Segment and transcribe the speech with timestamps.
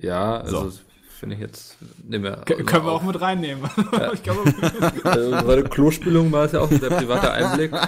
[0.00, 0.80] Ja, also So.
[1.18, 1.76] finde ich jetzt.
[2.04, 3.64] Nehmen wir, K können wir auch mit reinnehmen.
[4.14, 4.44] ich glaube,
[5.04, 7.72] Also, bei der Klospülung war es ja auch ein sehr privater Einblick.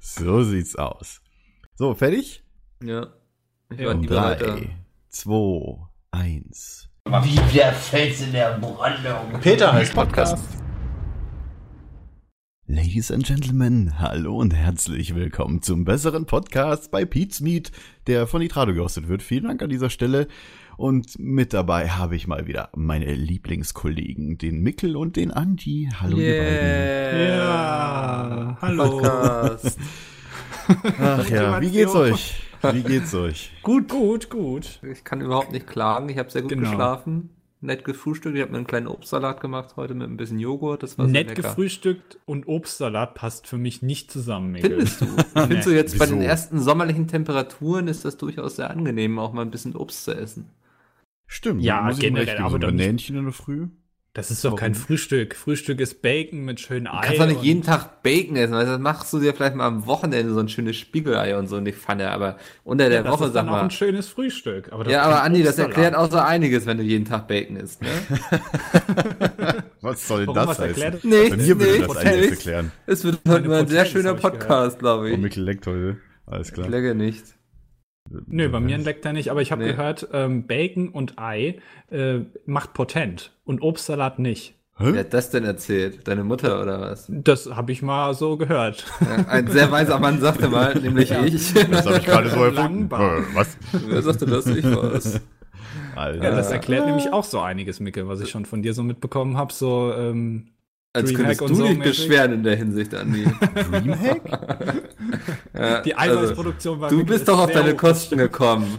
[0.00, 1.20] So sieht's aus.
[1.74, 2.42] So, fertig?
[2.82, 3.06] Ja.
[3.72, 4.44] Ich Ja, war nie weiter.
[4.56, 4.76] drei,
[5.08, 5.78] zwei,
[6.10, 6.88] eins.
[7.06, 9.40] Wie der Fels in der Brandung.
[9.40, 10.36] Peter heißt Podcast.
[12.66, 17.70] Ladies and Gentlemen, hallo und herzlich willkommen zum besseren Podcast bei Pete's Meat,
[18.06, 19.22] der von Nitrado gehostet wird.
[19.22, 20.28] Vielen Dank an dieser Stelle.
[20.76, 25.90] Und mit dabei habe ich mal wieder meine Lieblingskollegen, den Mikkel und den Andi.
[26.00, 27.28] Hallo ihr beiden.
[27.38, 28.58] ja.
[28.60, 28.98] Hallo.
[29.00, 29.78] Podcast.
[31.00, 32.34] Ach ja, wie geht's euch?
[32.72, 33.52] Wie geht's euch?
[33.62, 34.80] Gut, gut, gut.
[34.90, 36.08] Ich kann überhaupt nicht klagen.
[36.08, 36.70] Ich habe sehr gut Genau.
[36.70, 37.30] geschlafen.
[37.60, 38.34] Nett gefrühstückt.
[38.34, 40.82] Ich habe mir einen kleinen Obstsalat gemacht heute mit ein bisschen Joghurt.
[40.82, 41.42] Das war sehr Nett lecker.
[41.42, 44.70] gefrühstückt und Obstsalat passt für mich nicht zusammen, Mikkel.
[44.70, 45.06] Findest du?
[45.34, 46.14] Findest du jetzt bei Wieso?
[46.16, 50.12] den ersten sommerlichen Temperaturen ist das durchaus sehr angenehm, auch mal ein bisschen Obst zu
[50.12, 50.46] essen.
[51.34, 53.68] Stimmt, Ja, muss ich generell, geben, aber so ein Banänchen in der Früh.
[54.12, 55.34] Das ist doch kein Frühstück.
[55.34, 57.00] Frühstück ist Bacon mit schönen Ei.
[57.00, 58.52] Du kannst doch nicht und- jeden Tag Bacon essen.
[58.52, 61.56] Also das machst du dir vielleicht mal am Wochenende so ein schönes Spiegelei und so
[61.56, 62.10] in die Pfanne.
[62.10, 63.62] Aber unter der ja, das Woche, ist sag dann auch mal.
[63.62, 64.70] ein schönes Frühstück.
[64.70, 67.26] Aber das Ja, ist aber Andi, das erklärt auch so einiges, wenn du jeden Tag
[67.26, 67.80] Bacon isst.
[67.80, 67.88] Ne?
[69.80, 70.82] Was soll denn das heißen?
[71.04, 72.46] Nichts, Bei mir würde nichts, das einiges nichts.
[72.46, 72.72] erklären.
[72.86, 74.20] Es wird heute mal ein sehr schöner ich.
[74.20, 75.18] Podcast, glaube Oh, ich.
[75.18, 75.96] Mikkel leckt heute.
[76.26, 76.68] Alles Ich klar.
[76.68, 77.24] lecke nicht.
[78.26, 79.70] Nö, bei mir leckt er nicht, aber ich habe Nee.
[79.70, 81.58] gehört, ähm, Bacon und Ei
[81.90, 84.54] äh, macht potent und Obstsalat nicht.
[84.78, 84.98] Wer Hä?
[85.00, 86.08] hat das denn erzählt?
[86.08, 87.06] Deine Mutter oder was?
[87.08, 88.84] Das habe ich mal so gehört.
[89.00, 91.52] Ja, Ein sehr weiser Mann sagte mal, nämlich ich.
[91.54, 92.84] Das habe ich gerade so erfunden.
[92.92, 93.56] Äh, Was?
[93.72, 94.46] Wer sagte das?
[94.46, 95.20] Ich war's.
[95.94, 96.24] Alter.
[96.24, 99.36] Ja, das erklärt nämlich auch so einiges, Micke, was ich schon von dir so mitbekommen
[99.36, 99.52] habe.
[99.52, 100.48] So, ähm,
[100.94, 102.06] Als Dreamhack könntest du so dich mäßig.
[102.08, 103.24] beschweren in der Hinsicht, Andi.
[103.70, 104.20] Dreamhack?
[105.54, 107.74] Ja, die also, Eiweißproduktion war Du bist doch auf deine.
[107.76, 108.78] Kosten gekommen.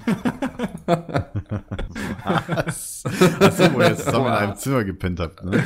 [2.23, 5.63] Achso, wo ihr zusammen in einem Zimmer gepennt habt, ne?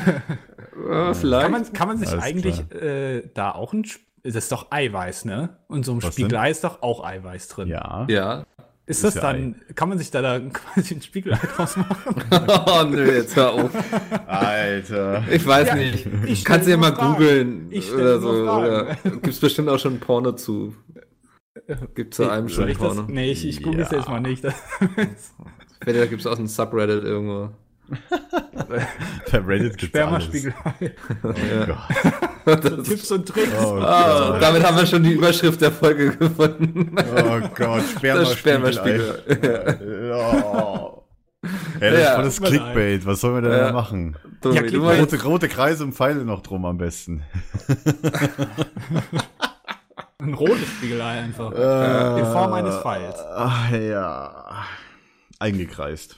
[0.89, 1.43] Ja, vielleicht.
[1.43, 3.83] Kann man, kann man sich Alles eigentlich äh, da auch ein.
[3.87, 5.57] Sp- Das ist doch Eiweiß, ne?
[5.67, 7.67] Und so ein Was Spiegelei ist doch auch Eiweiß drin.
[7.69, 8.05] Ja.
[8.09, 8.45] ja.
[8.89, 12.15] Ist Ist das ja dann, kann man sich da, da quasi ein Spiegelei draus machen?
[12.67, 13.69] Oh nö, jetzt hör auf.
[14.27, 15.23] Alter.
[15.29, 16.07] Ich weiß Ja, nicht.
[16.25, 17.13] ich Kannst du ja mal Fragen.
[17.13, 18.29] googeln Ich oder so.
[18.29, 20.73] Oder gibt's bestimmt auch schon Porno zu.
[21.95, 22.95] Gibt's zu einem schon ich das?
[22.95, 23.03] Porno.
[23.09, 23.97] Nee, ich, ich google es Ja.
[23.97, 24.45] jetzt mal nicht.
[25.81, 27.49] Entweder gibt's auch ein Subreddit irgendwo.
[29.25, 30.23] Per Reddit gibt's alles.
[30.25, 30.95] Spermaspiegelei.
[31.23, 32.63] Oh Gott.
[32.63, 33.51] So Tipps und Tricks.
[33.61, 34.41] Oh Gott.
[34.41, 36.95] damit haben wir schon die Überschrift der Folge gefunden.
[36.97, 37.81] Oh Gott.
[37.81, 39.21] Das Spermaspiegel.
[39.25, 40.13] Spermaspiegel.
[40.15, 41.03] Oh.
[41.81, 42.15] Ja, das ist Ja.
[42.15, 43.05] voll das Clickbait.
[43.05, 43.65] Was sollen wir denn Ja.
[43.67, 44.15] da machen?
[44.45, 47.23] Ja, du Rote, rote Kreise und Pfeile noch drum am besten.
[50.19, 51.51] Ein rotes Spiegelei einfach.
[51.51, 53.19] Äh, In Form eines Pfeils.
[53.35, 54.63] Ach ja.
[55.39, 56.15] Eingekreist.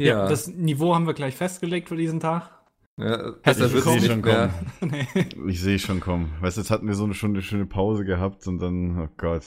[0.00, 2.50] Ja, Das Niveau haben wir gleich festgelegt für diesen Tag.
[2.96, 3.96] ja, Herzlich willkommen.
[3.96, 4.50] nicht schon mehr.
[4.80, 5.48] kommen.
[5.48, 6.32] Ich sehe schon kommen.
[6.40, 9.08] Weißt du, jetzt hatten wir so eine, schon eine schöne Pause gehabt und dann, oh
[9.16, 9.44] Gott.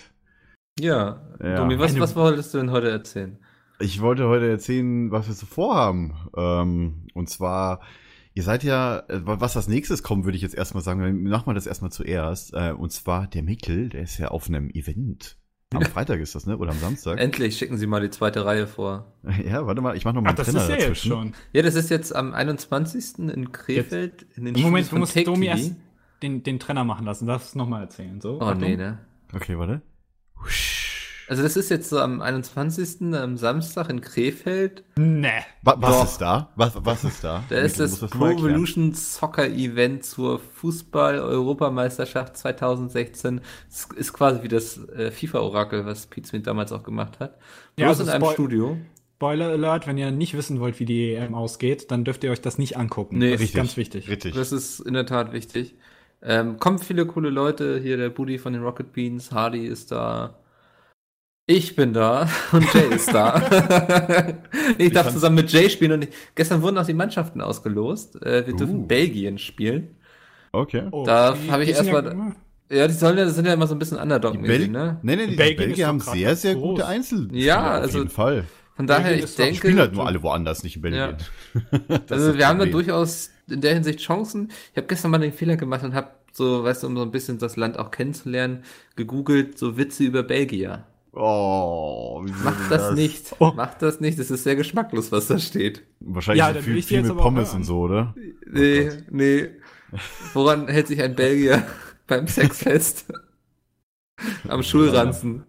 [0.80, 1.58] Ja, Ja.
[1.58, 3.38] Tommy, was, was wolltest du denn heute erzählen?
[3.80, 6.13] Ich wollte heute erzählen, was wir so vorhaben.
[6.36, 7.81] Ähm, und zwar,
[8.34, 11.53] ihr seid ja, äh, was als nächstes kommt, würde ich jetzt erstmal sagen, machen wir
[11.53, 12.53] das erstmal zuerst.
[12.53, 15.38] Äh, und zwar der Mikkel, der ist ja auf einem Event.
[15.76, 16.58] Am Freitag ist das, ne?
[16.58, 17.20] Oder am Samstag?
[17.20, 19.14] Endlich schicken Sie mal die zweite Reihe vor.
[19.46, 21.08] Ja, warte mal, ich mach noch mal Ach, einen das Trenner ist ja jetzt dazwischen.
[21.10, 21.34] schon.
[21.54, 23.20] Ja, das ist jetzt am 21.
[23.20, 25.74] in Krefeld in den Moment, du musst Domi erst
[26.22, 27.28] den, den Trenner machen lassen.
[27.28, 28.22] Darfst du es nochmal erzählen?
[28.22, 28.60] So, Oh Achtung.
[28.62, 29.00] nee, ne?
[29.34, 29.82] Okay, warte.
[31.28, 33.14] Also das ist jetzt so am 21.
[33.16, 34.84] am Samstag in Krefeld.
[34.98, 35.30] Nee.
[35.62, 36.04] Wa was Doch.
[36.06, 36.50] ist da?
[36.56, 37.44] Was, was ist da?
[37.50, 38.28] Da ist das Pro.
[38.28, 43.42] Evolution Soccer Event zur Fußball-Europameisterschaft 2016.
[43.70, 47.38] Das ist quasi wie das äh, FIFA-Orakel, was Pete Smith damals auch gemacht hat.
[47.78, 48.78] Ja, Bloß also in einem Spoil- Studio.
[49.16, 52.42] Spoiler Alert, wenn ihr nicht wissen wollt, wie die EM ausgeht, dann dürft ihr euch
[52.42, 53.20] das nicht angucken.
[53.20, 54.10] Nee, das ist Richtig, ganz wichtig.
[54.10, 54.36] Richtig.
[54.36, 55.76] Das ist in der Tat wichtig.
[56.22, 57.80] Ähm, kommen viele coole Leute.
[57.82, 60.36] Hier der Buddy von den Rocket Beans, Hardy ist da.
[61.46, 63.36] Ich bin da und Jay ist da.
[64.78, 68.22] ich darf fand's- zusammen mit Jay spielen und ich, gestern wurden auch die Mannschaften ausgelost.
[68.24, 68.88] Äh, wir dürfen Uh.
[68.88, 69.95] Belgien spielen.
[70.54, 70.84] Okay.
[70.92, 72.31] Oh, Da die- hab ich die sind erst ja-
[72.78, 75.00] Ja, die sollen ja, das sind ja immer so ein bisschen underdog Bel ne?
[75.01, 76.63] Nee, nee, die Belgien Belgier, doch haben sehr, sehr groß.
[76.75, 77.28] gute Einzel.
[77.34, 78.45] Ja, auf also- jeden Fall.
[78.75, 81.18] Von daher, Belgien ich doch- Die denke, spielen halt nur alle woanders, nicht in Belgien.
[81.90, 82.00] Ja.
[82.10, 84.50] Also wir haben da durchaus in der Hinsicht Chancen.
[84.72, 87.12] Ich habe gestern mal den Fehler gemacht und habe so, weißt du, um so ein
[87.12, 88.63] bisschen das Land auch kennenzulernen,
[88.95, 90.86] gegoogelt, so Witze über Belgier.
[91.15, 93.36] Oh, Macht denn das, nicht.
[93.39, 93.51] Oh.
[93.56, 94.18] Macht das nicht.
[94.18, 95.83] Das ist sehr geschmacklos, was da steht.
[96.00, 97.57] Wahrscheinlich Ja, viel, ich die viel mit Pommes hören.
[97.57, 98.15] und so, oder?
[98.51, 99.50] Nee, nee.
[100.33, 101.63] Woran hält sich ein Belgier
[102.07, 103.06] beim Sex fest?
[104.48, 105.44] Am Schulranzen.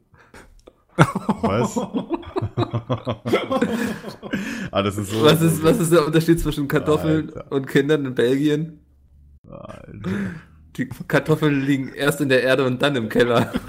[0.97, 1.79] Was?
[4.71, 5.23] Ah, das ist so.
[5.25, 7.53] Was ist, was ist der Unterschied zwischen Kartoffeln Alter.
[7.53, 8.81] und Kindern in Belgien?
[9.49, 10.11] Alter.
[10.77, 13.53] Die Kartoffeln liegen erst in der Erde und dann im Keller.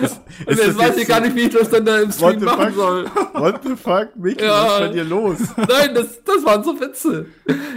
[0.03, 2.39] it's, Und jetzt weiß ich gar nicht, wie ich das dann da im What Stream
[2.39, 2.75] the machen fuck?
[2.75, 3.05] soll.
[3.33, 4.51] What the fuck, Mickey, Ja.
[4.65, 5.37] was ist bei dir los?
[5.57, 7.25] Nein, das, das waren so Witze,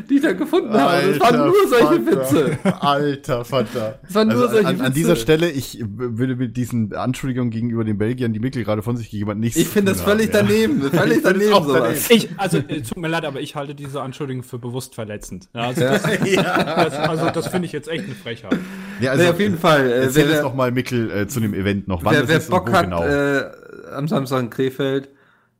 [0.08, 1.12] die ich da gefunden habe.
[1.12, 2.06] Das waren nur solche Vater.
[2.06, 2.58] Witze.
[2.81, 3.99] Alter Vater.
[4.02, 4.93] Das waren nur Also solche an, an Witze.
[4.93, 9.10] dieser Stelle, ich würde mit diesen Anschuldigungen gegenüber den Belgiern, die Mikkel gerade von sich
[9.10, 10.81] gegeben hat, nichts Ich finde das völlig haben, daneben.
[10.90, 12.10] Völlig Ich finde es daneben auch sowas.
[12.10, 15.49] Ich, also, äh, tut mir leid, aber ich halte diese Anschuldigung für bewusst verletzend.
[15.55, 16.02] Ja, also, das,
[16.37, 18.58] das, also, das finde ich jetzt echt eine Frechheit.
[19.00, 19.87] Ja, ja also, Nee, auf jeden Fall.
[19.87, 22.05] Äh, Erzähl wer, jetzt noch mal, Mikkel, äh, zu dem Event noch.
[22.05, 23.03] Wann wer, wer Bock hat, genau.
[23.05, 23.50] äh,
[23.95, 25.09] am Samstag in Krefeld,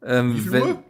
[0.03, 0.83] ähm, Wie viel wenn, Uhr?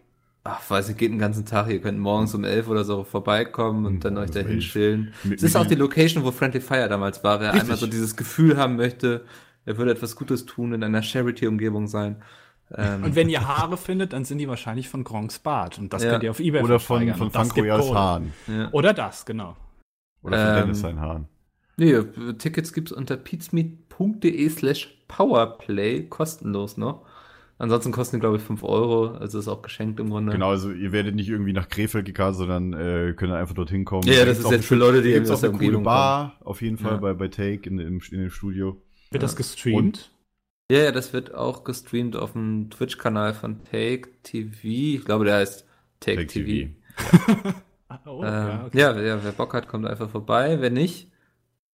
[0.45, 1.69] ach, weiß ich, geht den ganzen Tag.
[1.71, 4.65] Ihr könnt morgens um elf oder so vorbeikommen und dann euch Morgens um dahin elf.
[4.73, 5.15] chillen.
[5.25, 7.41] Mit- Es ist auch die Location, wo Friendly Fire damals war.
[7.41, 7.63] Wer Richtig.
[7.63, 9.25] einmal so dieses Gefühl haben möchte,
[9.65, 12.17] er würde etwas Gutes tun, in einer Charity-Umgebung sein.
[12.75, 15.79] Ähm, Und wenn ihr Haare findet, dann sind die wahrscheinlich von Gronks Bart.
[15.79, 16.11] Und das Ja.
[16.11, 17.95] könnt ihr auf Ebay Oder von, von Kohle.
[17.95, 18.33] Hahn.
[18.47, 18.71] ja.
[18.73, 19.57] Oder das, genau.
[20.23, 21.29] Oder von Ähm, Dennis sein Hahn.
[21.79, 27.05] Nee, äh, Tickets gibt's unter pizmeet.de slash powerplay, kostenlos noch.
[27.61, 30.31] Ansonsten kosten die, glaube ich, 5 Euro, also ist auch geschenkt im Grunde.
[30.33, 34.07] Genau, also ihr werdet nicht irgendwie nach Krefeld gekarrt, sondern äh, könnt einfach dorthin kommen.
[34.07, 35.85] Ja, ja, Da das ist jetzt für Leute, die gibt's aus der eine coole Umgebung
[35.85, 36.97] Bar, auf jeden Fall Ja.
[36.99, 38.81] bei, bei Take in, im, in dem Studio.
[39.11, 39.19] Wird Ja.
[39.27, 40.13] das gestreamt?
[40.71, 44.59] Ja, ja, das wird auch gestreamt auf dem Twitch-Kanal von Take TV.
[44.99, 45.67] Ich glaube, der heißt
[45.99, 46.71] Take, Take TV.
[47.89, 48.79] Ah, Oh, Ähm, ja, okay.
[48.79, 50.59] ja, ja, wer Bock hat, kommt einfach vorbei.
[50.61, 51.11] Wer nicht,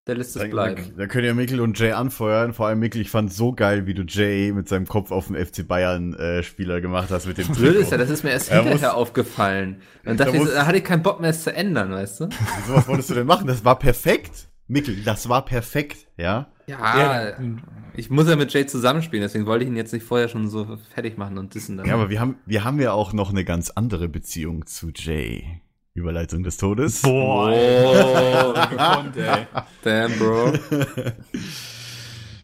[0.07, 0.93] der lässt es Da, da, bleiben.
[0.97, 2.53] da könnt ihr Mikkel und Jay anfeuern.
[2.53, 5.37] Vor allem Mikkel, ich fand so geil, wie du Jay mit seinem Kopf auf den
[5.37, 8.51] FC Bayern äh, Spieler gemacht hast mit dem Blöd ist ja, das ist mir erst
[8.51, 9.77] Er hinterher muss- aufgefallen.
[10.05, 11.91] Und Da dachte ich, muss- so, da hatte ich keinen Bock mehr, es zu ändern,
[11.93, 12.29] weißt du?
[12.67, 13.47] So was wolltest du denn machen?
[13.47, 14.49] Das war perfekt.
[14.67, 16.49] Mikkel, das war perfekt, ja?
[16.67, 16.99] Ja,
[17.29, 17.33] Ja,
[17.95, 20.79] ich muss ja mit Jay zusammenspielen, deswegen wollte ich ihn jetzt nicht vorher schon so
[20.95, 21.87] fertig machen und dissen dann.
[21.87, 25.61] Ja, aber wir haben, wir haben ja auch noch eine ganz andere Beziehung zu Jay.
[25.95, 27.03] Überleitung des Todes.
[27.03, 29.47] Boah, Oh, gekonnt, ey.
[29.83, 30.53] damn, Bro.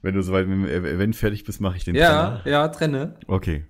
[0.03, 2.43] Wenn du soweit mit dem Event fertig bist, mache ich den Ja, Trenner.
[2.47, 3.17] ja, trenne.
[3.27, 3.67] Okay.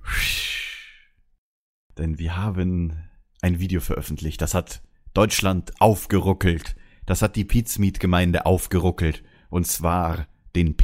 [1.99, 3.09] Denn wir haben
[3.43, 4.83] ein Video veröffentlicht, das hat
[5.15, 6.77] Deutschland aufgeruckelt.
[7.07, 9.25] Das hat die Pizmeet-Gemeinde aufgeruckelt.
[9.49, 10.77] Und zwar den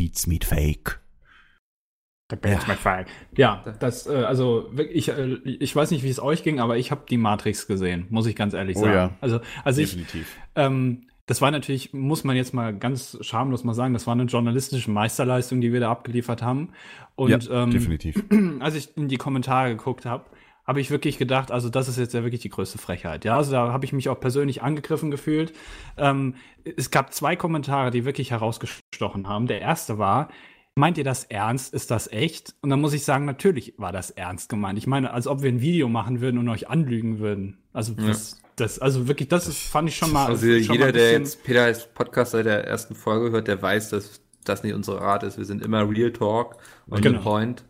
[2.28, 3.06] Pizmeet Fake.
[3.36, 6.90] Ja, das, äh, also ich, äh, ich weiß nicht, wie es euch ging, aber ich
[6.90, 8.92] habe die Matrix gesehen, muss ich ganz ehrlich Oh sagen.
[8.94, 9.10] ja.
[9.20, 10.36] Also, also ich, Definitiv.
[10.56, 14.24] ähm, das war natürlich, muss man jetzt mal ganz schamlos mal sagen, das war eine
[14.24, 16.70] journalistische Meisterleistung, die wir da abgeliefert haben.
[17.14, 18.24] Und ja, ähm, definitiv.
[18.60, 20.24] als ich in die Kommentare geguckt habe,
[20.66, 23.24] habe ich wirklich gedacht, also das ist jetzt ja wirklich die größte Frechheit.
[23.24, 25.52] Ja, also da habe ich mich auch persönlich angegriffen gefühlt.
[25.96, 26.34] Ähm,
[26.64, 29.46] es gab zwei Kommentare, die wirklich herausgestochen haben.
[29.46, 30.28] Der erste war,
[30.76, 31.74] meint ihr das ernst?
[31.74, 32.54] Ist das echt?
[32.60, 34.78] Und dann muss ich sagen, natürlich war das ernst gemeint.
[34.78, 37.58] Ich meine, als ob wir ein Video machen würden und euch anlügen würden.
[37.72, 40.26] Also das, das also wirklich, das, ist, fand ich schon mal.
[40.26, 43.48] Also schon mal jeder, ein der jetzt Peter als Podcast seit der ersten Folge hört,
[43.48, 45.38] der weiß, dass das nicht unsere Art ist.
[45.38, 46.56] Wir sind immer Real Talk
[46.86, 47.20] und Genau.
[47.20, 47.64] point.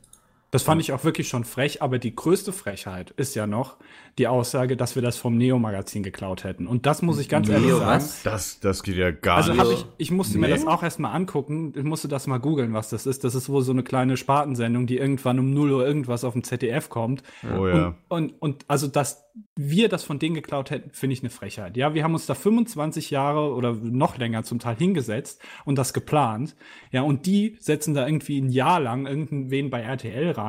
[0.56, 3.76] Das fand ich auch wirklich schon frech, aber die größte Frechheit ist ja noch
[4.18, 6.66] die Aussage, dass wir das vom Neo-Magazin geklaut hätten.
[6.66, 7.90] Und das muss ich ganz ehrlich Neo sagen.
[8.02, 8.22] was?
[8.22, 9.60] Das, das geht ja gar Also nicht.
[9.60, 10.54] habe ich, ich musste mir Nee?
[10.54, 11.74] das auch erstmal angucken.
[11.76, 13.24] Ich musste das mal googeln, was das ist.
[13.24, 16.44] Das ist wohl so eine kleine Spartensendung, die irgendwann um 0 Uhr irgendwas auf dem
[16.44, 17.22] ZDF kommt.
[17.58, 17.94] oh ja.
[18.08, 19.24] Und, und, und also, dass
[19.54, 21.76] wir das von denen geklaut hätten, finde ich eine Frechheit.
[21.76, 25.92] Ja, wir haben uns da 25 Jahre oder noch länger zum Teil hingesetzt und das
[25.92, 26.56] geplant.
[26.90, 30.45] Ja, und die setzen da irgendwie ein Jahr lang irgendwen bei RTL rein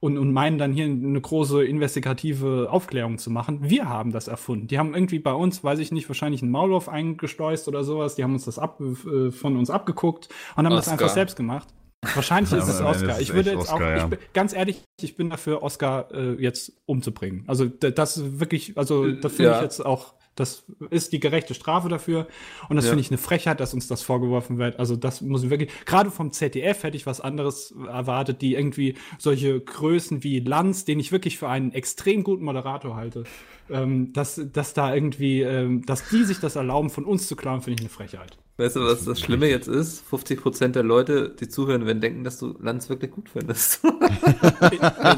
[0.00, 3.58] und, und meinen dann hier eine große investigative Aufklärung zu machen.
[3.62, 4.66] Wir haben das erfunden.
[4.66, 8.14] Die haben irgendwie bei uns, weiß ich nicht, wahrscheinlich einen Maulwurf eingesteuert oder sowas.
[8.14, 10.92] Die haben uns das ab, äh, von uns abgeguckt und haben das Oscar.
[10.92, 11.68] einfach selbst gemacht.
[12.14, 13.10] Wahrscheinlich ist es Oscar.
[13.16, 14.06] ist Ich würde jetzt Oscar, auch, ja.
[14.06, 17.44] bin, ganz ehrlich, ich bin dafür, Oscar äh, jetzt umzubringen.
[17.46, 19.56] Also das ist wirklich, also das finde Ja.
[19.56, 22.26] ich jetzt auch, das ist die gerechte Strafe dafür.
[22.68, 22.90] Und das Ja.
[22.90, 24.78] finde ich eine Frechheit, dass uns das vorgeworfen wird.
[24.78, 28.94] Also das muss ich wirklich, gerade vom ZDF hätte ich was anderes erwartet, die irgendwie
[29.18, 33.24] solche Größen wie Lanz, den ich wirklich für einen extrem guten Moderator halte,
[33.72, 37.60] ähm, dass, dass da irgendwie, ähm, dass die sich das erlauben, von uns zu klauen,
[37.62, 38.36] finde ich eine Frechheit.
[38.58, 40.04] Weißt du, was das Schlimme jetzt ist?
[40.10, 43.80] 50% der Leute, die zuhören, werden denken, dass du Lanz wirklich gut findest.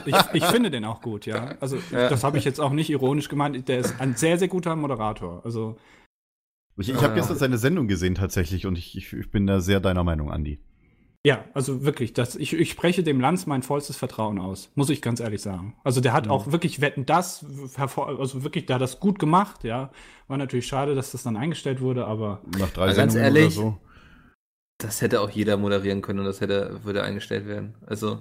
[0.06, 1.54] ich, ich finde den auch gut, ja.
[1.60, 2.08] Also Ja.
[2.08, 3.68] das habe ich jetzt auch nicht ironisch gemeint.
[3.68, 5.40] Der ist ein sehr, sehr guter Moderator.
[5.44, 5.76] Also
[6.78, 7.14] Ich, ich habe Ja.
[7.14, 10.60] gestern seine Sendung gesehen tatsächlich und ich, ich, ich bin da sehr deiner Meinung, Andi.
[11.24, 15.00] Ja, also wirklich, das, ich, ich spreche dem Lanz mein vollstes Vertrauen aus, muss ich
[15.00, 15.76] ganz ehrlich sagen.
[15.84, 17.44] Also der hat auch wirklich Wetten das,
[17.76, 19.90] also wirklich, hat das gut gemacht, ja.
[20.26, 23.58] War natürlich schade, dass das dann eingestellt wurde, aber Nach drei Also ganz Sendungen ehrlich,
[23.58, 23.78] oder so.
[24.78, 27.74] Das hätte auch jeder moderieren können und das hätte, würde eingestellt werden.
[27.86, 28.18] Also,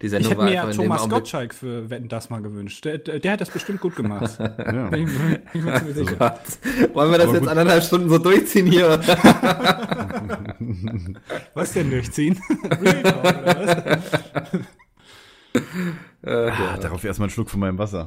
[0.00, 1.06] Die Ich Sendung hätte war mir ja Thomas.
[1.08, 2.82] Gottschalk für Wetten das mal gewünscht.
[2.86, 4.38] Der, der, hat das bestimmt gut gemacht.
[4.40, 4.88] Ja.
[4.88, 6.16] Bin ich, bin ich sicher.
[6.16, 6.94] Gott.
[6.94, 7.48] Wollen wir das Aber jetzt gut.
[7.50, 9.00] anderthalb Stunden so durchziehen hier?
[11.54, 12.40] Was denn durchziehen?
[12.80, 14.54] Real Talk, oder was?
[16.22, 16.78] äh, Ah, ja.
[16.78, 18.06] darauf erstmal einen Schluck von meinem Wasser.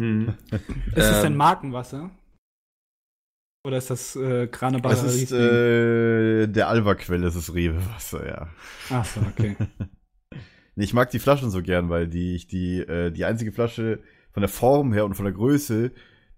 [0.00, 0.34] Hm.
[0.50, 2.10] Ist das denn Ähm, Markenwasser?
[3.66, 8.48] Oder ist das äh, Kranebacher Das ist äh, der Alva-Quelle, das ist Rewe-Wasser, ja.
[8.90, 9.56] Ach so, okay.
[10.76, 14.40] Ich mag die Flaschen so gern, weil die ich die äh, die einzige Flasche von
[14.42, 15.92] der Form her und von der Größe,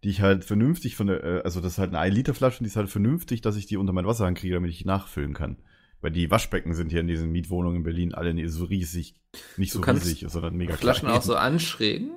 [0.06, 2.60] die ich halt vernünftig von der äh, also das ist halt eine 1 Liter Flasche,
[2.60, 4.84] und die ist halt vernünftig, dass ich die unter mein Wasserhahn kriege, damit ich die
[4.86, 5.56] nachfüllen kann.
[6.00, 9.16] Weil die Waschbecken sind hier in diesen Mietwohnungen in Berlin alle nicht so riesig,
[9.56, 11.18] nicht Du so riesig, sondern mega Flaschen klein.
[11.18, 12.12] auch so anschrägen?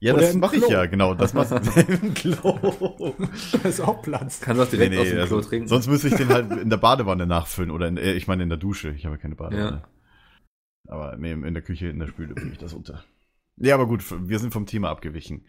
[0.00, 0.70] Ja, Oder das mache ich Klo.
[0.72, 1.14] ja, genau.
[1.14, 3.14] Das machst du im Klo.
[3.52, 4.40] da ist auch Platz.
[4.40, 5.68] Kannst auch Nee, direkt nee, aus dem Klo also, trinken.
[5.68, 8.48] sonst müsste ich den halt in der Badewanne nachfüllen oder in, äh, ich meine in
[8.50, 8.90] der Dusche.
[8.90, 9.82] Ich habe ja keine Badewanne.
[10.88, 13.04] Aber nee, in der Küche, in der Spüle bringe ich das unter.
[13.56, 15.44] Ja, aber gut, wir sind vom Thema abgewichen.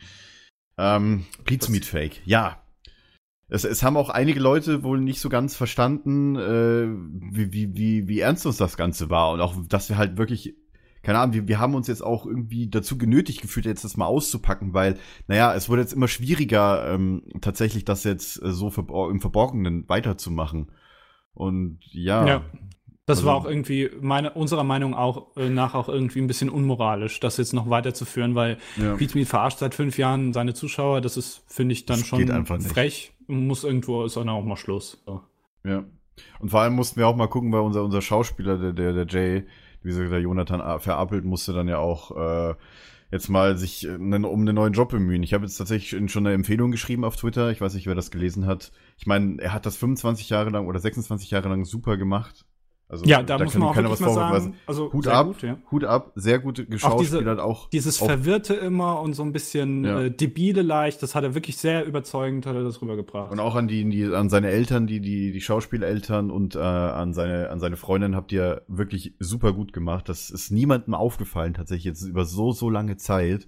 [0.81, 2.57] Ähm, Pizza Meat Fake, ja.
[3.47, 6.87] Es, es haben auch einige Leute wohl nicht so ganz verstanden, äh,
[7.31, 10.55] wie, wie, wie, wie ernst uns das Ganze war und auch, dass wir halt wirklich,
[11.03, 14.05] keine Ahnung, wir, wir haben uns jetzt auch irgendwie dazu genötigt gefühlt, jetzt das mal
[14.05, 14.97] auszupacken, weil,
[15.27, 19.87] naja, es wurde jetzt immer schwieriger, ähm, tatsächlich das jetzt äh, so verbor im Verborgenen
[19.87, 20.71] weiterzumachen.
[21.33, 22.45] Und ja, Ja.
[23.11, 26.49] Das Also- war auch irgendwie meine, unserer Meinung auch äh, nach auch irgendwie ein bisschen
[26.49, 28.95] unmoralisch, das jetzt noch weiterzuführen, weil ja.
[28.95, 31.01] Pete Meat verarscht seit fünf Jahren seine Zuschauer.
[31.01, 33.13] Das ist, finde ich, dann Das schon frech.
[33.27, 35.01] Muss irgendwo ist dann auch mal Schluss.
[35.05, 35.21] So.
[35.63, 35.83] Ja.
[36.39, 39.05] Und vor allem mussten wir auch mal gucken, weil unser, unser Schauspieler, der, der, der
[39.07, 39.45] Jay,
[39.83, 42.11] wie gesagt, der Jonathan verappelt, musste dann ja auch
[42.51, 42.55] äh,
[43.11, 45.23] jetzt mal sich äh, nen- um einen neuen Job bemühen.
[45.23, 47.51] Ich habe jetzt tatsächlich schon eine Empfehlung geschrieben auf Twitter.
[47.51, 48.71] Ich weiß nicht, wer das gelesen hat.
[48.97, 52.45] Ich meine, er hat das 25 Jahre lang oder 26 Jahre lang super gemacht.
[52.91, 54.41] Also Ja, da, muss kann man auch keiner vorwerfen.
[54.41, 55.57] sagen, also Hut ab, gut, ja.
[55.71, 57.69] Hut ab, sehr gut geschauspielert auch.
[57.69, 60.01] Dieses Auch- Verwirrte immer und so ein bisschen Ja.
[60.01, 63.31] äh, debile leicht, das hat er wirklich sehr überzeugend, hat er das rübergebracht.
[63.31, 67.13] Und auch an die, die an seine Eltern, die die die Schauspieleltern und äh, an
[67.13, 70.09] seine an seine Freundin habt ihr wirklich super gut gemacht.
[70.09, 73.47] Das ist niemandem aufgefallen tatsächlich jetzt über so so lange Zeit.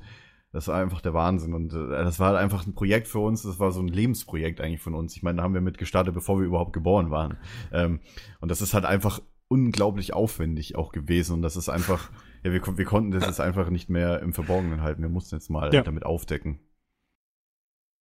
[0.55, 3.41] Das war einfach der Wahnsinn und äh, das war halt einfach ein Projekt für uns.
[3.41, 5.15] Das war so ein Lebensprojekt eigentlich von uns.
[5.15, 7.37] Ich meine, da haben wir mit gestartet, bevor wir überhaupt geboren waren.
[7.71, 8.01] Ähm,
[8.39, 9.19] und das ist halt einfach
[9.53, 12.11] unglaublich aufwendig auch gewesen und das ist einfach
[12.43, 15.01] ja wir, wir konnten das jetzt einfach nicht mehr im Verborgenen halten.
[15.01, 15.81] Wir mussten jetzt mal Ja.
[15.81, 16.59] damit aufdecken.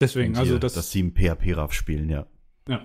[0.01, 2.27] Deswegen, also das, das Team PHP RAF spielen, ja.
[2.69, 2.85] ja.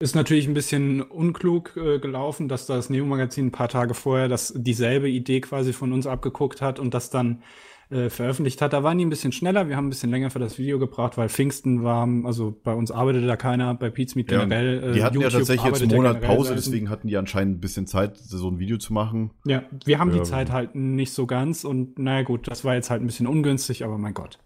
[0.00, 4.52] ist natürlich ein bisschen unklug äh, gelaufen, dass das Neo-Magazin ein paar Tage vorher das
[4.56, 7.42] dieselbe Idee quasi von uns abgeguckt hat und das dann
[7.90, 8.72] äh, veröffentlicht hat.
[8.72, 11.16] Da waren die ein bisschen schneller, wir haben ein bisschen länger für das Video gebraucht,
[11.16, 14.82] weil Pfingsten war, also bei uns arbeitete da keiner, bei Pete's Meet Ja, generell.
[14.90, 16.62] äh, Die hatten ja YouTube tatsächlich jetzt einen ja Monat Pause, selten.
[16.62, 19.30] deswegen hatten die anscheinend ein bisschen Zeit, so ein Video zu machen.
[19.46, 22.74] Ja, wir haben Ja, die Zeit halt nicht so ganz und naja gut, das war
[22.74, 24.38] jetzt halt ein bisschen ungünstig, aber mein Gott.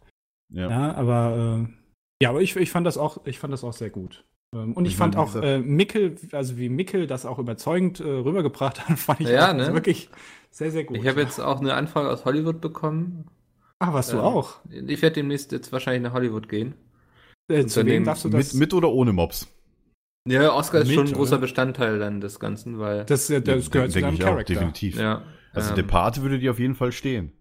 [0.51, 0.71] Ja.
[0.71, 1.73] Ja, aber äh,
[2.23, 4.25] ja, aber ich, ich fand das auch, ich fand das auch sehr gut.
[4.55, 7.39] Ähm, und ich, Ich fand meine, wie auch äh, Mickel, also wie Mickel das auch
[7.39, 9.75] überzeugend äh, rübergebracht hat, fand ich Ja, auch ne?
[9.75, 10.09] wirklich
[10.51, 10.97] sehr, sehr gut.
[10.99, 13.27] Ich habe jetzt auch eine Anfrage aus Hollywood bekommen.
[13.79, 14.57] Ah, warst du ähm, auch?
[14.71, 16.75] Ich werde demnächst jetzt wahrscheinlich nach Hollywood gehen.
[17.49, 18.53] Äh, zu wem darfst du das?
[18.53, 19.47] Mit, mit oder ohne Mops?
[20.27, 21.43] Ja, Oscar ist Mit, schon ein großer oder?
[21.43, 23.05] Bestandteil dann des Ganzen, weil.
[23.07, 24.55] das, äh, das gehört zu deinem ich auch, Charakter.
[24.55, 24.99] definitiv.
[24.99, 25.23] ja.
[25.55, 27.33] Also ähm, der Pate würde dir auf jeden Fall stehen.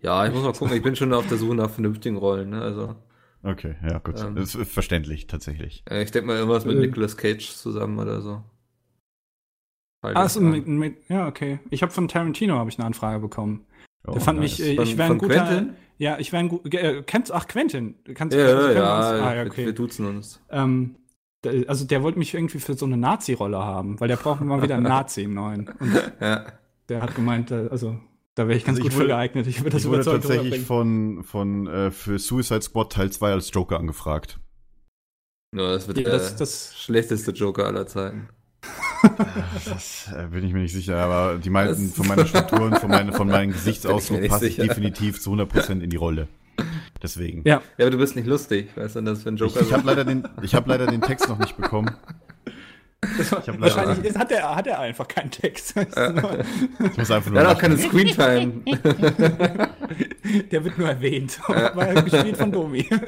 [0.00, 2.62] Ja, ich muss mal gucken, ich bin schon auf der Suche nach vernünftigen Rollen, ne?
[2.62, 2.96] Also,
[3.44, 4.20] Okay, ja, gut.
[4.20, 4.36] Ähm.
[4.36, 5.84] das ist verständlich, tatsächlich.
[5.90, 6.80] ich denke mal irgendwas mit Äh.
[6.80, 8.42] Nicolas Cage zusammen oder so.
[10.02, 10.50] Ah, das so, an.
[10.50, 11.60] mit, mit, ja, okay.
[11.70, 13.64] Ich habe von Tarantino habe ich eine Anfrage bekommen.
[14.06, 14.58] Oh, Der fand nice.
[14.58, 15.34] mich, äh, Von- ich wäre ein guter.
[15.46, 15.74] Quentin?
[15.98, 16.74] Ja, ich wäre ein gut.
[16.74, 17.94] Äh, kennst ach Quentin?
[18.14, 19.06] Kannst, Ja, wir ja, kennen ja, uns?
[19.06, 19.66] Ah, ja, wir, okay.
[19.66, 20.40] wir duzen uns.
[20.50, 20.96] Ähm,
[21.44, 24.60] der, also der wollte mich irgendwie für so eine Nazi-Rolle haben, weil der braucht mal
[24.62, 25.68] wieder einen Nazi im neuen.
[25.78, 26.46] Und Ja.
[26.88, 27.96] der hat gemeint, äh, also
[28.34, 29.46] da wäre ich ganz Also ich gut für wurde- geeignet.
[29.46, 33.30] Ich würde das Ich wurde überzeugt tatsächlich von, von äh, für Suicide Squad Teil 2
[33.32, 34.40] als Joker angefragt.
[35.54, 38.28] ja, das wird Ja, der das, das, schlechteste Joker aller Zeiten.
[39.64, 42.78] Das äh, bin ich mir nicht sicher, aber die meinten, Das- von meiner Struktur und
[42.78, 44.68] von, meine, von meinem Gesichtsausdruck nicht passe ich sicher.
[44.68, 46.28] definitiv zu 100% in die Rolle.
[47.02, 47.42] Deswegen.
[47.44, 49.72] ja, Ja, aber du bist nicht lustig, weißt du, das für ein Ich, Joker ich
[49.72, 51.90] habe leider, den- ich hab leider den Text noch nicht bekommen.
[53.58, 55.74] wahrscheinlich ist, hat, er, hat er einfach keinen Text.
[55.76, 57.76] Ich muss einfach nur Der hat auch keine.
[57.76, 58.62] Screentime.
[60.52, 61.40] der wird nur erwähnt.
[61.48, 62.88] War gespielt von Domi.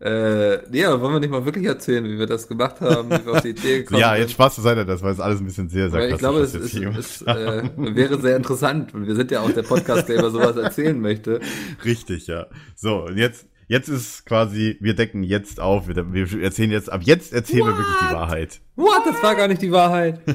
[0.00, 3.32] äh, ja, wollen wir nicht mal wirklich erzählen, wie wir das gemacht haben, wie wir
[3.32, 4.22] auf die Idee gekommen Ja, sind?
[4.22, 6.54] jetzt Spaß zur Seite, das war jetzt alles ein bisschen sehr Weil ich glaube, es,
[6.54, 8.92] ist, es äh, wäre sehr interessant.
[8.94, 11.40] Und wir sind ja auch der Podcast, der über sowas erzählen möchte.
[11.84, 12.46] Richtig, ja.
[12.74, 17.02] So, und jetzt, Jetzt ist quasi, wir decken jetzt auf, wir, wir erzählen jetzt, ab
[17.04, 18.60] jetzt erzählen wir wirklich die Wahrheit.
[18.76, 19.02] What?
[19.06, 20.20] Das war gar nicht die Wahrheit.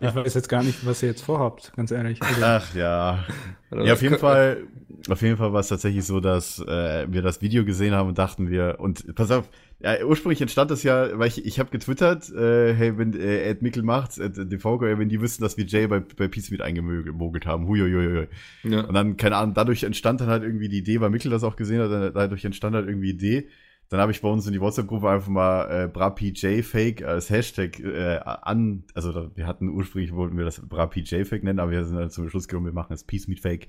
[0.00, 2.22] Ich weiß jetzt gar nicht, was ihr jetzt vorhabt, ganz ehrlich.
[2.22, 3.24] Also, Ach ja.
[3.70, 4.64] Ja, auf jeden Fall,
[5.08, 8.18] auf jeden Fall war es tatsächlich so, dass äh, wir das Video gesehen haben und
[8.18, 9.48] dachten wir, und pass auf,
[9.82, 13.62] ja, ursprünglich entstand das ja, weil ich, ich habe getwittert, äh, hey, wenn äh, Ed
[13.62, 17.46] Mickel macht's, Ed DVG, wenn die wissen, dass wir Jay bei, bei Peace Meet eingemogelt
[17.46, 18.28] haben, huiuiui.
[18.64, 18.82] Ja.
[18.82, 21.56] Und dann, keine Ahnung, dadurch entstand dann halt irgendwie die Idee, weil Mickel das auch
[21.56, 23.48] gesehen hat, dadurch entstand halt irgendwie die Idee.
[23.88, 28.18] Dann habe ich bei uns in die WhatsApp-Gruppe einfach mal äh, BraPJFake als Hashtag äh,
[28.18, 32.10] an, also da, wir hatten ursprünglich wollten wir das BraPJFake nennen, aber wir sind dann
[32.10, 33.68] zum Schluss gekommen, wir machen das Peace Meet Fake.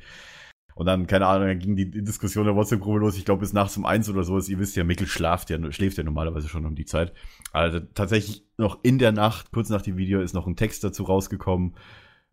[0.75, 3.77] Und dann, keine Ahnung, dann ging die Diskussion der WhatsApp-Gruppe los, ich glaube bis nachts
[3.77, 6.65] um eins oder so ist, ihr wisst ja, Mickel schlaft ja, schläft ja normalerweise schon
[6.65, 7.13] um die Zeit.
[7.51, 11.03] Also tatsächlich noch in der Nacht, kurz nach dem Video, ist noch ein Text dazu
[11.03, 11.75] rausgekommen,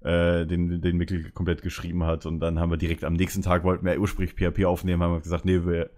[0.00, 2.26] äh, den, den Mickel komplett geschrieben hat.
[2.26, 5.20] Und dann haben wir direkt am nächsten Tag, wollten wir ursprünglich PHP aufnehmen, haben wir
[5.20, 5.90] gesagt, nee, wir,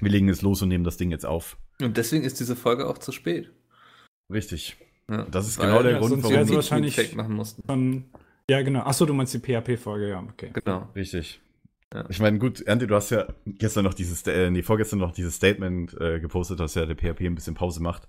[0.00, 1.56] wir legen es los und nehmen das Ding jetzt auf.
[1.80, 3.52] Und deswegen ist diese Folge auch zu spät.
[4.32, 4.76] Richtig.
[5.08, 5.24] Ja.
[5.30, 7.62] Das ist genau der Grund, warum wir wahrscheinlich- machen mussten.
[7.68, 8.04] Schon,
[8.50, 8.80] ja, genau.
[8.80, 10.50] Achso, du meinst die PHP-Folge, ja, okay.
[10.52, 10.88] Genau.
[10.94, 11.40] Richtig.
[11.92, 12.04] Ja.
[12.08, 15.36] Ich meine, gut, Ernte, du hast ja gestern noch dieses, äh, nee, vorgestern noch dieses
[15.36, 18.08] Statement äh, gepostet, dass ja der PHP ein bisschen Pause macht.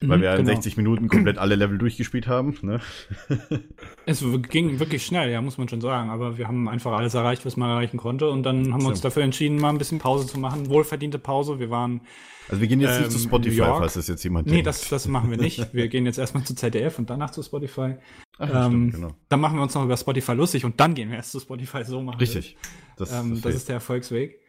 [0.00, 0.54] Weil Mhm, wir in genau.
[0.54, 2.56] 60 Minuten komplett alle Level durchgespielt haben.
[2.62, 2.80] Ne?
[4.06, 6.10] Es ging wirklich schnell, ja, muss man schon sagen.
[6.10, 8.30] Aber wir haben einfach alles erreicht, was man erreichen konnte.
[8.30, 10.68] Und dann haben wir uns dafür entschieden, mal ein bisschen Pause zu machen.
[10.68, 11.58] Wohlverdiente Pause.
[11.58, 12.00] Wir waren.
[12.48, 13.78] Also wir gehen jetzt nicht Ähm, zu Spotify, New York.
[13.80, 14.68] falls das jetzt jemand Nee, denkt.
[14.68, 15.74] das, das machen wir nicht.
[15.74, 17.96] Wir gehen jetzt erstmal zu ZDF und danach zu Spotify.
[18.38, 19.14] Ach, ja, ähm, stimmt, genau.
[19.28, 21.84] Dann machen wir uns noch über Spotify lustig und dann gehen wir erst zu Spotify.
[21.84, 22.56] So machen Richtig.
[22.96, 24.40] Das, Das, ähm, das das ist der Erfolgsweg.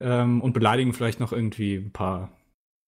[0.00, 2.30] Ähm, und beleidigen vielleicht noch irgendwie ein paar,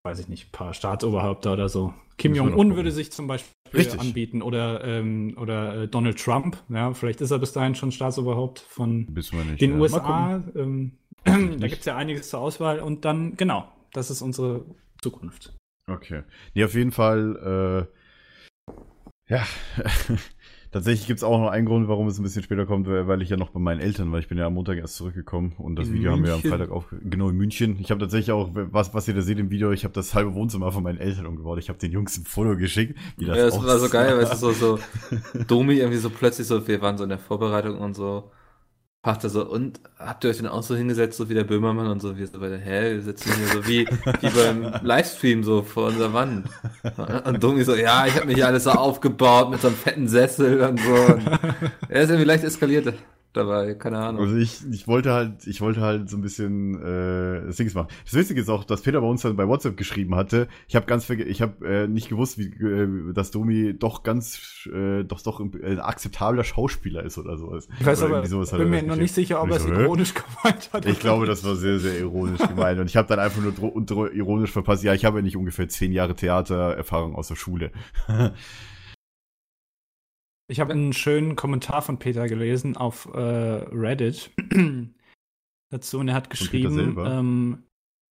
[0.06, 1.92] weiß ich nicht, ein paar Staatsoberhäupter oder so.
[2.16, 4.00] Kim Jong-un würde sich zum Beispiel Richtig.
[4.00, 6.56] anbieten oder, ähm, oder äh, Donald Trump.
[6.68, 9.60] Ja, vielleicht ist er bis dahin schon Staatsoberhaupt von nicht.
[9.60, 9.78] den ja.
[9.78, 10.42] USA.
[10.54, 10.92] Ähm,
[11.24, 12.80] da gibt es ja einiges zur Auswahl.
[12.80, 14.64] Und dann, genau, das ist unsere
[15.02, 15.54] Zukunft.
[15.88, 16.22] Okay.
[16.54, 17.88] Nee, auf jeden Fall,
[18.68, 18.72] äh,
[19.28, 19.44] ja,
[20.76, 23.30] tatsächlich gibt's auch noch einen Grund, warum es ein bisschen später kommt, weil weil ich
[23.30, 24.18] ja noch bei meinen Eltern war.
[24.18, 26.50] Ich bin ja am Montag erst zurückgekommen und das In Video haben wir am München?
[26.50, 27.78] Freitag auf, genau in München.
[27.80, 30.34] Ich habe tatsächlich auch, was, was ihr da seht im Video, ich habe das halbe
[30.34, 31.58] Wohnzimmer von meinen Eltern umgebaut.
[31.58, 34.34] Ich habe den Jungs ein Foto geschickt, wie das Ja, das war so geil, weißt
[34.34, 34.78] du, so, so
[35.48, 38.30] Domi irgendwie so plötzlich so, wir waren so in der Vorbereitung und so,
[39.06, 42.02] fragte so, und habt ihr euch denn auch so hingesetzt, so wie der Böhmermann und
[42.02, 45.86] so, wir so beide, hä, wir sitzen hier so wie, wie beim Livestream so vor
[45.86, 46.48] unserer Wand.
[47.24, 50.08] Und Domi so, ja, ich habe mir hier alles so aufgebaut mit so einem fetten
[50.08, 50.92] Sessel und so.
[51.14, 51.24] Und
[51.88, 52.94] er ist irgendwie leicht eskaliert
[53.36, 54.22] dabei, keine Ahnung.
[54.22, 57.88] Also ich, ich wollte halt, ich wollte halt so ein bisschen äh, das Dings machen.
[58.04, 60.48] Das Witzige ist auch, dass Peter bei uns dann bei WhatsApp geschrieben hatte.
[60.68, 65.04] Ich habe ganz ich habe äh, nicht gewusst, wie äh, dass Domi doch ganz äh,
[65.04, 67.68] doch doch ein, ein akzeptabler Schauspieler ist oder sowas.
[67.78, 69.02] Ich weiß oder aber, sowas bin mir noch geschrieben.
[69.02, 70.86] nicht sicher, ob er es ironisch gemeint hat.
[70.86, 72.80] Ich glaube, das war sehr, sehr ironisch gemeint.
[72.80, 74.82] Und ich habe dann einfach nur ironisch verpasst.
[74.82, 77.70] Ja, ich habe ja nicht ungefähr zehn Jahre Theatererfahrung aus der Schule.
[80.48, 84.30] Ich habe einen schönen Kommentar von Peter gelesen auf äh, Reddit
[85.70, 87.62] dazu und er hat geschrieben, ähm,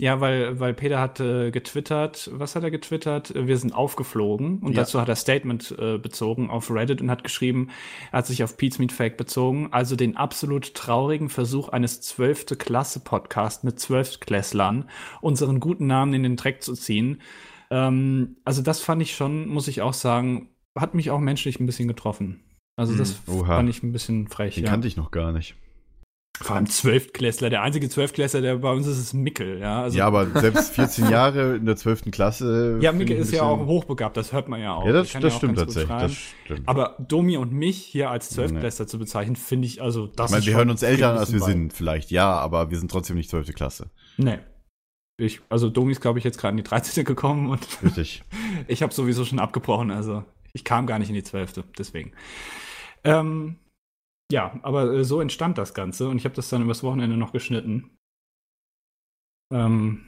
[0.01, 3.33] ja, weil, weil Peter hat äh, getwittert, was hat er getwittert?
[3.33, 4.81] Wir sind aufgeflogen und Ja.
[4.81, 7.69] dazu hat er Statement äh, bezogen auf Reddit und hat geschrieben,
[8.11, 12.57] er hat sich auf Pete's Meat Fake bezogen, also den absolut traurigen Versuch eines zwölfte
[12.57, 14.89] Klasse Podcast mit Zwölftklässlern,
[15.21, 17.21] unseren guten Namen in den Dreck zu ziehen.
[17.69, 21.65] Ähm, also das fand ich schon, muss ich auch sagen, hat mich auch menschlich ein
[21.65, 22.43] bisschen getroffen.
[22.77, 24.55] Also das Hm, fand ich ein bisschen frech.
[24.55, 24.69] Den Ja.
[24.69, 25.55] kannte ich noch gar nicht.
[26.41, 27.49] Vor allem Zwölftklässler.
[27.49, 29.59] Der einzige Zwölftklässler, der bei uns ist, ist Mickel.
[29.59, 32.11] Ja, also, ja, aber selbst 14 Jahre in der 12.
[32.11, 32.77] Klasse.
[32.81, 34.85] ja Mickel ist ja auch hochbegabt, das hört man ja auch.
[34.85, 35.88] Ja, das, das auch stimmt tatsächlich.
[35.97, 36.67] Das stimmt.
[36.67, 40.45] Aber Domi und mich hier als Zwölftklässler zu bezeichnen, finde ich, also das ich meine,
[40.45, 43.29] wir hören uns älter an, als wir sind, vielleicht, ja, aber wir sind trotzdem nicht
[43.29, 43.53] 12.
[43.53, 43.89] Klasse.
[44.17, 44.39] Nee.
[45.17, 47.05] Ich, also Domi ist, glaube ich, jetzt gerade in die 13.
[47.05, 48.23] gekommen und Richtig.
[48.67, 51.63] ich habe sowieso schon abgebrochen, also ich kam gar nicht in die 12.
[51.77, 52.13] deswegen.
[53.03, 53.57] Ähm,
[54.31, 57.33] ja, aber äh, so entstand das Ganze und ich habe das dann übers Wochenende noch
[57.33, 57.91] geschnitten.
[59.53, 60.05] Ähm,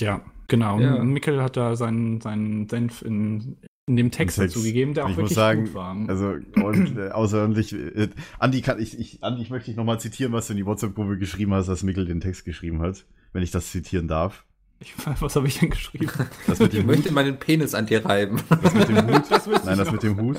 [0.00, 0.78] ja, genau.
[0.80, 1.02] Ja.
[1.02, 4.56] Mickel hat da seinen, seinen Senf in, in dem Text Text.
[4.56, 5.96] dazu gegeben, der auch ich wirklich muss sagen, gut war.
[6.08, 7.72] also und, äh, außerordentlich.
[7.74, 10.66] Äh, Andi kann ich, ich Andi, ich möchte dich nochmal zitieren, was du in die
[10.66, 14.46] WhatsApp-Gruppe geschrieben hast, dass Mikkel den Text geschrieben hat, wenn ich das zitieren darf.
[14.80, 16.10] Ich, was habe ich denn geschrieben?
[16.46, 17.12] Das mit Ich dem möchte Hut.
[17.14, 18.40] meinen Penis an dir reiben.
[18.62, 19.24] Das mit dem Hut.
[19.30, 19.92] Das Nein, ich das noch.
[19.92, 20.36] mit dem Hut.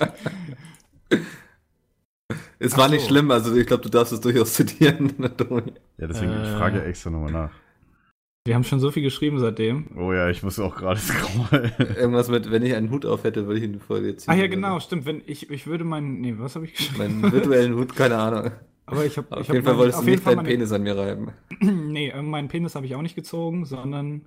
[2.59, 3.07] Es Ach war nicht so.
[3.09, 5.13] schlimm, also ich glaube, du darfst es durchaus zitieren.
[5.97, 6.57] Ja, deswegen ich Äh.
[6.57, 7.51] frage extra nochmal nach.
[8.47, 9.85] Wir haben schon so viel geschrieben seitdem.
[9.95, 11.71] Oh ja, ich muss auch gerade scrollen.
[11.95, 14.31] Irgendwas mit, wenn ich einen Hut auf hätte, würde ich in die Folge ziehen.
[14.31, 15.05] Ah ja, genau, stimmt.
[15.05, 16.97] Wenn ich, ich würde meinen, nee, was habe ich geschrieben?
[17.21, 18.51] Meinen virtuellen Hut, keine Ahnung.
[18.91, 20.83] Aber ich habe Auf ich jeden hab Fall wolltest du nicht deinen meine- Penis an
[20.83, 21.31] mir reiben.
[21.61, 24.25] nee, äh, meinen Penis habe ich auch nicht gezogen, sondern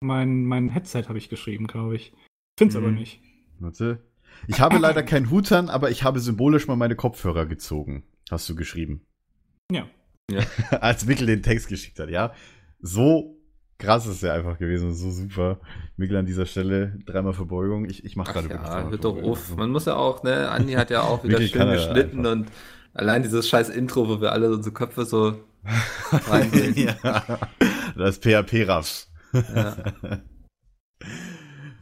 [0.00, 2.12] mein, mein Headset habe ich geschrieben, glaube ich.
[2.58, 2.82] Find's Mhm.
[2.82, 3.20] aber nicht.
[3.58, 4.02] Warte.
[4.48, 8.02] Ich habe leider keinen Hut an, aber ich habe symbolisch mal meine Kopfhörer gezogen.
[8.30, 9.02] Hast du geschrieben.
[9.70, 9.86] Ja.
[10.80, 12.32] Als Mikkel den Text geschickt hat, ja.
[12.80, 13.36] So
[13.78, 15.60] krass ist er einfach gewesen, so super.
[15.96, 17.84] Mikkel an dieser Stelle, dreimal Verbeugung.
[17.84, 19.56] Ich, ich mache Ach gerade wirklich ja, hört doch auf.
[19.56, 22.46] Man muss ja auch, ne, Andi hat ja auch wieder schön geschnitten und
[22.96, 25.38] allein dieses scheiß Intro, wo wir alle unsere Köpfe so
[26.28, 26.96] reingehen.
[27.02, 27.22] ja,
[27.96, 29.06] das PHP-Raff.
[29.32, 29.76] ja.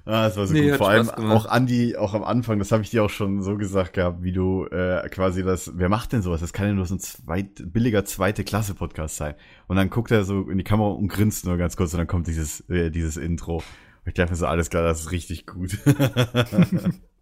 [0.06, 0.76] Ah, das war so Nee, gut.
[0.76, 3.94] Vor allem auch Andi, auch am Anfang, das habe ich dir auch schon so gesagt
[3.94, 6.42] gehabt, wie du äh, quasi das, wer macht denn sowas?
[6.42, 9.34] Das kann ja nur so ein zweit, billiger zweite Klasse Podcast sein.
[9.66, 12.06] Und dann guckt er so in die Kamera und grinst nur ganz kurz und dann
[12.06, 13.56] kommt dieses, äh, dieses Intro.
[13.56, 13.62] Und
[14.04, 15.78] ich dachte mir so, alles klar, das ist richtig gut.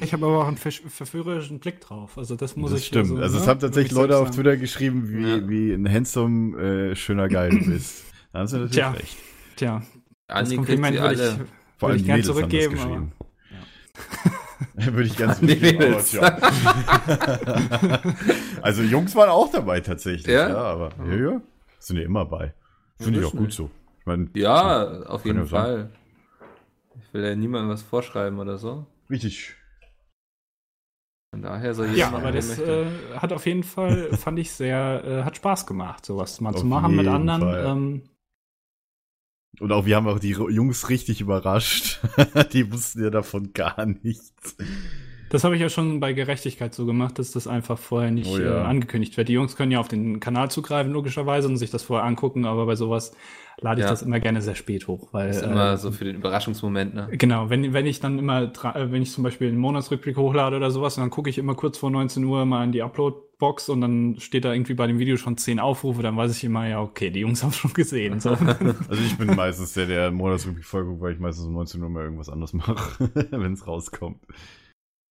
[0.00, 2.16] Ich habe aber auch einen verführerischen Blick drauf.
[2.16, 3.18] Also das muss das ich stimmt.
[3.20, 5.48] Also, es ne, haben tatsächlich Leute auf Twitter geschrieben, wie, Ja.
[5.48, 6.56] wie ein handsome,
[6.92, 8.04] äh, schöner Geil du bist.
[8.32, 8.90] Da haben sie natürlich Tja.
[8.92, 9.18] recht.
[9.18, 9.56] sagen.
[9.56, 9.82] Tja,
[10.28, 11.20] das kriegt Kompliment würde ich.
[11.20, 11.46] Vor würde
[11.88, 12.78] allem ich die gern Mädels haben das zurückgeben.
[12.78, 13.12] Aber,
[14.94, 15.96] Würde ich ganz zurückgeben.
[18.62, 20.56] Also Jungs waren auch dabei tatsächlich, ja, Ja?
[20.56, 21.40] aber ja, ja,
[21.80, 22.54] sind ja immer bei.
[22.98, 23.70] Finde ich auch gut so.
[24.00, 25.46] Ich meine, Ja, auf jeden ja.
[25.46, 25.90] Fall.
[27.00, 28.86] Ich will ja niemandem was vorschreiben oder so.
[29.10, 29.56] richtig.
[31.32, 32.84] Von daher soll jeder ja, aber er das äh,
[33.16, 36.66] hat auf jeden Fall, fand ich sehr, äh, hat Spaß gemacht, sowas mal Auf zu
[36.66, 37.40] machen mit anderen.
[37.40, 37.64] Fall.
[37.66, 38.02] Ähm,
[39.58, 42.00] Und auch wir haben auch die Jungs richtig überrascht.
[42.52, 44.56] die wussten ja davon gar nichts.
[45.32, 48.38] Das habe ich ja schon bei Gerechtigkeit so gemacht, dass das einfach vorher nicht Oh
[48.38, 48.58] ja.
[48.58, 49.28] äh, angekündigt wird.
[49.28, 52.66] Die Jungs können ja auf den Kanal zugreifen, logischerweise, und sich das vorher angucken, aber
[52.66, 53.16] bei sowas
[53.58, 53.90] lade ich Ja.
[53.90, 55.08] das immer gerne sehr spät hoch.
[55.12, 57.08] Weil, ist äh, immer so für den Überraschungsmoment, ne?
[57.12, 60.70] Genau, wenn, wenn ich dann immer, äh, wenn ich zum Beispiel einen Monatsrückblick hochlade oder
[60.70, 64.16] sowas, dann gucke ich immer kurz vor 19 Uhr mal in die Upload-Box und dann
[64.18, 67.08] steht da irgendwie bei dem Video schon 10 Aufrufe, dann weiß ich immer, ja, okay,
[67.08, 68.20] die Jungs haben schon gesehen.
[68.20, 68.30] So.
[68.88, 72.04] Also ich bin meistens der, der Monatsrückblick vollguckt, weil ich meistens um 19 Uhr mal
[72.04, 74.18] irgendwas anderes mache, wenn es rauskommt.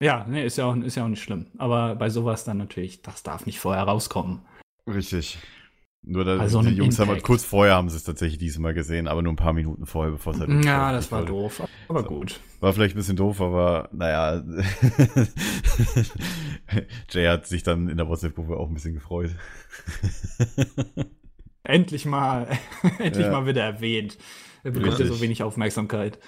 [0.01, 1.45] Ja, nee, ist ja, auch, ist ja auch nicht schlimm.
[1.57, 4.41] Aber bei sowas dann natürlich, das darf nicht vorher rauskommen.
[4.87, 5.37] Richtig.
[6.03, 7.27] Nur da, Also die Jungs haben halt Impact.
[7.27, 10.33] kurz vorher haben sie es tatsächlich diesmal gesehen, aber nur ein paar Minuten vorher, bevor
[10.33, 12.07] es halt Ja, das war veröffentlicht doof, aber So.
[12.07, 12.39] gut.
[12.59, 14.43] War vielleicht ein bisschen doof, aber naja.
[17.11, 19.29] Jay hat sich dann in der WhatsApp-Gruppe auch ein bisschen gefreut.
[21.63, 22.47] Endlich mal,
[22.99, 23.31] endlich Ja.
[23.31, 24.17] mal wieder erwähnt.
[24.63, 26.19] Er bekommt ja so wenig Aufmerksamkeit.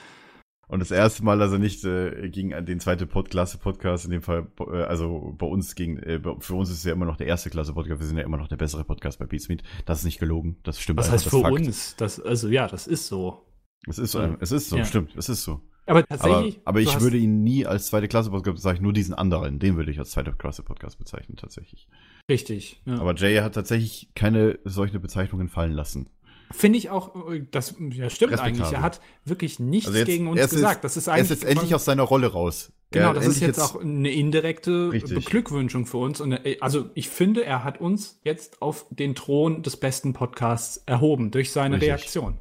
[0.67, 4.11] Und das erste Mal, dass er nicht äh, gegen den zweite Pod Klasse Podcast, in
[4.11, 7.17] dem Fall, äh, also bei uns gegen, äh, für uns ist es ja immer noch
[7.17, 9.61] der erste Klasse Podcast, wir sind ja immer noch der bessere Podcast bei Beatsmeet.
[9.85, 10.99] Das ist nicht gelogen, das stimmt.
[10.99, 11.53] Was einfach, heißt das für Fakt.
[11.55, 11.95] uns?
[11.97, 13.45] Das, also ja, das ist so.
[13.87, 14.37] Es ist so, Ja.
[14.39, 14.85] es ist so, Ja.
[14.85, 15.59] stimmt, es ist so.
[15.85, 16.61] Aber Aber, tatsächlich.
[16.63, 19.75] aber du ich würde ihn nie als zweite Klasse Podcast bezeichnen, nur diesen anderen, den
[19.75, 21.89] würde ich als zweite Klasse Podcast bezeichnen, tatsächlich.
[22.29, 22.81] Richtig.
[22.85, 22.99] Ja.
[23.01, 26.07] Aber Jay hat tatsächlich keine solche Bezeichnungen fallen lassen.
[26.55, 28.71] Finde ich auch, äh, das ja, stimmt eigentlich.
[28.71, 30.75] Er hat wirklich nichts Also jetzt- gegen uns er ist gesagt.
[30.75, 31.31] jetzt- das ist Er eigentlich.
[31.31, 32.71] ist jetzt endlich aus seiner Rolle raus.
[32.91, 35.15] Genau, Er das ist jetzt auch eine indirekte Richtig.
[35.15, 36.21] Beglückwünschung für uns.
[36.21, 41.31] Und also ich finde, er hat uns jetzt auf den Thron des besten Podcasts erhoben
[41.31, 41.89] durch seine Richtig.
[41.89, 42.37] Reaktion.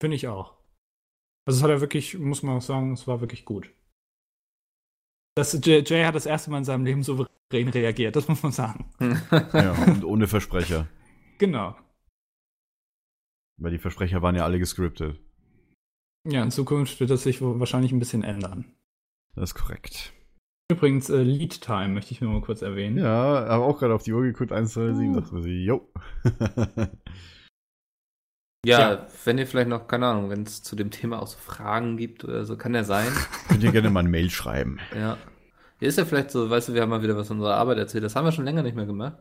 [0.00, 0.54] Finde ich auch.
[1.46, 3.70] Also es hat er wirklich, muss man auch sagen, es war wirklich gut.
[5.36, 8.52] Das, Jay, Jay hat das erste Mal in seinem Leben souverän reagiert, das muss man
[8.52, 8.90] sagen.
[9.52, 10.86] Ja, und ohne Versprecher.
[11.38, 11.76] Genau.
[13.60, 15.18] Weil die Versprecher waren ja alle gescriptet.
[16.26, 18.64] Ja, in Zukunft wird das sich wahrscheinlich ein bisschen ändern.
[19.34, 20.12] Das ist korrekt.
[20.70, 22.98] Übrigens, äh, Lead Time möchte ich nur mal kurz erwähnen.
[22.98, 25.20] Ja, habe auch gerade auf die Uhr geguckt, 1, 2, 7, Uh.
[25.20, 25.92] dachte mir so, jo.
[28.66, 29.06] Ja, Tja.
[29.24, 32.24] wenn ihr vielleicht noch, keine Ahnung, wenn es zu dem Thema auch so Fragen gibt
[32.24, 33.08] oder so, kann ja sein.
[33.48, 34.78] Könnt ihr gerne mal eine Mail schreiben.
[34.94, 35.16] ja.
[35.78, 37.78] Hier ist ja vielleicht so, weißt du, wir haben mal wieder was von unserer Arbeit
[37.78, 38.04] erzählt.
[38.04, 39.16] Das haben wir schon länger nicht mehr gemacht.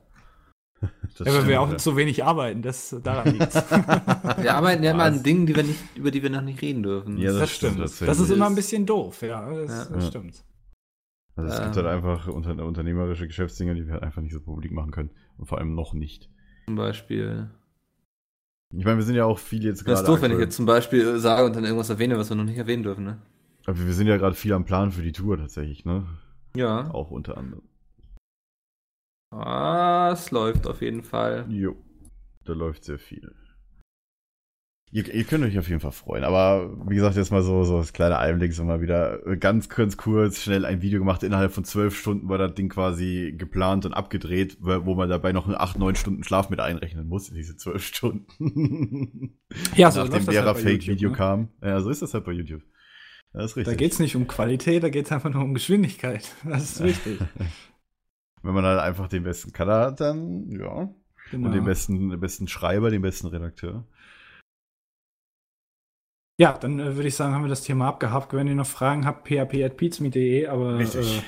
[1.17, 1.77] Das Ja, weil wir auch ja.
[1.77, 3.53] zu wenig arbeiten, das daran liegt.
[4.43, 6.83] Wir arbeiten ja immer an Dingen, die wir nicht, über die wir noch nicht reden
[6.83, 7.17] dürfen.
[7.17, 7.71] Ja, das, das stimmt.
[7.73, 9.51] stimmt, Das, das ist immer ein bisschen doof, ja.
[9.53, 9.95] Das, Ja.
[9.95, 10.43] das stimmt.
[11.35, 11.83] Also es gibt Ähm.
[11.83, 15.09] halt einfach unter, unternehmerische Geschäftsdinge, die wir halt einfach nicht so publik machen können.
[15.37, 16.29] Und vor allem noch nicht.
[16.67, 17.49] Zum Beispiel.
[18.71, 19.99] Ich meine, wir sind ja auch viel jetzt Das gerade.
[20.01, 22.35] ist doof, wenn ich aktuell- jetzt zum Beispiel sage und dann irgendwas erwähne, was wir
[22.37, 23.21] noch nicht erwähnen dürfen, ne?
[23.65, 26.05] Aber wir sind ja gerade viel am Plan für die Tour tatsächlich, ne?
[26.55, 26.89] Ja.
[26.93, 27.63] Auch unter anderem.
[29.31, 31.45] Ah, es läuft auf jeden Fall.
[31.49, 31.75] Jo.
[32.45, 33.31] Da läuft sehr viel.
[34.91, 36.23] Ihr, ihr könnt euch auf jeden Fall freuen.
[36.23, 39.97] Aber wie gesagt, jetzt mal so, so das kleine Einblick, so mal wieder ganz, ganz
[39.97, 41.21] kurz, schnell ein Video gemacht.
[41.21, 45.47] Innerhalb von zwölf Stunden war das Ding quasi geplant und abgedreht, wo man dabei noch
[45.47, 49.35] acht, neun Stunden Schlaf mit einrechnen muss, in diese zwölf Stunden.
[49.75, 51.17] Ja, so Nachdem läuft das der halt bei Fake-Video YouTube, ne?
[51.17, 51.49] kam.
[51.63, 52.61] Ja, so ist das halt bei YouTube.
[53.33, 53.73] Das ist richtig.
[53.73, 56.31] Da geht's nicht um Qualität, da geht's einfach nur um Geschwindigkeit.
[56.43, 57.19] Das ist wichtig.
[58.41, 60.89] Wenn man halt einfach den besten Cutter hat, dann, ja.
[61.31, 61.47] Genau.
[61.47, 63.85] Und den besten, den besten Schreiber, den besten Redakteur.
[66.39, 68.33] Ja, dann äh, würde ich sagen, haben wir das Thema abgehakt.
[68.33, 71.19] Wenn ihr noch Fragen habt, php.pizmi.de, aber Richtig.
[71.19, 71.21] Äh,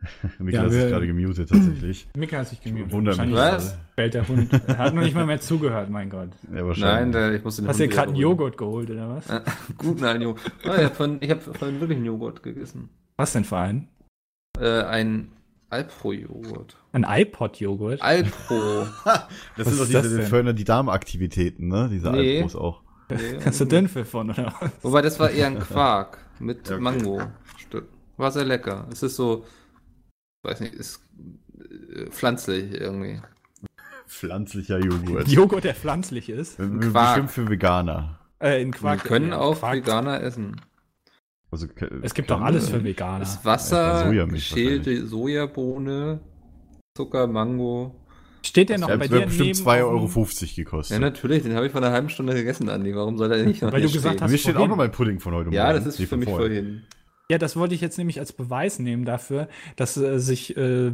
[0.38, 2.08] Mikkel Ja, hat sich gerade gemutet, tatsächlich.
[2.16, 2.92] Mika hat sich gemutet.
[2.92, 3.76] Wahrscheinlich Was?
[3.96, 4.52] bellt der Hund.
[4.68, 6.28] Er hat noch nicht mal mehr zugehört, mein Gott.
[6.44, 7.12] Ja, Nein, wahrscheinlich.
[7.16, 8.16] der, ich muss den Hast du dir gerade einen.
[8.16, 9.28] Joghurt geholt, oder was?
[9.28, 9.40] Äh,
[9.76, 10.52] Gut, nein, Joghurt.
[10.64, 12.90] Oh, ich habe vorhin, hab vorhin wirklich einen Joghurt gegessen.
[13.16, 13.88] Was denn für ein?
[14.60, 15.32] Äh, ein
[15.70, 16.76] Alpro-Joghurt.
[16.92, 18.00] Ein iPod-Joghurt?
[18.02, 18.86] Alpro.
[19.04, 19.26] das
[19.56, 20.26] Was sind doch das diese denn?
[20.26, 21.88] fördern die Darmaktivitäten, ne?
[21.90, 22.36] Diese Nee.
[22.38, 22.82] Alpros auch.
[23.10, 23.38] Nee.
[23.42, 24.70] Hast du Dünfel von, oder was?
[24.82, 26.82] Wobei, das war eher ein Quark mit Ja, okay.
[26.82, 27.22] Mango.
[28.18, 28.86] War sehr lecker.
[28.92, 29.46] Es ist so,
[30.42, 31.00] weiß nicht, ist
[31.94, 33.22] äh, pflanzlich irgendwie.
[34.06, 35.28] Pflanzlicher Joghurt.
[35.28, 36.56] Joghurt, der pflanzlich ist.
[36.58, 36.80] Quark.
[37.14, 38.18] Bestimmt für Veganer.
[38.40, 39.04] Äh, in Quark.
[39.04, 39.76] Wir können auch Quark.
[39.76, 40.60] Veganer essen.
[41.50, 41.66] Also,
[42.02, 43.20] Es gibt doch alles für Veganer.
[43.20, 46.20] Das Ja, Wasser, Sojamilch geschälte Sojabohne,
[46.96, 47.94] Zucker, Mango.
[48.44, 51.00] Steht der noch Der bei hat dir bestimmt neben 2,50 auf dem- Euro Ja, gekostet.
[51.00, 52.94] natürlich, den habe ich vor einer halben Stunde gegessen, Andi.
[52.94, 54.22] Warum soll er nicht noch Weil du gesagt stehen?
[54.24, 54.70] hast, Mir steht auch vorhin.
[54.70, 55.84] noch mein Pudding von heute Ja, Morgen.
[55.84, 56.46] das ist für mich vorher.
[56.48, 56.82] vorhin.
[57.30, 60.92] Ja, das wollte ich jetzt nämlich als Beweis nehmen dafür, dass äh, sich äh,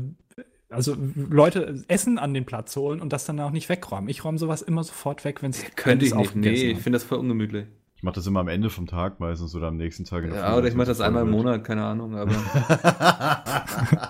[0.68, 4.08] also Leute Essen an den Platz holen und das dann auch nicht wegräumen.
[4.08, 6.34] Ich räume sowas immer sofort weg, wenn es Könnte ich nicht.
[6.34, 7.66] Nee, ich finde das voll ungemütlich.
[8.04, 10.24] Ich mache das immer am Ende vom Tag meistens oder am nächsten Tag.
[10.24, 11.30] in der Ja, Früh, oder ich mache das einmal im.
[11.30, 12.32] Monat, keine Ahnung, aber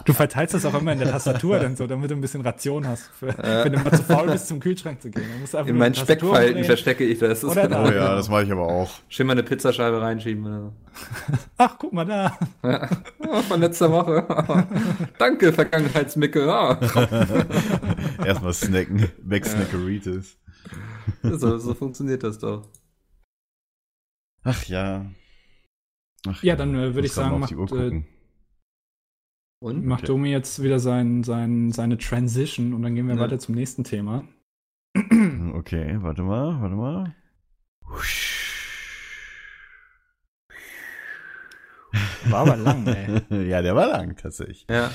[0.04, 2.88] Du verteilst das auch immer in der Tastatur dann so, damit du ein bisschen Ration
[2.88, 5.22] hast, für, wenn du mal zu faul bist, zum Kühlschrank zu gehen.
[5.66, 7.42] In meinen Speckfalten verstecke ich das.
[7.42, 7.84] das Oder da.
[7.84, 8.90] Oh ja, das mache ich aber auch.
[9.08, 10.72] Schön mal eine Pizzascheibe reinschieben oder so.
[11.58, 12.36] Ach, guck mal da.
[12.64, 12.88] Ja,
[13.20, 14.26] oh, von letzter Woche.
[15.18, 16.44] Danke, Vergangenheitsmicke.
[16.44, 16.80] Ja.
[18.24, 19.08] Erstmal snacken.
[19.22, 20.36] Wegsnackeritis.
[21.22, 22.66] So, so funktioniert das doch.
[24.44, 25.06] Ach ja.
[26.26, 28.02] Ach Ja, dann, äh, würde ich sagen, macht, äh.
[29.60, 29.86] Und?
[29.86, 33.20] Macht Domi jetzt wieder sein, sein, seine Transition und dann gehen wir Ja.
[33.20, 34.24] weiter zum nächsten Thema.
[34.94, 37.14] Okay, warte mal, warte mal.
[42.28, 43.46] War aber lang, ey.
[43.48, 44.66] ja, der war lang tatsächlich.
[44.68, 44.90] Ja.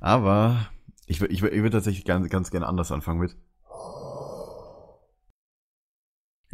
[0.00, 0.68] Aber
[1.06, 3.36] ich, ich, ich würde tatsächlich ganz, ganz gerne anders anfangen mit.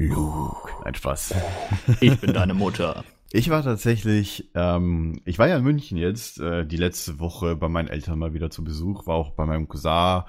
[0.08, 0.68] Luke.
[0.84, 1.34] Ein Spaß.
[2.00, 3.04] Ich bin deine Mutter.
[3.32, 7.68] Ich war tatsächlich, ähm, ich war ja in München jetzt, äh, die letzte Woche bei
[7.68, 10.26] meinen Eltern mal wieder zu Besuch, war auch bei meinem Cousin, war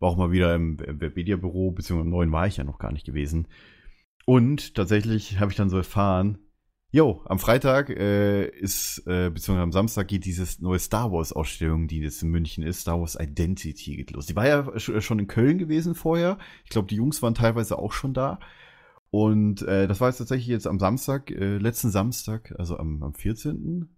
[0.00, 3.48] auch mal wieder im Webedia-Büro, beziehungsweise im neuen war ich ja noch gar nicht gewesen.
[4.24, 6.38] Und tatsächlich habe ich dann so erfahren,
[6.90, 12.00] jo, am Freitag äh, ist, äh, beziehungsweise am Samstag geht dieses neue Star Wars-Ausstellung, die
[12.00, 14.26] jetzt in München ist, Star Wars Identity geht los.
[14.26, 16.38] Die war ja sch- schon in Köln gewesen vorher.
[16.64, 18.38] Ich glaube, die Jungs waren teilweise auch schon da.
[19.10, 23.14] Und äh, das war jetzt tatsächlich jetzt am Samstag, äh, letzten Samstag, also am, am
[23.14, 23.88] 14.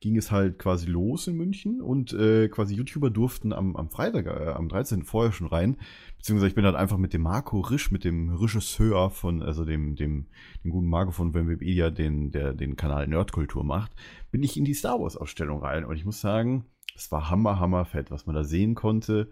[0.00, 4.26] ging es halt quasi los in München und äh, quasi YouTuber durften am, am Freitag,
[4.26, 5.04] äh, am 13.
[5.04, 5.76] vorher schon rein.
[6.16, 9.94] Beziehungsweise ich bin halt einfach mit dem Marco Risch, mit dem Regisseur von, also dem,
[9.94, 10.26] dem,
[10.64, 13.92] dem guten Marco von Wikipedia, den, der den Kanal Nerdkultur macht,
[14.32, 15.84] bin ich in die Star Wars Ausstellung rein.
[15.84, 16.64] Und ich muss sagen,
[16.96, 19.30] es war hammer, hammer fett, was man da sehen konnte.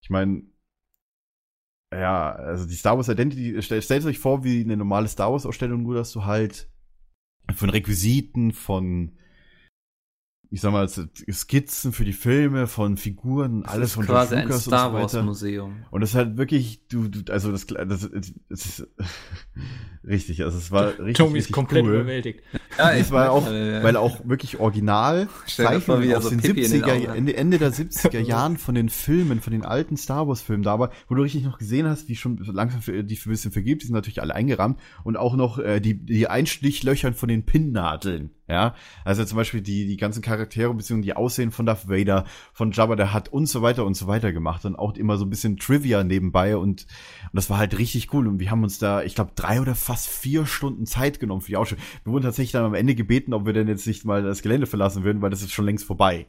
[0.00, 0.44] Ich meine,
[1.92, 5.46] ja, also die Star Wars Identity, stellt, stellt euch vor, wie eine normale Star Wars
[5.46, 6.68] Ausstellung, nur dass du halt
[7.54, 9.16] von Requisiten, von,
[10.50, 14.42] ich sag mal, Skizzen für die Filme, von Figuren, Das alles ist von quasi George
[14.42, 15.22] ein Lucas Star und so Wars weiter.
[15.24, 15.76] Museum.
[15.90, 18.04] Und das ist halt wirklich, du, du also das, das, das,
[18.48, 18.86] ist
[20.06, 21.96] richtig, also es war richtig, Tommy ist komplett cool.
[21.96, 22.40] überwältigt.
[22.78, 26.84] Ja, Es war auch, äh, weil auch wirklich original Zeichnungen aus so den den 70er,
[26.84, 27.16] Augen hat.
[27.16, 30.78] Ende, Ende der 70er Jahren von den Filmen, von den alten Star Wars Filmen da
[30.78, 33.32] war, wo du richtig noch gesehen hast, wie schon so langsam für, die für ein
[33.32, 37.28] bisschen vergibt, die sind natürlich alle eingerahmt und auch noch äh, die, die Einstichlöchern von
[37.28, 38.74] den Pinnnadeln, ja.
[39.04, 42.96] Also zum Beispiel die, die ganzen Charaktere, beziehungsweise die Aussehen von Darth Vader, von Jabba
[42.96, 45.58] der Hat und so weiter und so weiter gemacht und auch immer so ein bisschen
[45.58, 49.14] Trivia nebenbei und, und das war halt richtig cool und wir haben uns da, ich
[49.14, 51.84] glaube, drei oder fast vier Stunden Zeit genommen für die Ausstellung.
[52.04, 54.66] Wir wurden tatsächlich dann am Ende gebeten, ob wir denn jetzt nicht mal das Gelände
[54.66, 56.26] verlassen würden, weil das ist schon längst vorbei.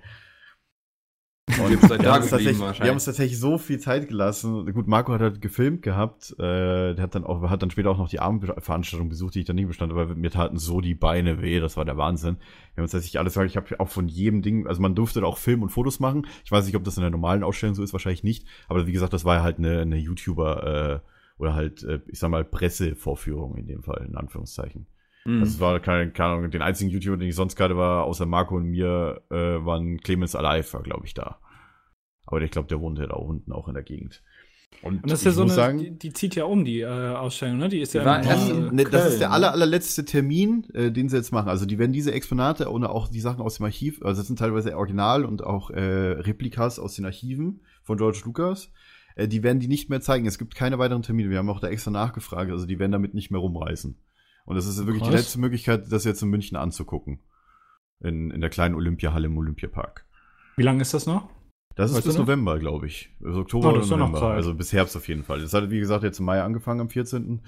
[1.57, 4.71] Und seid wir, haben uns tatsächlich, wir haben uns tatsächlich so viel Zeit gelassen.
[4.71, 6.35] Gut, Marco hat halt gefilmt gehabt.
[6.39, 9.45] Äh, der hat dann auch, hat dann später auch noch die Abendveranstaltung besucht, die ich
[9.45, 11.59] dann nicht bestand, aber mir taten so die Beine weh.
[11.59, 12.37] Das war der Wahnsinn.
[12.73, 15.37] Wir haben uns tatsächlich alles, ich habe auch von jedem Ding, also man durfte auch
[15.37, 16.27] filmen und Fotos machen.
[16.45, 18.45] Ich weiß nicht, ob das in der normalen Ausstellung so ist, wahrscheinlich nicht.
[18.67, 22.29] Aber wie gesagt, das war halt eine, eine YouTuber äh, oder halt, äh, ich sag
[22.29, 24.87] mal, Pressevorführung in dem Fall, in Anführungszeichen.
[25.35, 25.39] Hm.
[25.41, 28.25] Also es war keine, keine Ahnung, den einzigen YouTuber, den ich sonst gerade war, außer
[28.25, 31.39] Marco und mir, äh, waren Clemens Alive, war, glaube ich, da.
[32.25, 34.21] Aber ich glaube, der wohnte da unten auch in der Gegend.
[34.83, 36.85] Und, Und das ist ja so eine, sagen, die, die zieht ja um, die äh,
[36.85, 37.69] Ausstellung, ne?
[37.69, 39.53] Die ist ja war äh, in- ne, das ist der Köln, aller, ne?
[39.53, 41.49] allerletzte Termin, äh, den sie jetzt machen.
[41.49, 44.37] Also die werden diese Exponate und auch die Sachen aus dem Archiv, also das sind
[44.37, 48.71] teilweise Original und auch äh, Replikas aus den Archiven von George Lucas.
[49.15, 50.27] äh, die werden die nicht mehr zeigen.
[50.27, 51.31] Es gibt keine weiteren Termine.
[51.31, 52.51] Wir haben auch da extra nachgefragt.
[52.51, 53.97] Also die werden damit nicht mehr rumreißen.
[54.45, 55.21] Und das ist wirklich die Krass.
[55.21, 57.19] letzte Möglichkeit, das jetzt in München anzugucken.
[58.01, 60.05] In, in der kleinen Olympiahalle im Olympiapark.
[60.55, 61.29] Wie lange ist das noch?
[61.75, 62.17] Das ist bis?
[62.17, 63.09] November, glaube ich.
[63.23, 64.21] Also Oktober Oh, oder November.
[64.31, 65.41] Also bis Herbst auf jeden Fall.
[65.41, 67.41] Das hat, wie gesagt, jetzt im Mai angefangen, am 14.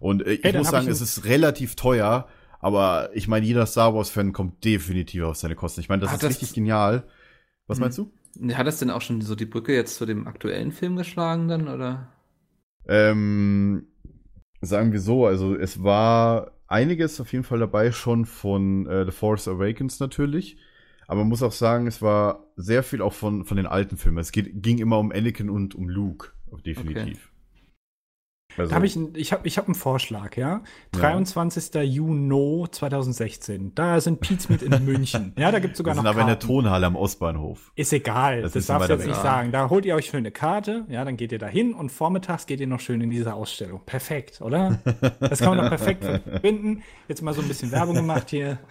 [0.00, 2.28] Und äh, ich Hey, muss sagen, ich es ist relativ teuer,
[2.60, 5.80] aber ich meine, jeder Star Wars-Fan kommt definitiv auf seine Kosten.
[5.80, 7.04] Ich meine, das Hat ist das- richtig genial.
[7.66, 7.82] Was Hm.
[7.82, 8.10] meinst du?
[8.54, 11.68] Hat das denn auch schon so die Brücke jetzt zu dem aktuellen Film geschlagen dann,
[11.68, 12.08] oder?
[12.86, 13.86] Ähm,
[14.60, 19.10] sagen wir so, also es war einiges auf jeden Fall dabei schon von äh, The
[19.10, 20.56] Force Awakens natürlich.
[21.06, 24.18] Aber man muss auch sagen, es war sehr viel auch von, von den alten Filmen.
[24.18, 26.28] Es geht, ging immer um Anakin und um Luke,
[26.64, 27.29] definitiv.
[28.60, 30.62] Also, Da habe ich, ich habe ich hab einen Vorschlag, ja.
[30.92, 31.74] 23.
[31.82, 33.74] Juni 2016.
[33.74, 35.32] Da sind Pete's mit in München.
[35.40, 36.46] Ja, da gibt's sogar wir sind noch aber in der Karten.
[36.48, 37.72] Tonhalle am Ostbahnhof.
[37.76, 39.52] Ist egal, Das das, darfst du jetzt nicht sagen.
[39.52, 42.46] Da holt ihr euch schön eine Karte, ja, dann geht ihr da hin und vormittags
[42.46, 43.80] geht ihr noch schön in diese Ausstellung.
[43.86, 44.78] Perfekt, oder?
[45.20, 46.82] Das kann man doch perfekt verbinden.
[47.08, 48.58] Jetzt mal so ein bisschen Werbung gemacht hier.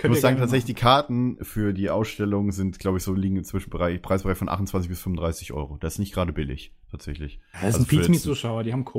[0.00, 3.42] Ich muss sagen, tatsächlich, die Karten für die Ausstellung sind, glaube ich, so liegen im
[3.44, 5.76] Zwischenbereich, Preisbereich von 28 bis 35 Euro.
[5.80, 7.38] Das ist nicht gerade billig, tatsächlich.
[7.38, 7.48] machen.
[7.52, 8.97] Das Also sind für Pete's Zuschauer, die haben Kohle.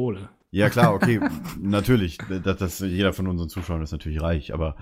[0.52, 1.20] Ja, klar, okay,
[1.62, 2.18] natürlich.
[2.44, 4.76] Das, das, jeder von unseren Zuschauern ist natürlich reich, aber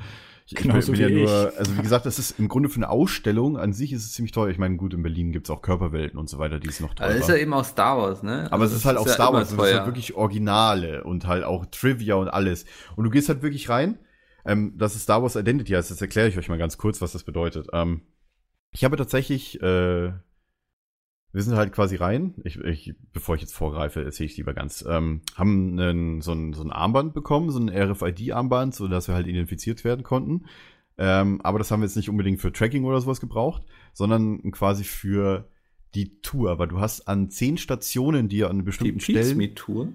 [0.46, 2.90] ich, ich Genauso bin ja nur, also wie gesagt, das ist im Grunde für eine
[2.90, 4.48] Ausstellung an sich ist es ziemlich teuer.
[4.48, 7.10] Ich meine, gut, in Berlin gibt's auch Körperwelten und so weiter, die ist noch teurer.
[7.10, 8.48] Also ist ja eben auch Star Wars, ne?
[8.50, 9.78] aber Also es ist halt auch ja Star Wars es ist teuer.
[9.80, 12.64] halt wirklich Originale und halt auch Trivia und alles.
[12.96, 14.00] Und du gehst halt wirklich rein.
[14.46, 15.92] Ähm, das ist Star Wars Identity heißt.
[15.92, 17.68] Das erkläre ich euch mal ganz kurz, was das bedeutet.
[17.74, 18.04] Ähm,
[18.72, 20.14] ich habe tatsächlich, äh,
[21.38, 22.34] wir sind halt quasi rein.
[22.44, 24.84] Ich, ich, bevor ich jetzt vorgreife, erzähle ich lieber ganz.
[24.90, 29.14] Ähm, haben einen, so, ein, so ein Armband bekommen, so ein RFID-Armband, so dass wir
[29.14, 30.48] halt identifiziert werden konnten.
[30.98, 33.62] Ähm, aber das haben wir jetzt nicht unbedingt für Tracking oder sowas gebraucht,
[33.94, 35.48] sondern quasi für
[35.94, 36.58] die Tour.
[36.58, 39.90] Weil du hast an zehn Stationen, die an die bestimmten Pete's Stellen Meet Tour.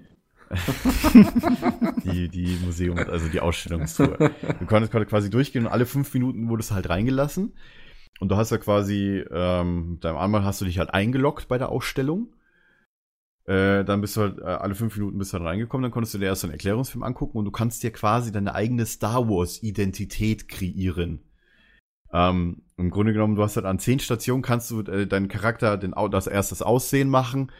[2.05, 4.17] die, die Museum, also die Ausstellungstour.
[4.17, 7.51] Du konntest, konntest quasi durchgehen und alle fünf Minuten wurdest du halt reingelassen.
[8.19, 11.69] Und du hast ja quasi, ähm, deinem Anwalt hast du dich halt eingeloggt bei der
[11.69, 12.33] Ausstellung.
[13.45, 16.13] Äh, dann bist du halt, äh, alle fünf Minuten bist du dann reingekommen, dann konntest
[16.13, 20.47] du dir erst einen Erklärungsfilm angucken und du kannst dir quasi deine eigene Star Wars-Identität
[20.47, 21.19] kreieren.
[22.13, 25.77] Ähm, Im Grunde genommen, du hast halt an zehn Stationen kannst du äh, deinen Charakter
[25.77, 27.51] den, das erstes Aussehen machen,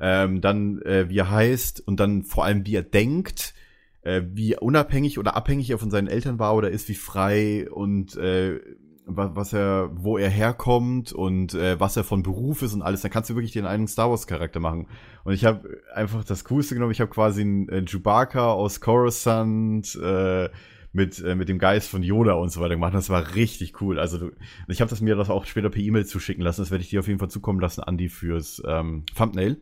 [0.00, 3.54] ähm, dann äh, wie er heißt und dann vor allem wie er denkt,
[4.02, 8.16] äh, wie unabhängig oder abhängig er von seinen Eltern war oder ist, wie frei und
[8.16, 8.60] äh,
[9.08, 13.10] was er, wo er herkommt und äh, was er von Beruf ist und alles, dann
[13.10, 14.86] kannst du wirklich den einen Star Wars Charakter machen.
[15.24, 16.92] Und ich habe einfach das Coolste genommen.
[16.92, 20.48] Ich habe quasi einen äh, Chewbacca aus Coruscant äh,
[20.92, 22.94] mit äh, mit dem Geist von Yoda und so weiter gemacht.
[22.94, 23.98] Das war richtig cool.
[23.98, 24.30] Also du,
[24.68, 26.62] ich habe das mir das auch später per E-Mail zuschicken lassen.
[26.62, 29.60] Das werde ich dir auf jeden Fall zukommen lassen, Andy, fürs ähm, Thumbnail.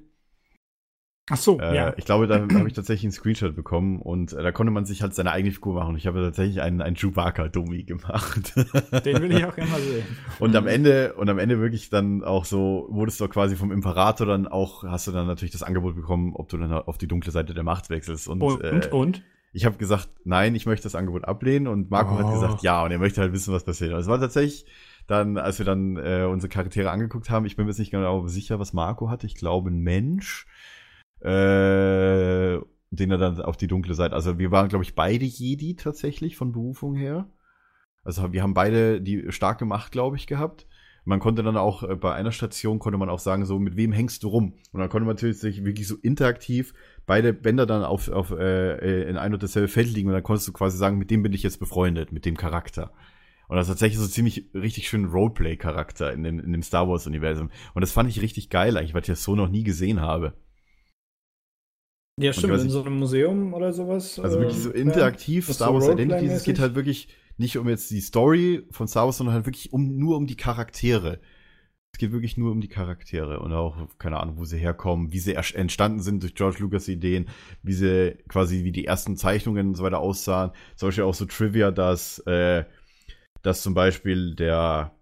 [1.29, 1.95] Ach so, Äh, ja.
[1.97, 5.03] Ich glaube, da habe ich tatsächlich einen Screenshot bekommen und äh, da konnte man sich
[5.03, 5.91] halt seine eigene Figur machen.
[5.91, 8.55] Und ich habe tatsächlich einen, einen Chewbacca-Dummy gemacht.
[9.05, 10.05] Den will ich auch gerne mal sehen.
[10.39, 14.27] und am Ende, und am Ende wirklich dann auch so, wurdest du quasi vom Imperator
[14.27, 17.33] dann auch, hast du dann natürlich das Angebot bekommen, ob du dann auf die dunkle
[17.33, 18.29] Seite der Macht wechselst.
[18.29, 19.23] Und, Und, äh, und, und?
[19.53, 22.33] ich habe gesagt, nein, ich möchte das Angebot ablehnen und Marco hat Oh.
[22.33, 23.93] gesagt, ja, und er möchte halt wissen, was passiert.
[23.93, 24.65] Und es war tatsächlich
[25.09, 28.27] dann, als wir dann äh, unsere Charaktere angeguckt haben, ich bin mir jetzt nicht genau
[28.29, 29.27] sicher, was Marco hatte.
[29.27, 30.47] Ich glaube, ein Mensch,
[31.21, 32.59] äh,
[32.91, 36.37] den er dann auf die dunkle Seite, also wir waren, glaube ich, beide Jedi tatsächlich
[36.37, 37.29] von Berufung her.
[38.05, 40.67] Also wir haben beide die starke Macht, glaube ich, gehabt.
[41.05, 43.93] Man konnte dann auch äh, bei einer Station konnte man auch sagen, so mit wem
[43.93, 44.55] hängst du rum?
[44.73, 46.75] Und dann konnte man natürlich sich wirklich so interaktiv
[47.07, 50.25] beide Bänder dann auf, auf äh, äh, in ein und dasselbe Feld liegen und dann
[50.25, 52.93] konntest du quasi sagen, mit dem bin ich jetzt befreundet, mit dem Charakter.
[53.49, 57.51] Und das ist tatsächlich so ziemlich richtig schön Roleplay-Charakter in dem, in dem Star Wars-Universum.
[57.75, 60.33] Und das fand ich richtig geil eigentlich, weil ich das so noch nie gesehen habe.
[62.19, 64.19] Ja, stimmt, in so einem Museum oder sowas.
[64.19, 65.55] Also wirklich so äh, interaktiv, ja.
[65.55, 66.27] Star so Wars Identity.
[66.27, 69.73] Es geht halt wirklich nicht um jetzt die Story von Star Wars, sondern halt wirklich
[69.73, 71.21] um, nur um die Charaktere.
[71.93, 75.19] Es geht wirklich nur um die Charaktere und auch, keine Ahnung, wo sie herkommen, wie
[75.19, 77.29] sie entstanden sind durch George Lucas Ideen,
[77.63, 80.53] wie sie quasi, wie die ersten Zeichnungen und so weiter aussahen.
[80.77, 82.65] Zum Beispiel auch so Trivia, dass, äh,
[83.43, 84.95] dass zum Beispiel der,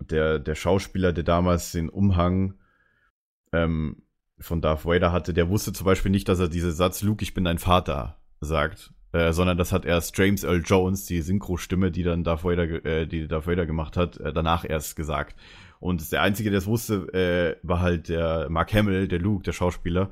[0.00, 2.54] der, der Schauspieler, der damals den Umhang
[3.52, 4.01] ähm,
[4.42, 7.34] von Darth Vader hatte, der wusste zum Beispiel nicht, dass er diesen Satz, Luke, ich
[7.34, 8.92] bin dein Vater, sagt.
[9.12, 13.06] Äh, sondern das hat erst James Earl Jones, die Synchro-Stimme, die dann Darth Vader, äh,
[13.06, 15.36] die Darth Vader gemacht hat, äh, danach erst gesagt.
[15.80, 19.52] Und der Einzige, der es wusste, äh, war halt der Mark Hamill, der Luke, der
[19.52, 20.10] Schauspieler,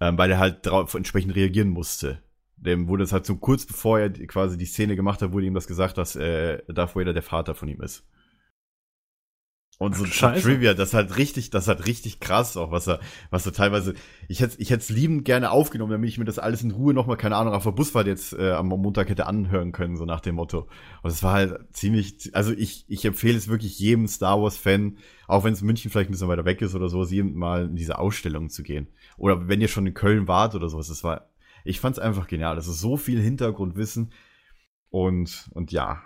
[0.00, 2.18] ähm, weil er halt darauf entsprechend reagieren musste.
[2.56, 5.54] Dem wurde es halt so kurz bevor er quasi die Szene gemacht hat, wurde ihm
[5.54, 8.04] das gesagt, dass äh, Darth Vader der Vater von ihm ist.
[9.78, 10.42] Und so, Scheiße.
[10.42, 13.00] Trivia, das halt richtig, das halt richtig krass auch, was er,
[13.30, 13.94] was er teilweise,
[14.28, 16.94] ich hätte, ich hätte es liebend gerne aufgenommen, damit ich mir das alles in Ruhe
[16.94, 20.20] nochmal, keine Ahnung, auf der Busfahrt jetzt äh, am Montag hätte anhören können, so nach
[20.20, 20.68] dem Motto.
[21.02, 24.98] Und es war halt ziemlich, also ich, ich empfehle es wirklich jedem Star Wars Fan,
[25.26, 27.74] auch wenn es München vielleicht ein bisschen weiter weg ist oder sowas, jedem mal in
[27.74, 28.86] diese Ausstellung zu gehen.
[29.16, 31.30] Oder wenn ihr schon in Köln wart oder sowas, das war,
[31.64, 32.54] ich fand's einfach genial.
[32.54, 34.12] Das ist so viel Hintergrundwissen
[34.90, 36.02] und, und ja.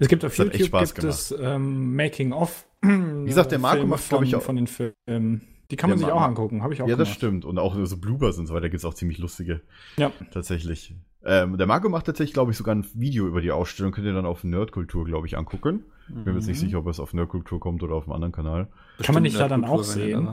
[0.00, 2.64] Es gibt auf hat YouTube Spaß gibt es ähm, Making of.
[2.82, 5.42] Wie gesagt, der Marco macht, glaub ich, auch- von den Filmen.
[5.70, 7.16] Die kann man sich auch Marco- angucken, habe ich auch Ja, das gemacht.
[7.18, 7.44] stimmt.
[7.44, 9.60] Und auch so Bloopers und so weiter gibt's auch ziemlich lustige.
[9.98, 10.12] Ja.
[10.32, 10.94] Tatsächlich.
[11.24, 13.92] Ähm, der Marco macht tatsächlich, glaube ich, sogar ein Video über die Ausstellung.
[13.92, 15.84] Könnt ihr dann auf Nerdkultur, glaube ich, angucken.
[16.08, 18.68] Bin mir jetzt nicht sicher, ob es auf Nerdkultur kommt oder auf einem anderen Kanal.
[19.02, 20.28] Kann man nicht da Bestimmt dann auch sehen?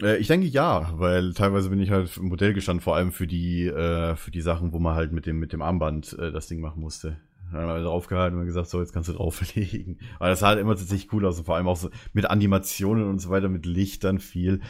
[0.00, 3.26] Äh, ich denke ja, weil teilweise bin ich halt im Modell gestanden, vor allem für
[3.26, 6.46] die, äh, für die Sachen, wo man halt mit dem, mit dem Armband äh, das
[6.46, 7.18] Ding machen musste.
[7.52, 9.98] Dann haben wir draufgehalten und gesagt, so, jetzt kannst du drauflegen.
[10.18, 13.08] Aber das sah halt immer tatsächlich cool aus und vor allem auch so mit Animationen
[13.08, 14.60] und so weiter, mit Lichtern viel.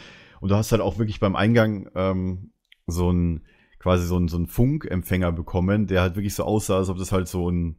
[0.41, 2.51] Und du hast halt auch wirklich beim Eingang ähm,
[2.85, 3.45] so ein,
[3.79, 7.11] quasi so ein, so ein Funkempfänger bekommen, der halt wirklich so aussah, als ob das
[7.11, 7.77] halt so ein,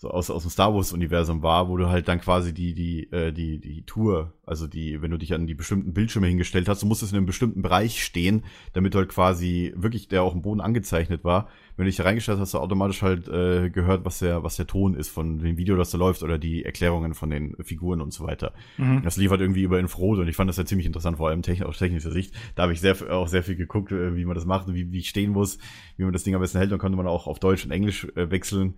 [0.00, 3.12] so aus, aus dem Star Wars Universum war, wo du halt dann quasi die, die,
[3.12, 6.80] äh, die, die Tour, also die, wenn du dich an die bestimmten Bildschirme hingestellt hast,
[6.80, 10.40] du musstest in einem bestimmten Bereich stehen, damit du halt quasi wirklich, der auch im
[10.40, 11.48] Boden angezeichnet war.
[11.76, 14.56] Wenn du dich da reingestellt hast, hast du automatisch halt äh, gehört, was der, was
[14.56, 18.00] der Ton ist von dem Video, das da läuft oder die Erklärungen von den Figuren
[18.00, 18.54] und so weiter.
[18.78, 19.02] Mhm.
[19.02, 21.42] Das lief halt irgendwie über Infrarot und ich fand das ja ziemlich interessant, vor allem
[21.42, 22.34] technisch, aus technischer Sicht.
[22.54, 24.90] Da habe ich sehr, auch sehr viel geguckt, äh, wie man das macht und wie,
[24.92, 25.58] wie ich stehen muss,
[25.98, 26.72] wie man das Ding am besten hält.
[26.72, 28.76] Dann konnte man auch auf Deutsch und Englisch äh, wechseln.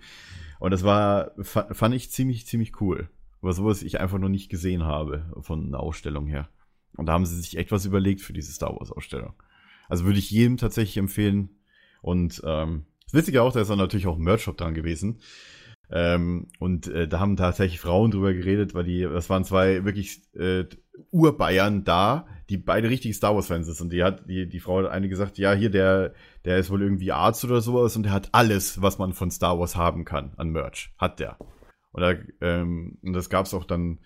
[0.62, 3.08] Und das war, fa- fand ich ziemlich, ziemlich cool.
[3.40, 6.48] Aber sowas ich einfach noch nicht gesehen habe von einer Ausstellung her.
[6.96, 9.32] Und da haben sie sich echt was überlegt für diese Star Wars Ausstellung.
[9.88, 11.48] Also würde ich jedem tatsächlich empfehlen.
[12.00, 15.18] Und ähm, das Witzige auch, da ist dann natürlich auch ein Merch-Shop dran gewesen.
[15.90, 20.22] Ähm, und äh, da haben tatsächlich Frauen drüber geredet, weil die, das waren zwei wirklich
[20.36, 20.66] äh,
[21.10, 23.80] Urbayern da, die beide richtig Star Wars-Fans sind.
[23.80, 26.14] Und die hat, die, die Frau hat eine gesagt, ja, hier, der,
[26.44, 29.58] der ist wohl irgendwie Arzt oder sowas und der hat alles, was man von Star
[29.58, 30.92] Wars haben kann an Merch.
[30.98, 31.38] Hat der.
[31.92, 34.00] Und, da, ähm, und das gab's auch dann.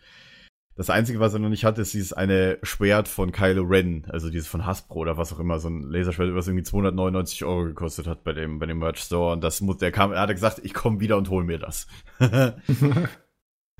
[0.74, 4.28] Das Einzige, was er noch nicht hatte, ist dieses eine Schwert von Kylo Ren, also
[4.28, 8.06] dieses von Hasbro oder was auch immer, so ein Laserschwert, was irgendwie 299 Euro gekostet
[8.06, 9.32] hat bei dem, bei dem Merch Store.
[9.32, 11.86] Und das muss, der kam, er hat gesagt, ich komme wieder und hol mir das.
[12.18, 12.60] also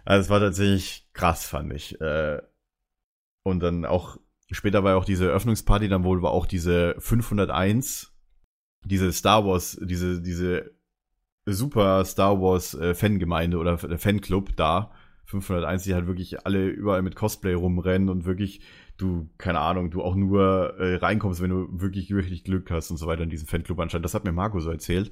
[0.07, 2.01] es war tatsächlich krass, fand ich.
[2.01, 2.41] Äh,
[3.43, 4.17] und dann auch,
[4.51, 8.16] später war ja auch diese Eröffnungsparty, dann wohl war auch diese 501,
[8.87, 10.71] diese Star Wars, diese, diese
[11.45, 14.93] super Star Wars äh, Fangemeinde oder Fanclub da.
[15.27, 18.61] 501, die halt wirklich alle überall mit Cosplay rumrennen und wirklich
[18.97, 22.97] du, keine Ahnung, du auch nur äh, reinkommst, wenn du wirklich, wirklich Glück hast und
[22.97, 24.05] so weiter in diesen Fanclub anscheinend.
[24.05, 25.11] Das hat mir Marco so erzählt.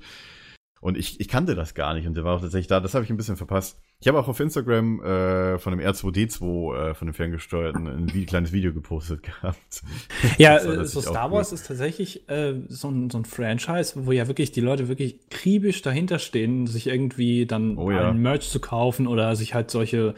[0.80, 2.78] Und ich, ich kannte das gar nicht und der war auch tatsächlich da.
[2.78, 3.80] Das habe ich ein bisschen verpasst.
[4.00, 8.26] Ich habe auch auf Instagram äh, von dem R2D2, äh, von dem ferngesteuerten, ein wie,
[8.26, 9.82] kleines Video gepostet gehabt.
[10.38, 11.32] Ja, Das äh, so Star.
[11.32, 15.16] Wars ist tatsächlich äh, so, ein, so ein Franchise, wo ja wirklich die Leute wirklich
[15.30, 18.10] kriebisch dahinter stehen, sich irgendwie dann Oh ja.
[18.10, 20.14] ein Merch zu kaufen oder sich halt solche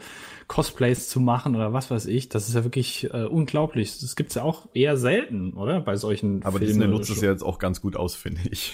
[0.47, 2.29] Cosplays zu machen oder was weiß ich.
[2.29, 3.99] Das ist ja wirklich äh, unglaublich.
[3.99, 5.81] Das gibt's ja auch eher selten, oder?
[5.81, 8.73] Bei solchen Aber Filmen Disney nutzt es ja jetzt auch ganz gut aus, finde ich.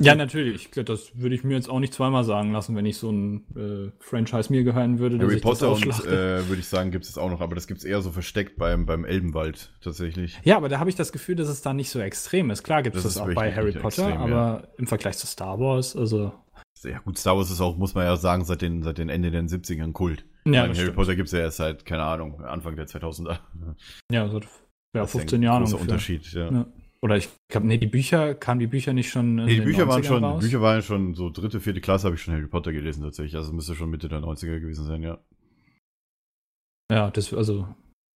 [0.00, 0.70] Ja, natürlich.
[0.70, 3.92] Das würde ich mir jetzt auch nicht zweimal sagen lassen, wenn ich so ein äh,
[3.98, 7.40] Franchise mir gehören würde, Harry Potter und äh, würde ich sagen, gibt es auch noch,
[7.40, 10.38] aber das gibt es eher so versteckt beim, beim Elbenwald tatsächlich.
[10.44, 12.62] Ja, aber da habe ich das Gefühl, dass es da nicht so extrem ist.
[12.62, 15.58] Klar gibt es Das das, auch bei Harry Potter, extrem, aber im Vergleich zu Star
[15.58, 16.32] Wars, also
[16.84, 19.30] Ja gut, Star Wars ist auch, muss man ja sagen, seit den, seit den Ende
[19.30, 20.24] der 70ern Kult.
[20.54, 20.94] Ja, Harry stimmt.
[20.94, 23.38] Potter gibt es ja erst seit, keine Ahnung, Anfang der 2000er.
[24.10, 25.92] ja, so ja, Das ist ja 15 ein Jahre Großer ungefähr.
[25.94, 26.50] Unterschied, ja.
[26.52, 26.66] Ja.
[27.02, 30.02] Oder ich glaube, nee, die Bücher, kamen die Bücher nicht schon Nee, die Bücher waren
[30.02, 30.40] 90ern schon, raus?
[30.40, 33.36] die Bücher waren schon so dritte, vierte Klasse habe ich schon Harry Potter gelesen tatsächlich.
[33.36, 35.18] Also müsste schon Mitte der 90er gewesen sein, ja.
[36.90, 37.68] Ja, das, also,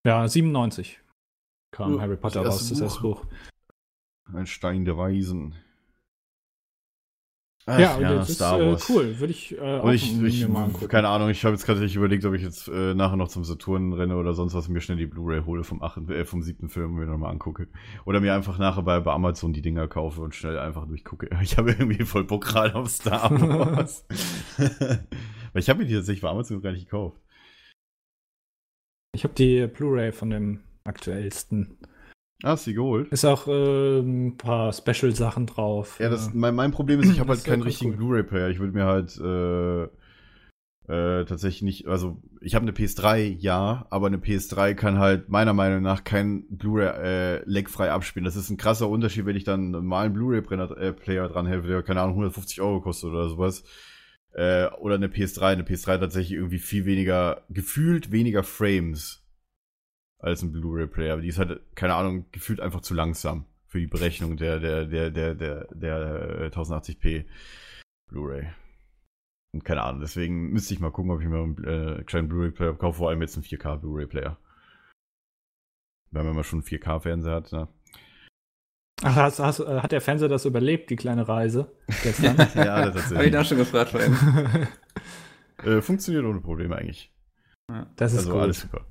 [0.07, 1.01] ja, 97
[1.73, 3.27] kam Ja, Harry Potter das raus, das erste Buch.
[4.33, 5.55] Ein Stein der Weisen.
[7.71, 10.49] Ach, ja, und das ist äh, cool, würde ich äh, auch Und ich, ich mir
[10.49, 10.89] mal angucken.
[10.89, 13.45] keine Ahnung, ich habe jetzt gerade nicht überlegt, ob ich jetzt äh, nachher noch zum
[13.45, 16.69] Saturn renne oder sonst was mir schnell die Blu-ray hole vom achten, äh, vom siebten
[16.69, 17.69] Film und mir nochmal angucke.
[18.05, 21.31] Oder mir einfach nachher bei, bei Amazon die Dinger kaufe und schnell einfach durchgucke.
[21.43, 24.05] Ich habe irgendwie voll Bock gerade auf Star Wars.
[24.59, 25.01] Weil
[25.55, 27.21] ich habe mir die tatsächlich bei Amazon gar nicht gekauft.
[29.15, 31.77] Ich habe die Blu-ray von dem aktuellsten.
[32.43, 33.09] Ah, du die geholt?
[33.09, 35.99] Ist auch äh, ein paar Special-Sachen drauf.
[36.01, 37.97] Ja, das, Äh, mein, mein Problem ist, ich habe halt ist keinen richtigen cool.
[37.97, 38.49] Blu-ray-Player.
[38.49, 39.85] Ich würde mir halt äh,
[40.93, 45.53] äh, tatsächlich nicht, also ich habe eine PS3, ja, aber eine PS3 kann halt meiner
[45.53, 46.89] Meinung nach kein Blu-ray
[47.39, 48.25] äh, leckfrei abspielen.
[48.25, 52.01] Das ist ein krasser Unterschied, wenn ich dann einen normalen Blu-ray-Player dran helfe, der keine
[52.01, 53.63] Ahnung 150 Euro kostet oder sowas.
[54.33, 55.43] Äh, oder eine PS3.
[55.43, 59.20] Eine PS3 hat tatsächlich irgendwie viel weniger, gefühlt weniger Frames
[60.21, 61.15] als ein Blu-ray-Player.
[61.15, 64.87] Aber die ist halt, keine Ahnung, gefühlt einfach zu langsam für die Berechnung der, der,
[64.87, 67.25] der, der, der, der äh, 1080p
[68.09, 68.49] Blu-ray.
[69.53, 72.75] Und keine Ahnung, deswegen müsste ich mal gucken, ob ich mir einen äh, kleinen Blu-ray-Player
[72.75, 74.37] kaufe, vor allem jetzt einen 4K Blu-ray-Player.
[76.13, 77.69] Wenn man mal schon einen 4K-Fernseher hat, ne?
[79.03, 82.37] Ach, hast, hast, äh, hat der Fernseher das überlebt, die kleine Reise gestern?
[82.55, 84.69] ja, das Habe ich auch schon gefragt vor allem.
[85.65, 87.13] Äh, funktioniert ohne Probleme eigentlich.
[87.97, 88.41] das ist Also gut.
[88.43, 88.87] alles super.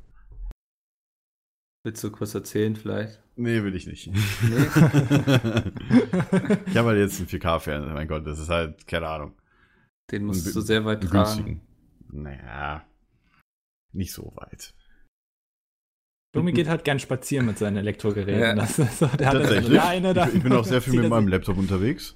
[1.85, 3.21] Willst du kurz erzählen vielleicht?
[3.37, 4.07] Nee, will ich nicht.
[4.07, 4.17] Nee?
[6.65, 9.33] ich habe halt jetzt einen 4K-Fernseher, mein Gott, das ist halt, keine Ahnung.
[10.11, 11.11] Den musst Einen du sehr weit tragen.
[11.13, 11.61] günstigen.
[12.11, 12.83] Naja,
[13.93, 14.73] nicht so weit.
[16.33, 18.41] Domi geht halt gern spazieren mit seinen Elektrogeräten.
[18.41, 18.55] Ja.
[18.55, 19.69] Das ist so, der hat Tatsächlich.
[19.69, 20.27] Leine da.
[20.27, 22.15] ich, bin auch sehr viel mit meinem Laptop unterwegs.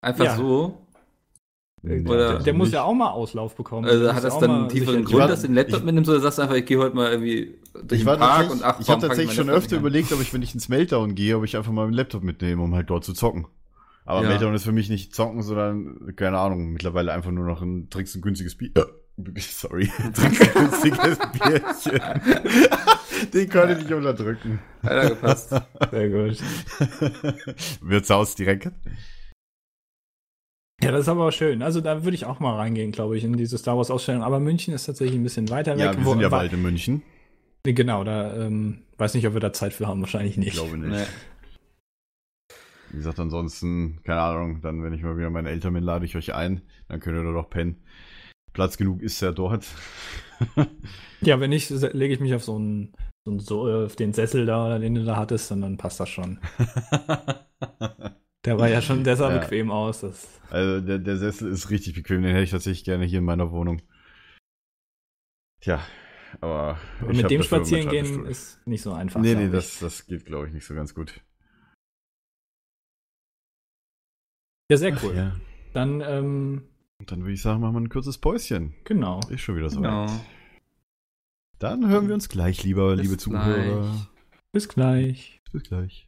[0.00, 0.36] Einfach Ja.
[0.36, 0.86] so.
[1.82, 2.74] Oder- das Der muss nicht.
[2.74, 3.86] ja auch mal Auslauf bekommen.
[3.86, 6.10] Also Der hat das dann einen tieferen Grund, war- dass du den Laptop ich- mitnimmst
[6.10, 8.60] oder sagst du einfach, ich gehe heute mal irgendwie durch Ich den war Park tatsächlich,
[8.62, 11.36] und ach, ich habe tatsächlich schon öfter überlegt, ob ich, wenn ich ins Meltdown gehe,
[11.36, 13.46] ob ich einfach mal ein Laptop mitnehme, um halt dort zu zocken.
[14.04, 14.28] Aber Ja.
[14.28, 18.16] Meltdown ist für mich nicht zocken, sondern, keine Ahnung, mittlerweile einfach nur noch ein, trinkst
[18.16, 18.70] ein günstiges Bier.
[19.38, 22.00] Sorry, trinkst ein günstiges Bierchen.
[23.34, 24.60] Den konnte ich nicht unterdrücken.
[24.82, 25.50] Hat er gepasst.
[25.90, 26.38] Sehr gut.
[27.82, 28.70] Wird's aus direkt?
[30.80, 31.62] Ja, das ist aber auch schön.
[31.62, 34.22] Also da würde ich auch mal reingehen, glaube ich, in diese Star Wars Ausstellung.
[34.22, 35.84] Aber München ist tatsächlich ein bisschen weiter weg.
[35.84, 37.02] Ja, wir sind ja bald in München.
[37.64, 40.00] Genau, da ähm, weiß nicht, ob wir da Zeit für haben.
[40.00, 40.52] Wahrscheinlich Ich nicht.
[40.52, 40.90] glaube nicht.
[40.90, 41.04] Nee.
[42.90, 46.16] Wie gesagt, ansonsten, keine Ahnung, dann, wenn ich mal wieder meine Eltern bin, lade ich
[46.16, 46.62] euch ein.
[46.88, 47.82] Dann könnt ihr da doch pennen.
[48.54, 49.66] Platz genug ist ja dort.
[51.20, 52.92] Ja, wenn nicht, lege ich mich auf so einen,
[53.24, 55.98] so einen so, äh, auf den Sessel da, den du da hattest, und dann passt
[55.98, 56.38] das schon.
[58.48, 59.38] Der war ja schon, der sah Ja.
[59.40, 60.00] bequem aus.
[60.00, 63.24] Das, Also der, der Sessel ist richtig bequem, den hätte ich tatsächlich gerne hier in
[63.24, 63.82] meiner Wohnung.
[65.60, 65.80] Tja,
[66.40, 66.78] aber.
[67.00, 69.20] aber ich mit dem spazieren gehen ist nicht so einfach.
[69.20, 71.20] Nee, nee, das, das geht, glaube ich, nicht so ganz gut.
[74.70, 75.14] Ja, sehr Ach cool.
[75.14, 75.36] ja.
[75.72, 76.68] Dann, ähm,
[77.00, 78.74] Und dann würde ich sagen, machen wir ein kurzes Päuschen.
[78.84, 79.20] genau.
[79.30, 80.06] Ist schon wieder so Genau.
[80.06, 80.20] weit.
[81.58, 83.80] Dann hören wir uns gleich, lieber, Bis liebe Zuhörer.
[83.82, 84.06] gleich.
[84.52, 85.40] Bis gleich.
[85.52, 86.07] Bis gleich.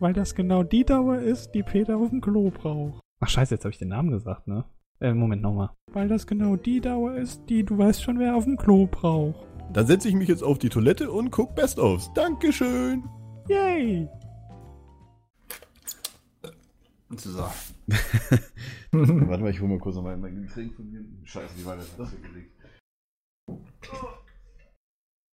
[0.00, 3.00] Weil das genau die Dauer ist, die Peter auf dem Klo braucht.
[3.20, 4.64] Ach scheiße, jetzt habe ich den Namen gesagt, ne?
[5.00, 5.70] Äh, Moment nochmal.
[5.92, 9.46] Weil das genau die Dauer ist, die du weißt schon, wer auf dem Klo braucht.
[9.72, 12.12] Dann setze ich mich jetzt auf die Toilette und guck Best-ofs.
[12.14, 13.04] Dankeschön.
[13.48, 14.08] Yay!
[17.14, 17.38] So.
[18.92, 21.04] Warte mal, ich hole mal kurz noch mal mein Getränk von mir.
[21.24, 22.52] Scheiße, wie war das das weggelegt?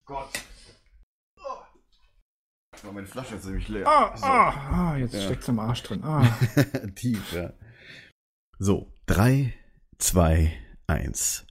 [0.05, 0.30] Gott.
[2.88, 3.88] Oh, meine Flasche ist nämlich leer.
[3.88, 4.26] Ah, So.
[4.26, 4.50] ah,
[4.94, 5.22] ah, jetzt Ja.
[5.22, 6.04] steckt's im Arsch drin.
[6.04, 6.26] Ah.
[6.96, 7.54] Tief, ja.
[8.60, 9.54] So, 3,
[10.00, 10.52] 2,
[10.88, 11.46] 1.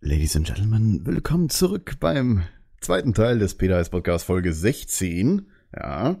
[0.00, 2.44] Ladies and Gentlemen, willkommen zurück beim
[2.80, 5.50] zweiten Teil des Peter Heiß Podcast Folge 16.
[5.76, 6.16] Ja.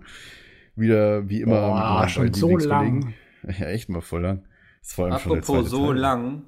[0.74, 3.14] Wieder wie immer Boah, mit schon so lang.
[3.44, 4.44] Ja, echt mal voll lang.
[4.82, 5.96] Ist vor allem schon der Apropos zweite so Teil.
[5.98, 6.42] lang.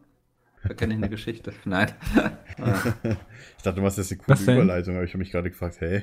[0.64, 1.52] Da kenne ich eine Geschichte.
[1.64, 1.92] Nein.
[3.56, 4.54] ich dachte, du machst jetzt eine coole?
[4.56, 6.02] Überleitung, aber ich habe mich gerade gefragt, hey.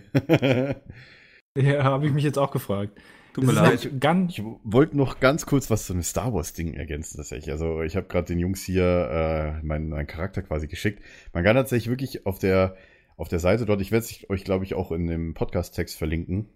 [1.63, 2.99] Ja, habe ich mich jetzt auch gefragt.
[3.33, 3.65] Tut mir leid.
[3.65, 7.51] halt ganz, Ich wollte noch ganz kurz was zu einem Star Wars Ding ergänzen tatsächlich.
[7.51, 11.03] Also ich habe gerade den Jungs hier äh, meinen, meinen Charakter quasi geschickt.
[11.33, 12.75] Man kann tatsächlich wirklich auf der
[13.15, 16.49] auf der Seite dort, ich werde es euch glaube ich auch in dem Podcast-Text verlinken,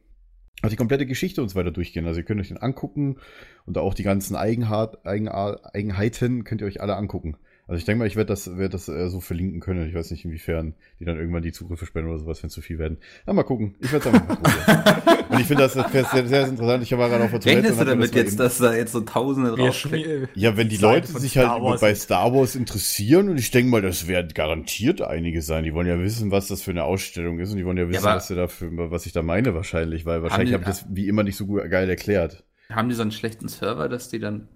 [0.61, 2.05] auch die komplette Geschichte und so weiter durchgehen.
[2.05, 3.17] Also ihr könnt euch den angucken
[3.65, 7.37] und auch die ganzen Eigenart, Eigenart, Eigenheiten könnt ihr euch alle angucken.
[7.71, 9.87] Also ich denke mal, ich werde das, werd das äh, so verlinken können.
[9.87, 12.61] Ich weiß nicht, inwiefern die dann irgendwann die Zugriffe sperren oder sowas, wenn es zu
[12.61, 12.97] viel werden.
[13.25, 13.75] Na, mal gucken.
[13.79, 15.17] Ich werde es einfach mal probieren.
[15.29, 16.83] Und ich finde das, das sehr, sehr interessant.
[16.83, 17.59] Ich war gerade auf der Toilette.
[17.69, 20.23] Rechnest du damit das jetzt, eben- dass da jetzt so Tausende draufklicken?
[20.25, 21.95] schmi- Ja, wenn die Leute sich Star halt Wars bei.
[21.95, 25.63] Star Wars interessieren und ich denke mal, das werden garantiert einige sein.
[25.63, 28.05] Die wollen ja wissen, was das für eine Ausstellung ist und die wollen ja wissen,
[28.05, 30.85] aber- was, sie da für, was ich da meine wahrscheinlich, weil wahrscheinlich habe ich das
[30.89, 32.43] wie immer nicht so gut, geil erklärt.
[32.69, 34.49] Haben die so einen schlechten Server, dass die dann.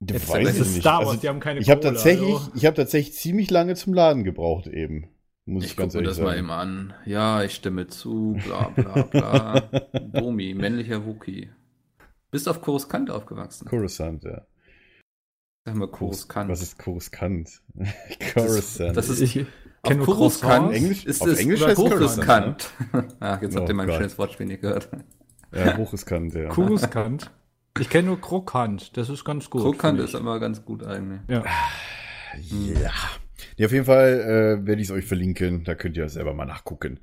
[0.00, 0.80] Jetzt Weiß das ich ist nicht.
[0.82, 2.50] Star Wars, Also, die haben keine ich habe tatsächlich, also.
[2.54, 5.08] ich habe tatsächlich ziemlich lange zum Laden gebraucht eben.
[5.46, 6.94] Muss ich, Ich ganz gucke mir ehrlich das mal eben an.
[7.06, 9.60] Ja, ich stimme zu, bla bla bla.
[10.12, 11.50] Domi, männlicher Wookie.
[12.30, 13.66] Bist auf Coruscant aufgewachsen.
[13.68, 14.42] Coruscant, ja.
[15.64, 16.50] Sag mal Coruscant.
[16.50, 17.62] Was ist Coruscant?
[17.74, 17.88] das
[18.18, 18.96] ist, Coruscant.
[18.96, 19.46] das ist Ich,
[19.82, 20.72] kenn Auf Coruscant.
[20.74, 22.70] Englisch- ist auf es Englisch heißt Coruscant.
[23.20, 23.96] Ach, jetzt Oh habt ihr mein Gott.
[23.96, 24.88] schönes Wortspiel nicht gehört.
[25.54, 26.48] Ja, hochriskant, ja.
[26.48, 27.30] Coruscant.
[27.80, 28.96] Ich kenne nur Krokant.
[28.96, 29.62] Das ist ganz gut.
[29.62, 31.20] Krokant ist immer ganz gut eigentlich.
[31.28, 31.44] Ja.
[32.50, 32.92] Ja.
[33.56, 33.66] ja.
[33.66, 35.64] Auf jeden Fall äh, werde ich es euch verlinken.
[35.64, 37.00] Da könnt ihr selber mal nachgucken.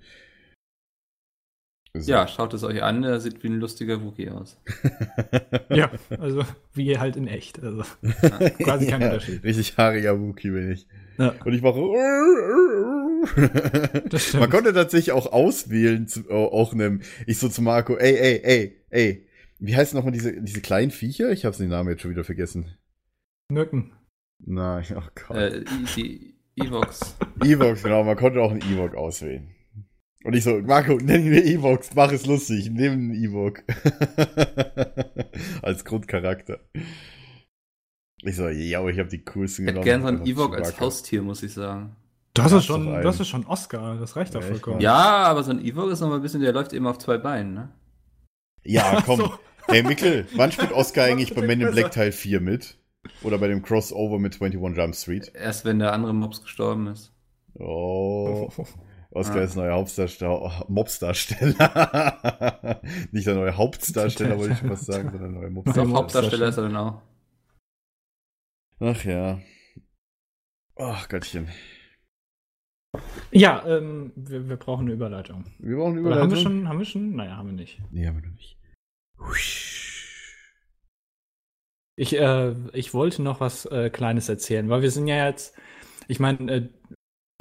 [1.95, 2.11] So.
[2.11, 4.59] Ja, schaut es euch an, er sieht wie ein lustiger Wookie aus.
[5.69, 6.43] ja, also
[6.73, 7.61] wie halt in echt.
[7.61, 7.83] Also
[8.63, 9.43] quasi kein Ja, Unterschied.
[9.43, 10.87] Richtig haariger Wookie bin ich.
[11.19, 11.35] Ja.
[11.45, 11.79] Und ich mache.
[14.39, 17.01] Man konnte tatsächlich auch auswählen, zu, auch einem.
[17.27, 19.27] Ich so zu Marco, ey, ey, ey, ey.
[19.65, 21.31] Wie heißen nochmal diese, diese kleinen Viecher?
[21.31, 22.77] Ich habe den Namen jetzt schon wieder vergessen.
[23.49, 23.93] Mücken.
[24.39, 25.37] Nein, oh Gott.
[25.37, 25.63] Äh,
[25.95, 27.15] die Evox.
[27.41, 29.55] Evox, genau, man konnte auch einen Ewok auswählen.
[30.25, 33.63] Und ich so, Marco, nenn ihn Evox, mach es lustig, nimm einen Ewok.
[35.61, 36.59] Als Grundcharakter.
[38.21, 39.85] Ich so, ja, ich habe die coolsten Ich hätte genommen.
[39.85, 40.77] gern so einen Ewok als.
[40.79, 41.95] Haustier, muss ich sagen.
[42.33, 43.97] Das ist schon, doch das ist schon Oscar.
[43.97, 44.77] Das reicht doch Ja, vollkommen.
[44.77, 46.97] echt Ja, aber so ein Ewok ist noch mal ein bisschen, der läuft eben auf
[46.99, 47.69] zwei Beinen, ne?
[48.63, 49.19] Ja, komm.
[49.19, 49.33] So.
[49.67, 51.91] Hey, Mikkel, wann spielt Oscar eigentlich bei Men in Black.
[51.91, 52.77] Teil 4 mit?
[53.23, 55.31] Oder bei dem Crossover mit 21 Jump Street?
[55.35, 57.11] Erst wenn der andere Mops gestorben ist.
[57.55, 58.49] Oh.
[59.11, 59.43] Oscar Ah.
[59.43, 62.81] ist neuer Hauptdarsteller, Mobsdarsteller.
[63.11, 65.93] Nicht der neue Hauptdarsteller, wollte ich schon fast sagen, sondern der neue Doch, Mobsdarsteller.
[65.97, 67.01] Hauptdarsteller ist er dann auch.
[68.79, 69.39] Ach ja.
[70.77, 71.47] Ach Gottchen.
[73.31, 75.45] Ja, ähm, wir, wir brauchen eine Überleitung.
[75.59, 76.59] Wir brauchen eine Oder haben wir Überleitung.
[76.59, 76.69] schon?
[76.69, 77.15] Haben wir schon?
[77.15, 77.79] Naja, haben wir nicht.
[77.91, 78.57] Nee, haben wir noch nicht.
[81.95, 85.55] Ich, äh, ich wollte noch was äh, Kleines erzählen, weil wir sind ja jetzt,
[86.07, 86.69] ich meine, äh,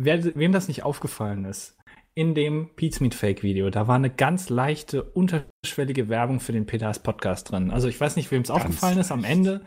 [0.01, 1.79] wer, wem das nicht aufgefallen ist,
[2.15, 6.99] in dem Pizmeet Fake Video, da war eine ganz leichte, unterschwellige Werbung für den Peters
[6.99, 7.71] Podcast drin.
[7.71, 9.65] Also ich weiß nicht, wem es aufgefallen ist, am Ende,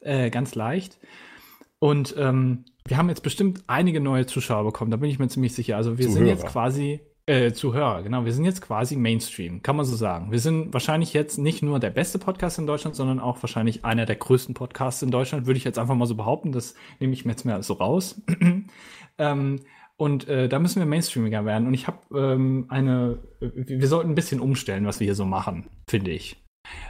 [0.00, 0.98] äh, ganz leicht.
[1.78, 5.54] Und ähm, wir haben jetzt bestimmt einige neue Zuschauer bekommen, da bin ich mir ziemlich
[5.54, 5.76] sicher.
[5.78, 6.30] Also wir sind Zuhörer.
[6.30, 8.24] jetzt quasi äh, Zuhörer, genau.
[8.24, 10.30] Wir sind jetzt quasi Mainstream, kann man so sagen.
[10.30, 14.06] Wir sind wahrscheinlich jetzt nicht nur der beste Podcast in Deutschland, sondern auch wahrscheinlich einer
[14.06, 16.52] der größten Podcasts in Deutschland, würde ich jetzt einfach mal so behaupten.
[16.52, 18.20] Das nehme ich mir jetzt mal so raus.
[19.18, 19.60] ähm,
[19.96, 21.66] und äh, da müssen wir mainstreamiger werden.
[21.66, 25.24] Und ich habe ähm, eine, wir wir sollten ein bisschen umstellen, was wir hier so
[25.24, 26.42] machen, finde ich.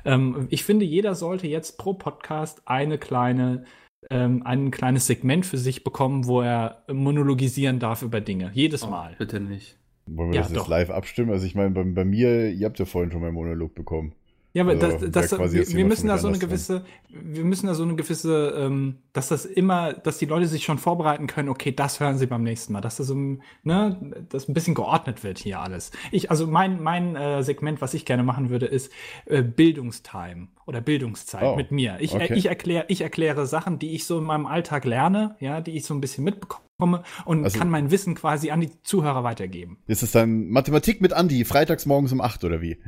[0.05, 3.65] Ähm, ich finde, jeder sollte jetzt pro Podcast eine kleine,
[4.11, 8.51] ähm, ein kleines Segment für sich bekommen, wo er monologisieren darf über Dinge.
[8.55, 9.15] Jedes Oh, Mal.
[9.19, 9.79] bitte nicht.
[10.07, 10.69] Wollen wir Ja, das jetzt doch.
[10.69, 11.31] live abstimmen?
[11.33, 14.15] Also ich meine, bei, bei mir, ihr habt ja vorhin schon meinen Monolog bekommen.
[14.57, 17.75] Ja, aber Also, das, das, wir, wir müssen da so eine gewisse, wir müssen da
[17.75, 21.73] so eine gewisse, ähm, dass das immer, dass die Leute sich schon vorbereiten können, okay,
[21.73, 25.23] das hören sie beim nächsten Mal, dass das so, ein- ne, das ein bisschen geordnet
[25.25, 25.91] wird hier alles.
[26.11, 28.91] Ich, also mein, mein äh, Segment, was ich gerne machen würde, ist
[29.27, 31.99] äh, Bildungstime oder Bildungszeit Oh, mit mir.
[32.01, 32.33] Ich, okay.
[32.33, 35.73] äh, ich erkläre, ich erkläre Sachen, die ich so in meinem Alltag lerne, ja, die
[35.77, 39.77] ich so ein bisschen mitbekomme und Also- kann mein Wissen quasi an die Zuhörer weitergeben.
[39.87, 42.79] Ist es dann Mathematik mit Andi, freitags morgens um 8 oder wie?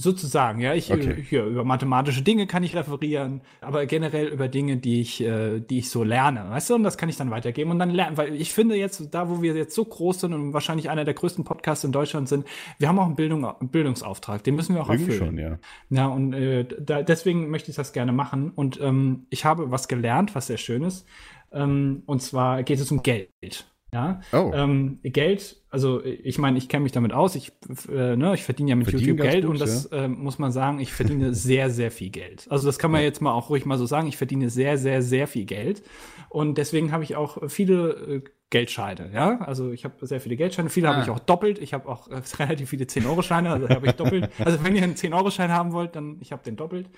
[0.00, 0.74] Sozusagen, ja.
[0.74, 1.10] Ich, Okay.
[1.10, 5.58] äh, hier, über mathematische Dinge kann ich referieren, aber generell über Dinge, die ich, äh,
[5.58, 8.16] die ich so lerne, weißt du, und das kann ich dann weitergeben und dann lernen,
[8.16, 11.14] weil ich finde jetzt, da wo wir jetzt so groß sind und wahrscheinlich einer der
[11.14, 12.46] größten Podcasts in Deutschland sind,
[12.78, 15.36] wir haben auch einen, Bildung, einen Bildungsauftrag, den müssen wir auch Irgendwie erfüllen.
[15.36, 15.58] schon, ja.
[15.90, 18.52] Ja, und äh, da, deswegen möchte ich das gerne machen.
[18.54, 21.06] Und ähm, ich habe was gelernt, was sehr schön ist.
[21.50, 23.66] Ähm, und zwar geht es um Geld.
[23.92, 24.50] Ja, Oh.
[24.54, 27.52] ähm, Geld, also ich meine, ich kenne mich damit aus, ich,
[27.90, 30.52] äh, ne, ich verdiene ja mit Verdienen YouTube Geld gut, und das äh, muss man
[30.52, 32.46] sagen, ich verdiene sehr, sehr viel Geld.
[32.50, 35.00] Also das kann man jetzt mal auch ruhig mal so sagen, ich verdiene sehr, sehr,
[35.00, 35.82] sehr viel Geld.
[36.28, 40.68] Und deswegen habe ich auch viele äh, Geldscheine, ja, also ich habe sehr viele Geldscheine,
[40.68, 41.02] viele habe Ah.
[41.04, 44.62] ich auch doppelt, ich habe auch äh, relativ viele 10-Euro-Scheine, also habe ich doppelt, also
[44.64, 46.90] wenn ihr einen 10-Euro-Schein haben wollt, dann ich habe den doppelt.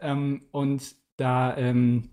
[0.00, 2.10] Ähm, und da ähm,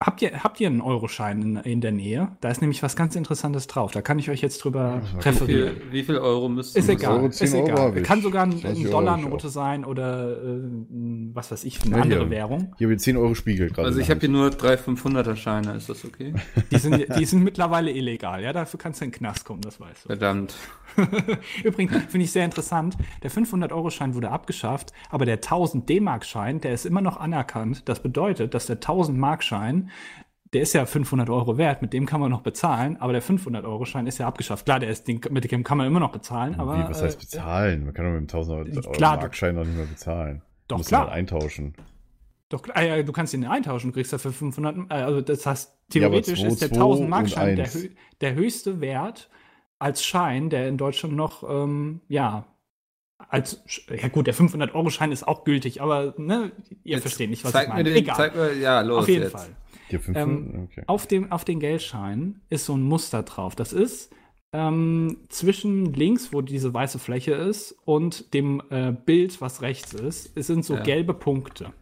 [0.00, 2.28] Habt ihr, habt ihr einen Euroschein in, in der Nähe?
[2.40, 3.90] Da ist nämlich was ganz Interessantes drauf.
[3.90, 5.74] Da kann ich euch jetzt drüber Ja, Wie referieren.
[5.76, 7.16] viel, wie viel Euro müssten Ist wir egal.
[7.16, 7.98] Euro, ist 10 Euro egal.
[7.98, 8.04] ich.
[8.04, 10.60] Kann sogar ein, 20 ein Euro Dollarnote sein oder äh,
[11.34, 12.30] was weiß ich, eine Ja, andere hier.
[12.30, 12.74] Währung.
[12.78, 13.88] Hier habe ich 10 Euro Spiegel gerade.
[13.88, 16.32] Also ich habe hier nur drei 500er Scheine, ist das okay?
[16.70, 18.40] Die sind, die sind mittlerweile illegal.
[18.40, 20.08] Ja, dafür kannst du in den Knast kommen, das weißt du.
[20.10, 20.54] Verdammt.
[21.64, 22.96] Übrigens finde ich sehr interessant.
[23.24, 27.82] Der 500-Euro-Schein wurde abgeschafft, aber der 1000 D-Mark-Schein, der ist immer noch anerkannt.
[27.88, 28.76] Das bedeutet, dass der
[29.88, 33.22] 1000-Mark-Schein, der ist ja 500 Euro wert, mit dem kann man noch bezahlen, aber der
[33.22, 34.64] 500-Euro-Schein ist ja abgeschafft.
[34.64, 36.78] Klar, der ist, den, mit dem kann man immer noch bezahlen, aber.
[36.78, 37.84] Wie, was heißt äh, bezahlen?
[37.84, 40.42] Man kann doch mit dem 1000 Euro Klar, Markschein noch nicht mehr bezahlen.
[40.68, 41.02] Doch, du musst klar.
[41.02, 41.74] ihn halt eintauschen.
[42.48, 46.00] Doch, ah, ja, du kannst ihn eintauschen, kriegst dafür 500, äh, also das heißt, Ja,
[46.00, 47.74] theoretisch zwei, ist der zwei 1000 Mark und Schein der, eins.
[47.74, 47.88] hö
[48.22, 49.28] der höchste Wert
[49.78, 52.46] als Schein, der in Deutschland noch, ähm, ja,
[53.28, 56.52] als, ja gut, der 500 Euro Schein ist auch gültig, aber, ne,
[56.84, 57.90] ihr Jetzt versteht nicht, was zeig ich mir meine.
[57.90, 58.16] den, Egal.
[58.16, 59.32] zeig mir, ja, los Auf jeden jetzt.
[59.32, 59.48] Fall.
[59.90, 60.82] Die fünf, Ähm, okay.
[60.86, 63.54] Auf dem, auf den Geldscheinen ist so ein Muster drauf.
[63.56, 64.12] Das ist
[64.52, 70.36] ähm, zwischen links, wo diese weiße Fläche ist, und dem äh, Bild, was rechts ist,
[70.36, 70.82] es sind so Ja.
[70.82, 71.72] gelbe Punkte.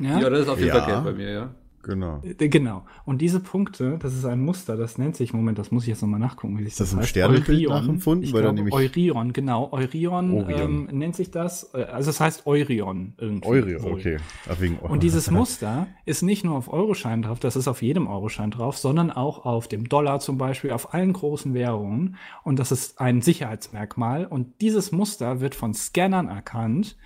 [0.00, 0.80] Ja, Ja, das ist auf jeden Ja.
[0.80, 1.54] Fall Geld bei mir, ja.
[1.86, 2.20] Genau.
[2.22, 2.84] Äh, Genau.
[3.04, 6.02] Und diese Punkte, das ist ein Muster, das nennt sich, Moment, das muss ich jetzt
[6.02, 7.08] nochmal nachgucken, wie sich Ist das das heißt.
[7.10, 7.72] Sternebild Eurion.
[7.72, 8.24] nachempfunden?
[8.24, 9.68] Ich glaube, nämlich- Eurion, genau.
[9.72, 10.48] Eurion.
[10.48, 11.72] Ähm, nennt sich das.
[11.74, 13.48] Äh, Also es heißt Eurion irgendwie.
[13.48, 13.92] Euro, wohl.
[13.92, 14.16] okay.
[14.50, 18.06] Ach, wegen Und dieses Muster ist nicht nur auf Euroschein drauf, das ist auf jedem
[18.08, 22.16] Euroschein drauf, sondern auch auf dem Dollar zum Beispiel, auf allen großen Währungen.
[22.42, 24.26] Und das ist ein Sicherheitsmerkmal.
[24.26, 26.96] Und dieses Muster wird von Scannern erkannt.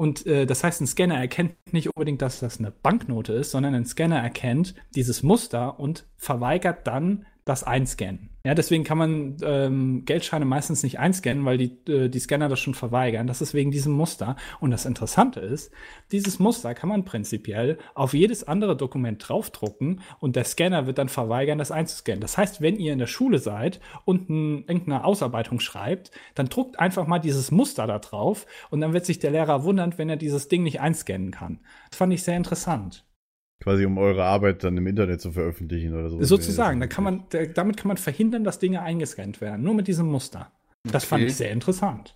[0.00, 3.74] Und äh, das heißt, ein Scanner erkennt nicht unbedingt, dass das eine Banknote ist, sondern
[3.74, 8.30] ein Scanner erkennt dieses Muster und verweigert dann das Einscannen.
[8.44, 12.60] Ja, deswegen kann man ähm, Geldscheine meistens nicht einscannen, weil die, äh, die Scanner das
[12.60, 13.26] schon verweigern.
[13.26, 14.36] Das ist wegen diesem Muster.
[14.60, 15.72] Und das Interessante ist,
[16.12, 21.10] dieses Muster kann man prinzipiell auf jedes andere Dokument draufdrucken und der Scanner wird dann
[21.10, 22.20] verweigern, das einzuscannen.
[22.20, 26.78] Das heißt, wenn ihr in der Schule seid und ein, irgendeine Ausarbeitung schreibt, dann druckt
[26.78, 30.16] einfach mal dieses Muster da drauf und dann wird sich der Lehrer wundern, wenn er
[30.16, 31.58] dieses Ding nicht einscannen kann.
[31.90, 33.04] Das fand ich sehr interessant.
[33.62, 36.22] Quasi um eure Arbeit dann im Internet zu veröffentlichen oder so.
[36.22, 39.62] Sozusagen, da kann man, da, damit kann man verhindern, dass Dinge eingescannt werden.
[39.62, 40.50] Nur mit diesem Muster.
[40.90, 41.30] Das fand Okay.
[41.30, 42.14] ich sehr interessant.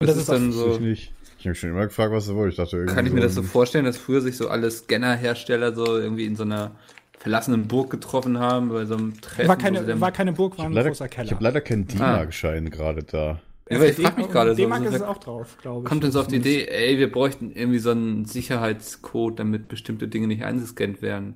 [0.00, 1.12] Und Das das, ist ist, dann so- Ich nicht.
[1.40, 2.58] Ich habe schon immer gefragt, was du wolltest.
[2.58, 5.72] Ich dachte irgendwie Kann ich mir das so vorstellen, dass früher sich so alle Scannerhersteller
[5.74, 6.72] so irgendwie in so einer
[7.18, 9.46] verlassenen Burg getroffen haben, bei so einem Treffen?
[9.48, 11.30] war, keine, war keine Burg, Ich war habe ein leider, großer ich Keller.
[11.30, 11.92] hab leider keinen Ah.
[11.92, 13.40] D-Mark-Schein gerade da.
[13.70, 15.88] Ja, aber ich frag mich gerade so, D-Mark ist es auch drauf, glaube ich.
[15.88, 20.26] Kommt uns auf die Idee, ey, wir bräuchten irgendwie so einen Sicherheitscode, damit bestimmte Dinge
[20.26, 21.34] nicht eingescannt werden.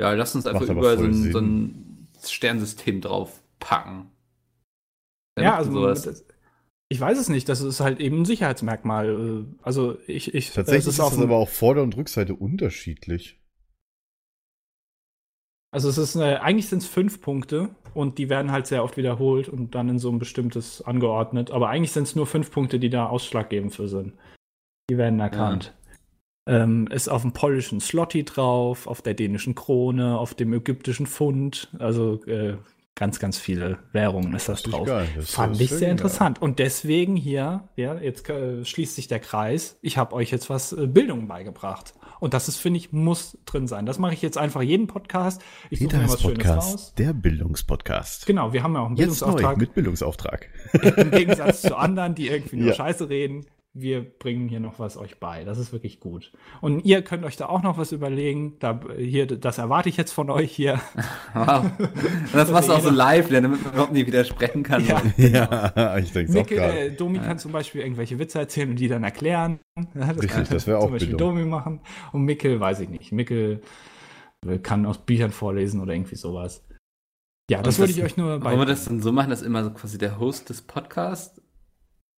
[0.00, 4.10] Ja, lass uns einfach überall so ein, so ein Sternsystem draufpacken.
[5.36, 6.02] Wer Ja, also sowas?
[6.02, 6.24] das,
[6.88, 7.48] ich weiß es nicht.
[7.48, 9.08] Das ist halt eben ein Sicherheitsmerkmal.
[9.08, 13.38] äh, Also ich, ich Tatsächlich es ist dem- aber auch Vorder- und Rückseite unterschiedlich.
[15.72, 18.96] Also es ist äh, eigentlich sind es fünf Punkte und die werden halt sehr oft
[18.96, 21.50] wiederholt und dann in so ein bestimmtes angeordnet.
[21.50, 24.14] Aber eigentlich sind es nur fünf Punkte, die da ausschlaggebend für sind.
[24.90, 25.74] Die werden erkannt.
[26.48, 31.68] Ähm, ist auf dem polnischen Slotty drauf, auf der dänischen Krone, auf dem ägyptischen Pfund.
[31.78, 32.56] Also äh,
[32.94, 34.88] ganz, ganz viele Währungen ist das Das drauf.
[35.16, 36.40] Das Fand ich sehr sehr interessant.
[36.40, 39.78] Und deswegen hier, ja, jetzt äh, schließt sich der Kreis.
[39.82, 41.94] Ich habe euch jetzt was äh, Bildung beigebracht.
[42.20, 43.86] Und das ist, finde ich, muss drin sein.
[43.86, 45.42] Das mache ich jetzt einfach jeden Podcast.
[45.70, 46.54] Ich suche mir was Schönes raus.
[46.66, 48.26] Podcast, der Bildungspodcast.
[48.26, 49.56] Genau, wir haben ja auch einen Jetzt neu Bildungsauftrag.
[49.58, 50.48] mit Bildungsauftrag.
[50.96, 52.74] Im Gegensatz zu anderen, die irgendwie nur Ja.
[52.74, 53.46] Scheiße reden.
[53.78, 55.44] Wir bringen hier noch was euch bei.
[55.44, 56.32] Das ist wirklich gut.
[56.62, 58.56] Und ihr könnt euch da auch noch was überlegen.
[58.58, 60.80] Da, hier, das erwarte ich jetzt von euch hier.
[61.34, 61.64] Wow.
[61.78, 64.86] Und das machst du auch so live, ne, damit man überhaupt nicht widersprechen kann.
[64.86, 65.02] Ja.
[65.18, 66.78] Ja, ich denke es auch Mikkel, gerade.
[66.78, 69.60] äh, Domi kann zum Beispiel irgendwelche Witze erzählen und die dann erklären.
[69.94, 71.16] Ja, Richtig, kann das wär auch Zum Beispiel.
[71.16, 71.80] Domi machen.
[72.12, 73.12] Und Mikkel, weiß ich nicht.
[73.12, 73.60] Mikkel
[74.46, 76.64] äh, kann aus Büchern vorlesen oder irgendwie sowas.
[77.50, 79.62] Ja, das Und würde ich euch nur Wollen wir das dann so machen, dass immer
[79.62, 81.40] so quasi der Host des Podcasts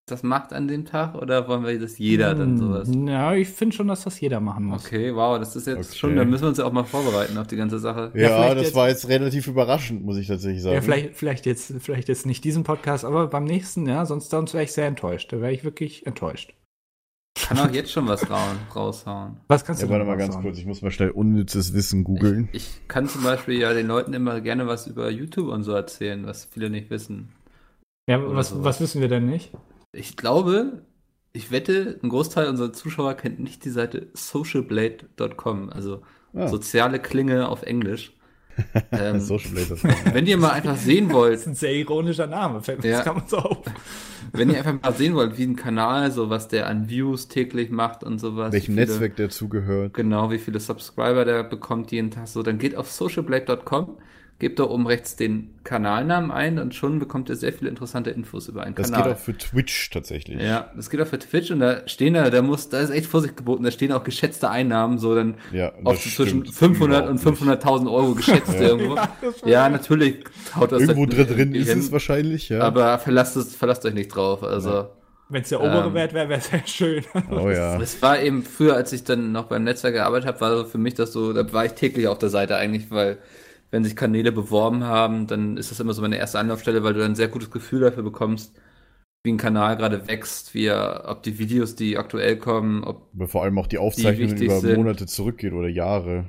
[0.10, 2.88] das macht an dem Tag oder wollen wir, dass jeder dann sowas?
[2.88, 4.86] Hm, Ja, ich finde schon, dass das jeder machen muss.
[4.86, 5.98] Okay, wow, das ist jetzt Okay.
[5.98, 8.12] schon, da müssen wir uns ja auch mal vorbereiten auf die ganze Sache.
[8.14, 10.76] Ja, Ja, das jetzt- war jetzt relativ überraschend, muss ich tatsächlich sagen.
[10.76, 14.54] Ja, vielleicht, vielleicht, jetzt, vielleicht jetzt nicht diesen Podcast, aber beim nächsten, ja, sonst, sonst
[14.54, 15.32] wäre ich sehr enttäuscht.
[15.34, 16.54] Da wäre ich wirklich enttäuscht.
[17.40, 18.26] Kann auch jetzt schon was
[18.76, 19.38] raushauen.
[19.48, 20.46] Was kannst Ja, du warte denn mal ganz raushauen?
[20.46, 22.50] kurz, ich muss mal schnell unnützes Wissen googeln.
[22.54, 26.26] Ich kann zum Beispiel ja den Leuten immer gerne was über YouTube und so erzählen,
[26.26, 27.30] was viele nicht wissen.
[28.10, 28.64] Ja, oder was, sowas.
[28.66, 29.52] was wissen wir denn nicht?
[29.98, 30.82] Ich glaube,
[31.34, 36.02] ich wette, ein Großteil unserer Zuschauer kennt nicht die Seite socialblade.com, also
[36.36, 36.48] Ah.
[36.48, 38.14] soziale Klinge auf Englisch.
[38.92, 39.22] ähm,
[40.14, 42.96] wenn ihr mal einfach sehen wollt, Das ist ein sehr ironischer Name, fällt mir Ja.
[42.98, 43.58] das kann man so auf.
[44.34, 47.70] wenn ihr einfach mal sehen wollt, wie ein Kanal, so was der an Views täglich
[47.70, 48.52] macht und sowas.
[48.52, 49.94] welchem viele- Netzwerk der zugehört.
[49.94, 52.28] Genau, wie viele Subscriber der bekommt jeden Tag.
[52.28, 53.98] So, dann geht auf socialblade.com,
[54.40, 58.48] gebt da oben rechts den Kanalnamen ein und schon bekommt ihr sehr viele interessante Infos
[58.48, 59.08] über einen Das Kanal.
[59.10, 60.40] geht auch für Twitch tatsächlich.
[60.42, 63.08] ja, das geht auch für Twitch und da stehen da, da muss, da ist echt
[63.08, 66.54] Vorsicht geboten, da stehen auch geschätzte Einnahmen, so dann Ja, auch das so zwischen stimmt
[66.54, 67.64] 500 und überhaupt nicht.
[67.64, 68.98] 500.000 Euro geschätzt irgendwo.
[69.46, 70.24] Ja, natürlich
[70.56, 72.60] haut das Irgendwo halt drin, ist hin, es wahrscheinlich, ja.
[72.62, 74.90] Aber verlasst, es, verlasst euch nicht drauf, also.
[75.30, 75.94] Wenn es der obere Ähm.
[75.94, 77.04] Wert wäre, wäre es sehr schön.
[77.32, 77.78] oh ja.
[77.82, 80.78] Es war eben früher, als ich dann noch beim Netzwerk gearbeitet habe, war so für
[80.78, 83.18] mich das so, da war ich täglich auf der Seite eigentlich, weil
[83.72, 87.00] wenn sich Kanäle beworben haben, dann ist das immer so meine erste Anlaufstelle, weil du
[87.00, 88.56] dann ein sehr gutes Gefühl dafür bekommst,
[89.24, 93.28] wie ein Kanal gerade wächst, wie er, ob die Videos, die aktuell kommen, ob Aber
[93.28, 94.78] vor allem auch die Aufzeichnungen wichtig über sind.
[94.78, 96.26] Monate zurückgeht oder Jahre.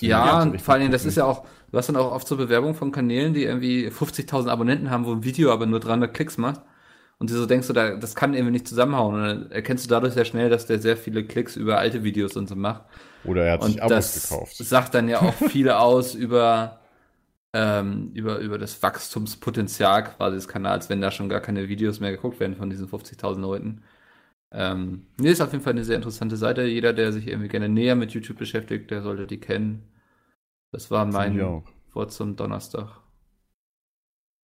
[0.00, 2.74] Ja, und vor Dingen, das ist ja auch, du hast dann auch oft so Bewerbung
[2.74, 6.60] von Kanälen, die irgendwie 50.000 Abonnenten haben, wo ein Video aber nur 300 Klicks macht.
[7.18, 9.14] Und du so denkst du, da, das kann irgendwie nicht zusammenhauen.
[9.14, 12.36] Und dann erkennst du dadurch sehr schnell, dass der sehr viele Klicks über alte Videos
[12.36, 12.82] und so macht.
[13.22, 14.56] Oder er hat Und sich Abos das gekauft.
[14.58, 16.80] sagt dann ja auch viel aus über,
[17.54, 22.12] ähm, über, über das Wachstumspotenzial quasi des Kanals, wenn da schon gar keine Videos mehr
[22.12, 23.82] geguckt werden von diesen 50.000 Leuten.
[24.52, 26.64] Ähm, nee, ist auf jeden Fall eine sehr interessante Seite.
[26.64, 29.84] Jeder, der sich irgendwie gerne näher mit YouTube beschäftigt, der sollte die kennen.
[30.72, 31.56] Das war mein.
[31.94, 33.00] Wort zum Donnerstag.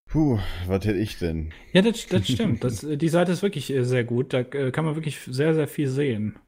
[0.06, 1.52] Puh, was hätte ich denn?
[1.72, 2.64] Ja, das, das stimmt.
[2.64, 4.32] Das, die Seite ist wirklich äh, sehr gut.
[4.32, 6.38] Da äh, kann man wirklich sehr, sehr viel sehen.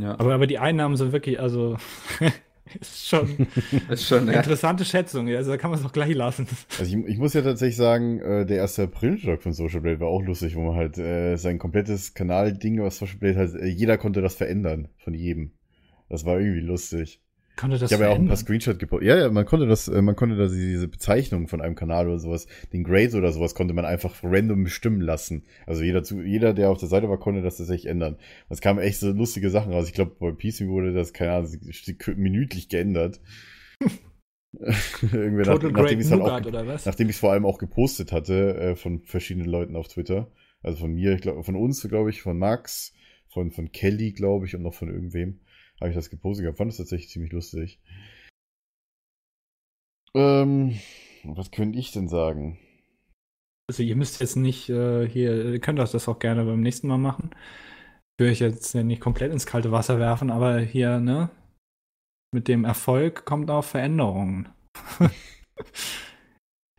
[0.00, 1.76] Ja, Aber, aber die Einnahmen sind wirklich, also,
[2.80, 3.46] ist schon
[3.90, 4.38] ist schon, eine ja.
[4.38, 5.28] interessante Schätzung.
[5.28, 6.48] Also, da kann man es auch gleich lassen.
[6.78, 10.08] Also ich, ich muss ja tatsächlich sagen, äh, der erste April-Tag von Social Blade war
[10.08, 13.98] auch lustig, wo man halt äh, sein komplettes Kanal-Ding, was Social Blade halt, äh, jeder
[13.98, 15.52] konnte das verändern, von jedem.
[16.08, 17.20] Das war irgendwie lustig.
[17.56, 18.36] Konnte das ich habe ja auch ein paar?
[18.36, 19.08] Screenshots gepostet.
[19.08, 22.18] Ja, ja, man konnte das, äh, man konnte da diese Bezeichnung von einem Kanal oder
[22.18, 25.44] sowas, den Grades oder sowas, konnte man einfach random bestimmen lassen.
[25.64, 28.16] Also jeder, zu, jeder, der auf der Seite war, konnte das tatsächlich ändern.
[28.48, 29.86] Es kamen echt so lustige Sachen raus.
[29.86, 31.50] Ich glaube, bei PC wurde das, keine Ahnung,
[32.16, 33.20] minütlich geändert.
[35.12, 36.86] Irgendwie nach, Total nachdem ich es halt auch, oder was?
[36.86, 40.30] nachdem ich es vor allem auch gepostet hatte äh, von verschiedenen Leuten auf Twitter.
[40.62, 42.94] Also von mir, ich glaub, von uns, glaube ich, von Max,
[43.28, 45.40] von, von Kelly, glaube ich, und noch von irgendwem
[45.80, 46.58] habe ich das gepostet gehabt.
[46.58, 47.80] Fand es tatsächlich ziemlich lustig.
[50.14, 50.78] Ähm,
[51.24, 52.58] was könnte ich denn sagen?
[53.68, 56.98] Also, ihr müsst jetzt nicht äh, hier, ihr könnt das auch gerne beim nächsten Mal
[56.98, 57.30] machen.
[57.32, 61.30] Ich will euch jetzt ja nicht komplett ins kalte Wasser werfen, aber hier, ne?
[62.32, 64.48] Mit dem Erfolg kommt auch Veränderungen.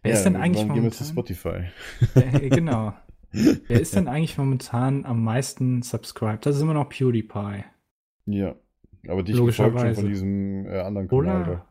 [0.04, 1.72] Wer ist denn eigentlich irgendwann gehen wir zu momentan?
[2.14, 2.50] Spotify.
[2.50, 2.94] Genau.
[3.32, 6.46] Wer ist denn eigentlich momentan am meisten subscribed?
[6.46, 7.66] Das ist immer noch PewDiePie.
[8.28, 8.56] Ja.
[9.08, 10.02] Aber dich gefolgt schon Logischerweise.
[10.02, 11.52] von diesem äh, anderen Kanal da.
[11.52, 11.66] Ola,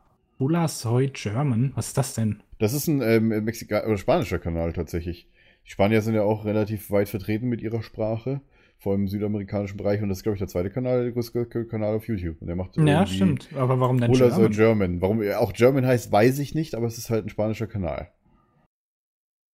[0.59, 1.71] Ola Soy German?
[1.75, 2.41] Was ist das denn?
[2.59, 5.27] Das ist ein ähm, Mexika oder spanischer Kanal tatsächlich.
[5.65, 8.41] Die Spanier sind ja auch relativ weit vertreten mit ihrer Sprache,
[8.77, 10.01] vor allem im südamerikanischen Bereich.
[10.01, 12.39] Und das ist, glaube ich, der zweite Kanal, der größte Kanal auf YouTube.
[12.41, 13.49] Und der macht Ja, stimmt.
[13.55, 14.51] Aber warum denn Ola soll German?
[14.91, 15.01] German.
[15.01, 18.11] Warum er auch German heißt, weiß ich nicht, aber es ist halt ein spanischer Kanal.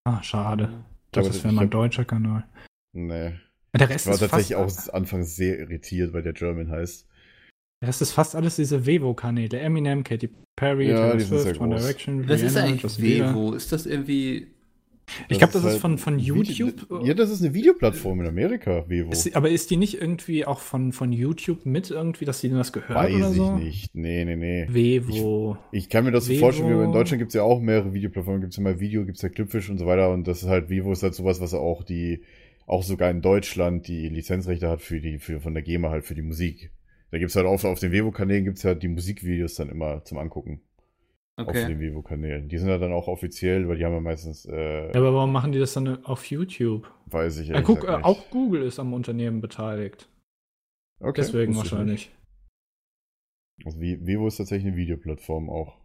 [0.05, 0.83] Ah, schade.
[1.05, 2.43] Ich das wäre ich mein hab- deutscher Kanal.
[2.93, 3.33] Nee.
[3.73, 7.07] Der Ich Rest, war ist tatsächlich fast, auch anfangs sehr irritiert, weil der German heißt.
[7.83, 9.59] Rest ist fast alles diese Vevo-Kanäle.
[9.59, 11.75] Eminem, Katy Perry, Ja, Taylor Swift, One.
[11.75, 13.01] Direction, Das ist eigentlich.
[13.01, 13.53] Vevo.
[13.53, 14.47] Ist das irgendwie.
[15.27, 17.03] Ich glaube, das ist halt von, von Video- YouTube.
[17.03, 19.11] Ja, das ist eine Videoplattform in Amerika, Vevo.
[19.11, 22.57] Ist, aber ist die nicht irgendwie auch von, von YouTube mit irgendwie, dass die denn
[22.57, 23.57] das gehört Weiß oder ich so?
[23.57, 23.95] nicht.
[23.95, 24.67] Nee, nee, nee.
[24.69, 25.57] Vevo.
[25.73, 26.39] Ich kann mir das so Vevo.
[26.39, 29.03] vorstellen, wie in Deutschland gibt es ja auch mehrere Videoplattformen, gibt es ja mal Video,
[29.03, 31.41] gibt es ja Clipfish und so weiter und das ist halt, Vivo ist halt sowas,
[31.41, 32.21] was auch die,
[32.65, 36.15] auch sogar in Deutschland die Lizenzrechte hat für die, für, von der GEMA halt für
[36.15, 36.71] die Musik.
[37.11, 40.03] Da gibt es halt auch auf den Vevo-Kanälen gibt es halt die Musikvideos dann immer
[40.05, 40.61] zum Angucken.
[41.37, 41.65] Auf Okay.
[41.67, 42.49] den Vevo-Kanälen.
[42.49, 45.31] Die sind ja dann auch offiziell, weil die haben ja meistens, äh, Ja, aber warum
[45.31, 46.89] machen die das dann auf YouTube?
[47.07, 48.05] weiß ich Ja, guck, äh, nicht.
[48.05, 50.07] auch Google ist am Unternehmen beteiligt.
[50.99, 52.11] okay, Deswegen wahrscheinlich.
[53.65, 55.77] Also Vi- Vevo ist tatsächlich eine Videoplattform auch.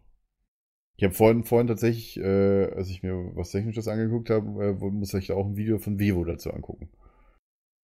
[0.97, 5.19] Ich habe vorhin, vorhin tatsächlich, äh, als ich mir was Technisches angeguckt habe, äh, musste
[5.19, 6.89] ich da auch ein Video von Vivo dazu angucken.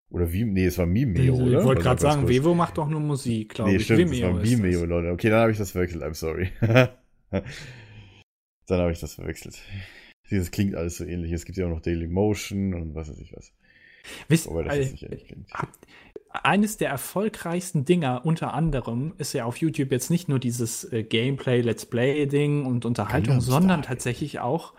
[0.09, 0.43] Oder wie?
[0.45, 1.63] Nee, es war Mimeo, Ich oder?
[1.63, 2.27] wollte War gerade das sagen?
[2.27, 3.85] Vevo macht doch nur Musik, glaube Nee, ich.
[3.85, 4.89] stimmt, das Vimeo war Vimeo, das.
[4.89, 5.11] Leute.
[5.11, 6.49] Okay, dann habe ich das verwechselt, I'm sorry.
[6.61, 6.89] dann
[8.79, 9.59] habe ich das verwechselt.
[10.29, 11.31] Dieses klingt alles so ähnlich.
[11.31, 13.51] Es gibt ja auch noch Daily Motion und was weiß ich was.
[14.27, 15.47] Wisst, Wobei das jetzt nicht ähnlich klingt.
[16.29, 21.03] eines der erfolgreichsten Dinger unter anderem ist ja auf YouTube jetzt nicht nur dieses äh,
[21.03, 24.73] Gameplay, Let's Play-Ding und Unterhaltung, sondern tatsächlich auch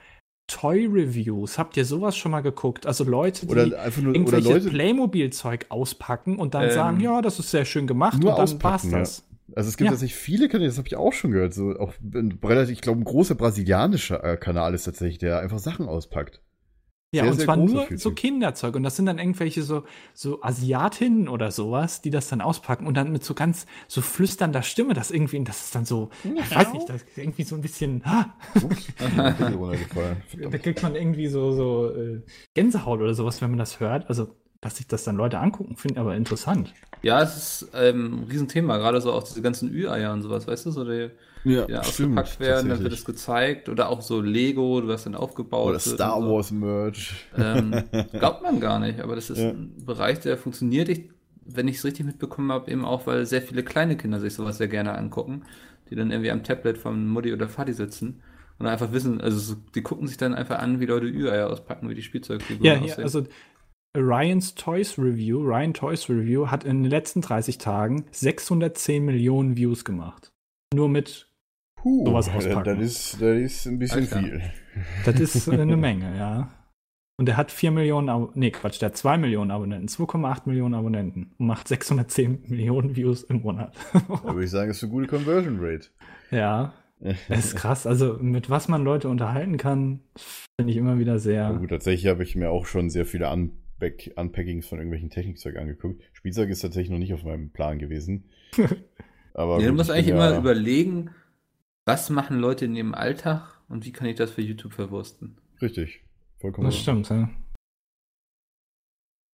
[0.46, 1.58] Toy-Reviews.
[1.58, 2.86] Habt ihr sowas schon mal geguckt?
[2.86, 7.22] Also Leute, die Oder einfach nur, irgendwelche Leute, Playmobil-Zeug auspacken und dann Ähm, sagen, ja,
[7.22, 8.64] das ist sehr schön gemacht nur und dann ja.
[8.64, 9.24] war's das.
[9.54, 9.92] Also es gibt Ja.
[9.92, 11.54] tatsächlich viele Kanäle, das habe ich auch schon gehört.
[11.54, 15.58] So auch ein relativ, ich glaube, ein großer brasilianischer äh, Kanal ist tatsächlich, der einfach
[15.58, 16.40] Sachen auspackt.
[17.14, 18.74] Ja, Sehr, und sehr zwar nur so Kinderzeug.
[18.74, 19.84] Und das sind dann irgendwelche so,
[20.14, 24.62] so Asiatinnen oder sowas, die das dann auspacken und dann mit so ganz so flüsternder
[24.62, 27.62] Stimme das irgendwie, das ist dann so, ich weiß nicht, das ist irgendwie so ein
[27.62, 28.02] bisschen,
[30.50, 32.22] da kriegt man irgendwie so, so äh,
[32.54, 34.08] Gänsehaut oder sowas, wenn man das hört.
[34.08, 36.72] Also, dass sich das dann Leute angucken, finde ich aber interessant.
[37.04, 40.66] Ja, es ist ähm, ein Riesenthema, gerade so auch diese ganzen Ü-Eier und sowas, weißt
[40.66, 41.10] du, so die,
[41.44, 45.14] Ja, die ausgepackt werden, dann wird es gezeigt oder auch so Lego, du hast dann
[45.14, 45.76] aufgebaut.
[45.76, 46.24] Oder wird Star so.
[46.26, 47.14] Wars Merch.
[47.36, 49.50] Ähm, glaubt man gar nicht, aber das ist Ja.
[49.52, 51.10] ein Bereich, der funktioniert, ich,
[51.44, 54.58] wenn ich es richtig mitbekommen habe, eben auch, weil sehr viele kleine Kinder sich sowas
[54.58, 55.44] sehr gerne angucken,
[55.90, 58.22] die dann irgendwie am Tablet von Mutti oder Vati sitzen
[58.58, 61.88] und einfach wissen, also so, die gucken sich dann einfach an, wie Leute Ü-Eier auspacken,
[61.90, 63.04] wie die Spielzeugfiguren Ja, aussehen.
[63.04, 63.26] also
[63.96, 69.84] Ryan's Toys Review, Ryan Toys Review hat in den letzten 30 Tagen 610 Millionen Views
[69.84, 70.32] gemacht.
[70.74, 71.28] Nur mit,
[71.76, 72.64] Puh, Sowas auspacken.
[72.64, 74.18] das, ist, das ist ein bisschen Alter.
[74.20, 74.42] viel.
[75.04, 76.50] das ist eine Menge, ja.
[77.16, 80.74] Und der hat 4 Millionen, Abo nee, Quatsch, der hat 2 Millionen Abonnenten, 2,8 Millionen
[80.74, 83.72] Abonnenten und macht 610 Millionen Views im Monat.
[83.92, 85.88] Da würde ich sagen, ist eine gute Conversion Rate.
[86.32, 86.72] ja,
[87.28, 87.86] das ist krass.
[87.86, 90.00] Also, mit was man Leute unterhalten kann,
[90.58, 91.18] finde ich immer wieder Ja.
[91.18, 91.52] sehr.
[91.52, 93.28] Gut, tatsächlich habe ich mir auch schon sehr viele
[93.80, 96.02] Unpack Unpackings von irgendwelchen Technikzeug angeguckt.
[96.12, 98.30] Spielzeug ist tatsächlich noch nicht auf meinem Plan gewesen.
[99.34, 101.10] Aber Ja, du gut, musst ich eigentlich bin immer ja- überlegen,
[101.86, 105.36] was machen Leute in ihrem Alltag und wie kann ich das für YouTube verwursten.
[105.60, 106.02] Richtig.
[106.38, 106.66] Vollkommen.
[106.66, 107.30] Das stimmt, ja.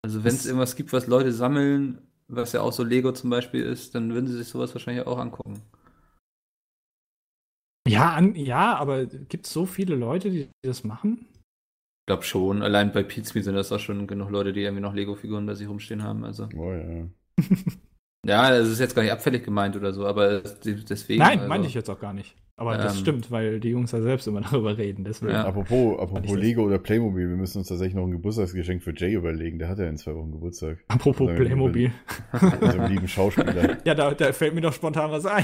[0.03, 3.61] Also wenn es irgendwas gibt, was Leute sammeln, was ja auch so Lego zum Beispiel
[3.63, 5.61] ist, dann würden sie sich sowas wahrscheinlich auch angucken.
[7.87, 11.27] Ja, an, ja, aber gibt es so viele Leute, die das machen?
[12.11, 12.61] Ich glaube schon.
[12.61, 15.67] Allein bei Pizza sind das auch schon genug Leute, die irgendwie noch Lego-Figuren bei sich
[15.67, 16.25] rumstehen haben.
[16.25, 17.07] Also Oh, ja.
[18.25, 21.19] ja, das ist jetzt gar nicht abfällig gemeint oder so, aber es- deswegen.
[21.19, 22.35] Nein, also, meinte ich jetzt auch gar nicht.
[22.61, 25.03] Aber das Ähm, stimmt, weil die Jungs ja selbst immer darüber reden.
[25.03, 25.31] Deswegen.
[25.31, 25.45] Ja.
[25.45, 29.57] Apropos, apropos Lego oder Playmobil, wir müssen uns tatsächlich noch ein Geburtstagsgeschenk für Jay überlegen.
[29.57, 30.77] Der hat ja in zwei Wochen Geburtstag.
[30.87, 31.91] Apropos wir Playmobil.
[32.61, 33.77] Unserem lieben Schauspieler.
[33.85, 35.43] Ja, da, da fällt mir doch spontan was ein.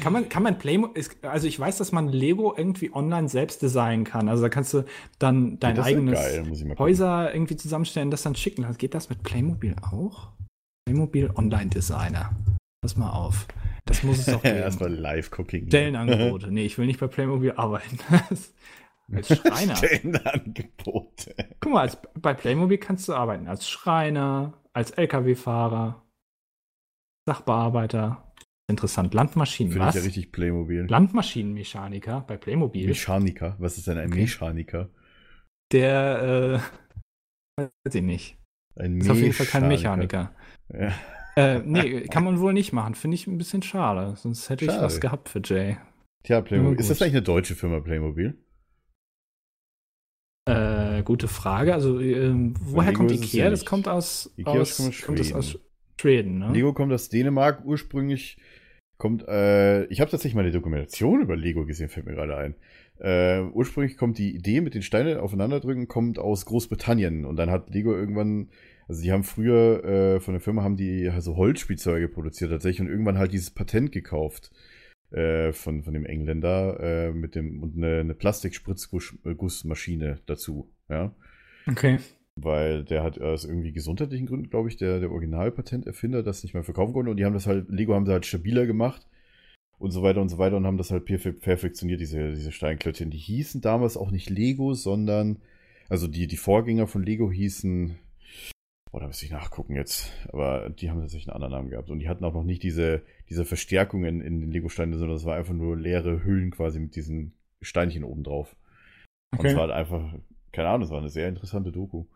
[0.00, 4.04] kann man, kann man Playmobil, also ich weiß, dass man Lego irgendwie online selbst designen
[4.04, 4.28] kann.
[4.28, 4.84] Also da kannst du
[5.18, 6.76] dann dein ist eigenes geil.
[6.78, 8.64] Häuser irgendwie zusammenstellen, das dann schicken.
[8.64, 10.28] Also Geht das mit Playmobil auch?
[10.86, 12.30] Playmobil Online Designer.
[12.82, 13.46] Pass mal auf.
[13.84, 15.02] Das muss es doch Erstmal geben.
[15.02, 15.66] Live-Cooking.
[15.66, 16.50] Stellenangebote.
[16.50, 17.98] Nee, ich will nicht bei Playmobil arbeiten.
[19.12, 19.76] als Schreiner.
[19.76, 21.34] Stellenangebote.
[21.60, 26.06] Guck mal, als, bei Playmobil kannst du arbeiten als Schreiner, als LKW-Fahrer,
[27.28, 28.32] Sachbearbeiter.
[28.68, 29.12] Interessant.
[29.14, 29.94] Landmaschinen, Finde ich was?
[29.96, 30.86] ja richtig Playmobil.
[30.88, 32.86] Landmaschinenmechaniker bei Playmobil.
[32.86, 33.56] Mechaniker.
[33.58, 34.20] Was ist denn ein Okay.
[34.22, 34.88] Mechaniker?
[35.72, 36.60] der,
[37.58, 38.38] äh, weiß ich nicht.
[38.76, 40.34] Ein Ist auf jeden Fall kein Mechaniker.
[40.72, 40.92] Ja.
[41.40, 42.94] Äh, nee, kann man wohl nicht machen.
[42.94, 44.14] Finde ich ein bisschen schade.
[44.16, 44.84] Sonst hätte ich Schade.
[44.84, 45.76] was gehabt für Jay.
[46.22, 46.78] Tja, Playmobil.
[46.78, 48.36] Ist das eigentlich eine deutsche Firma, Playmobil?
[50.46, 51.74] Äh, gute Frage.
[51.74, 53.44] Also, ähm, woher kommt Ikea?
[53.44, 55.36] ja das kommt aus, Ikea aus, kommt aus kommt Schweden.
[55.36, 55.58] aus
[56.00, 56.52] Schweden, ne?
[56.52, 58.38] Lego kommt aus Dänemark ursprünglich.
[58.96, 62.54] Kommt, äh, ich habe tatsächlich mal eine Dokumentation über Lego gesehen, fällt mir gerade ein.
[62.98, 67.70] Äh, ursprünglich kommt die Idee mit den Steinen aufeinanderdrücken, kommt aus Großbritannien und dann hat
[67.70, 68.50] Lego irgendwann,
[68.90, 72.88] also die haben früher äh, von der Firma haben die also Holzspielzeuge produziert tatsächlich und
[72.88, 74.50] irgendwann halt dieses Patent gekauft
[75.12, 81.14] äh, von, von dem Engländer äh, mit dem und eine, eine Plastikspritzgussmaschine dazu, ja.
[81.68, 82.00] Okay.
[82.34, 86.64] Weil der hat aus irgendwie gesundheitlichen Gründen, glaube ich, der, der Originalpatenterfinder das nicht mehr
[86.64, 87.12] verkaufen konnte.
[87.12, 89.06] Und die haben das halt, Lego haben sie halt stabiler gemacht
[89.78, 93.10] und so weiter und so weiter und haben das halt perfe perfektioniert, diese, diese Steinklötzchen.
[93.10, 95.36] Die hießen damals auch nicht Lego, sondern,
[95.88, 97.96] also die, die Vorgänger von Lego hießen,
[98.90, 101.90] boah, da müsste ich nachgucken jetzt, aber die haben tatsächlich einen anderen Namen gehabt.
[101.90, 105.36] Und die hatten auch noch nicht diese, diese Verstärkungen in den Lego-Steinen, sondern das war
[105.36, 108.56] einfach nur leere Hüllen quasi mit diesen Steinchen oben drauf.
[109.32, 109.54] Und es Okay.
[109.54, 110.14] war halt einfach,
[110.52, 112.06] keine Ahnung, es war eine sehr interessante Doku.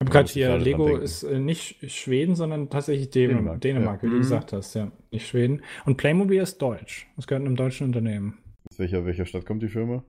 [0.00, 4.06] Ich habe gerade hier, Lego ist äh, nicht Schweden, sondern tatsächlich Dänemark, Dänemark, Dänemark wie
[4.06, 4.10] ja.
[4.10, 4.22] du Mhm.
[4.22, 4.90] gesagt hast, ja.
[5.10, 5.62] Nicht Schweden.
[5.86, 7.06] Und Playmobil ist deutsch.
[7.16, 8.38] Das gehört einem deutschen Unternehmen.
[8.70, 10.02] Aus welcher, welcher Stadt kommt die Firma?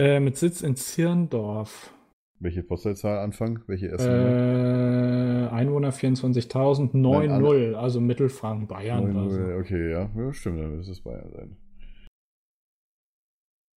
[0.00, 1.92] Äh, mit Sitz in Zirndorf.
[2.38, 3.60] Welche Postleitzahl Anfang?
[3.66, 4.08] Welche erste?
[4.08, 9.04] Äh, Einwohner 24.000, 9-0, also Mittelfranken, Bayern.
[9.04, 9.38] Neun, Also.
[9.38, 9.56] null.
[9.60, 10.10] Okay, ja.
[10.14, 11.56] ja, stimmt, dann müsste es Bayern sein.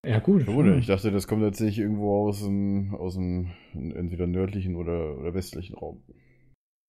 [0.05, 0.43] Ja, gut.
[0.43, 0.75] Verwundert.
[0.75, 0.79] Hm.
[0.79, 5.75] Ich dachte, das kommt tatsächlich irgendwo aus dem, aus dem entweder nördlichen oder, oder westlichen
[5.75, 6.03] Raum.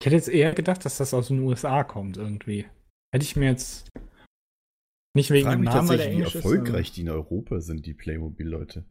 [0.01, 2.67] Ich hätte jetzt eher gedacht, dass das aus den USA kommt irgendwie.
[3.13, 3.89] Hätte ich mir jetzt
[5.15, 6.45] nicht wegen frage dem Namen, weil der tatsächlich, wie Englisch ist.
[6.45, 8.85] erfolgreich die in Europa sind, die Playmobil-Leute.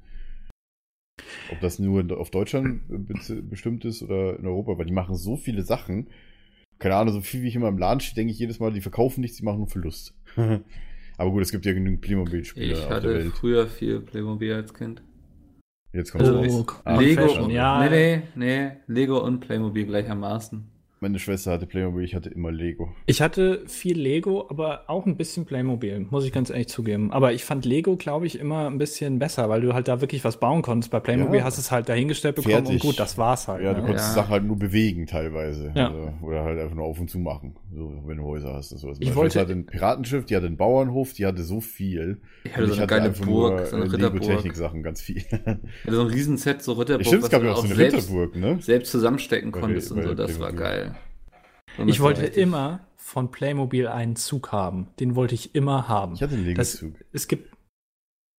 [1.48, 5.16] Ob das nur auf Deutschland äh, be- bestimmt ist oder in Europa, weil die machen
[5.16, 6.08] so viele Sachen.
[6.80, 8.82] Keine Ahnung, so viel wie ich immer im Laden stehe, denke ich jedes Mal, die
[8.82, 10.14] verkaufen nichts, die machen nur Verlust.
[11.18, 13.34] Aber gut, es gibt ja genügend Playmobil-Spieler Ich auf der hatte Welt.
[13.36, 15.02] früher viel Playmobil als Kind.
[15.94, 16.66] Jetzt kommt Also raus.
[16.68, 17.80] Oh, Ah, Lego, und, ja.
[17.80, 20.70] nee, nee, nee, Lego und Playmobil gleichermaßen.
[21.02, 22.90] Meine Schwester hatte Playmobil, ich hatte immer Lego.
[23.06, 27.14] Ich hatte viel Lego, aber auch ein bisschen Playmobil, muss ich ganz ehrlich zugeben.
[27.14, 30.26] Aber ich fand Lego, glaube ich, immer ein bisschen besser, weil du halt da wirklich
[30.26, 30.92] was bauen konntest.
[30.92, 31.46] Bei Playmobil Ja.
[31.46, 32.74] hast du es halt dahingestellt bekommen Fertig.
[32.74, 33.64] und gut, das war's halt.
[33.64, 33.86] Ja, du ne?
[33.86, 34.16] konntest Ja.
[34.16, 35.72] Sachen halt nur bewegen teilweise.
[35.74, 35.88] Ja.
[35.88, 37.56] Also, oder halt einfach nur auf und zu machen.
[37.74, 38.98] So, wenn du Häuser hast und sowas.
[39.00, 42.20] Ich Meine wollte- Schwester hatte ein Piratenschiff, die hatte einen Bauernhof, die hatte so viel.
[42.44, 44.22] Ich hatte so eine geile einfach Burg, so eine äh, Ritterburg.
[44.22, 45.18] Lego-Technik-Sachen, ganz viel.
[45.20, 47.66] Ich hatte so ein Riesenset, so Ritterburg, Stimmt, es was gab du ja auch so
[47.68, 48.58] eine selbst, Ritterburg, ne?
[48.60, 50.60] selbst zusammenstecken Bei- konntest und bei so, das war Playmobil.
[50.66, 50.89] geil.
[51.88, 54.88] Ich wollte richtig- immer von Playmobil einen Zug haben.
[55.00, 56.14] Den wollte ich immer haben.
[56.14, 56.94] Ich hatte einen Lego-Zug.
[57.14, 57.54] Es gibt,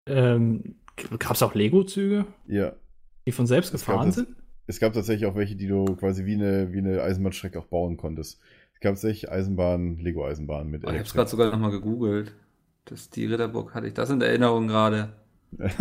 [0.09, 0.77] ähm,
[1.19, 2.73] gab es auch Lego-Züge, Ja.
[3.27, 4.29] die von selbst Es gefahren das- sind?
[4.67, 7.97] Es gab tatsächlich auch welche, die du quasi wie eine, wie eine Eisenbahnstrecke auch bauen
[7.97, 8.41] konntest.
[8.75, 11.15] Es gab tatsächlich Eisenbahn, Lego-Eisenbahn mit Oh, ich hab's Elektrik.
[11.17, 12.33] gerade sogar nochmal gegoogelt.
[12.85, 15.13] Das, die Ritterburg hatte ich das in Erinnerung gerade.
[15.53, 15.77] Ich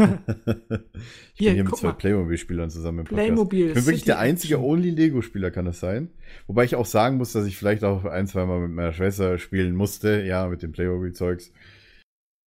[1.36, 1.92] Hier, bin hier mit zwei.
[1.92, 3.26] Playmobil-Spielern zusammen im Podcast.
[3.26, 3.68] Playmobil.
[3.68, 4.60] Ich bin wirklich City der einzige.
[4.60, 6.10] Only-Lego-Spieler, kann das sein?
[6.48, 9.38] Wobei ich auch sagen muss, dass ich vielleicht auch ein, zwei Mal mit meiner Schwester
[9.38, 11.52] spielen musste, ja, mit dem Playmobil-Zeugs.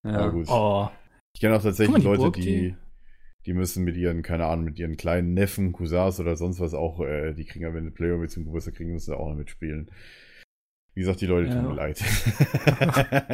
[0.04, 0.12] Ja.
[0.18, 0.46] Aber gut.
[0.48, 0.88] Oh,
[1.34, 2.74] Ich kenne auch tatsächlich mal, die Leute, Burg, die, die-
[3.46, 7.00] die müssen mit ihren, keine Ahnung, mit ihren kleinen Neffen, Cousins oder sonst was auch,
[7.00, 9.90] äh, die kriegen ja, wenn die Playmobil zum Geburtstag kriegen, müssen sie auch noch mitspielen.
[10.94, 11.54] Wie gesagt, die Leute Ja.
[11.54, 12.02] tun mir leid.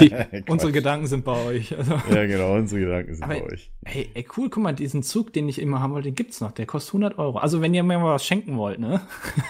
[0.01, 0.15] Die-
[0.49, 1.77] unsere Gedanken sind bei euch.
[1.77, 3.73] Also, Ja, genau, unsere Gedanken sind Aber- bei euch.
[3.85, 6.53] hey, ey, cool, guck mal, diesen Zug, den ich immer haben wollte, den gibt's noch.
[6.53, 7.39] Der kostet 100 Euro.
[7.39, 9.01] Also, wenn ihr mir mal was schenken wollt, ne?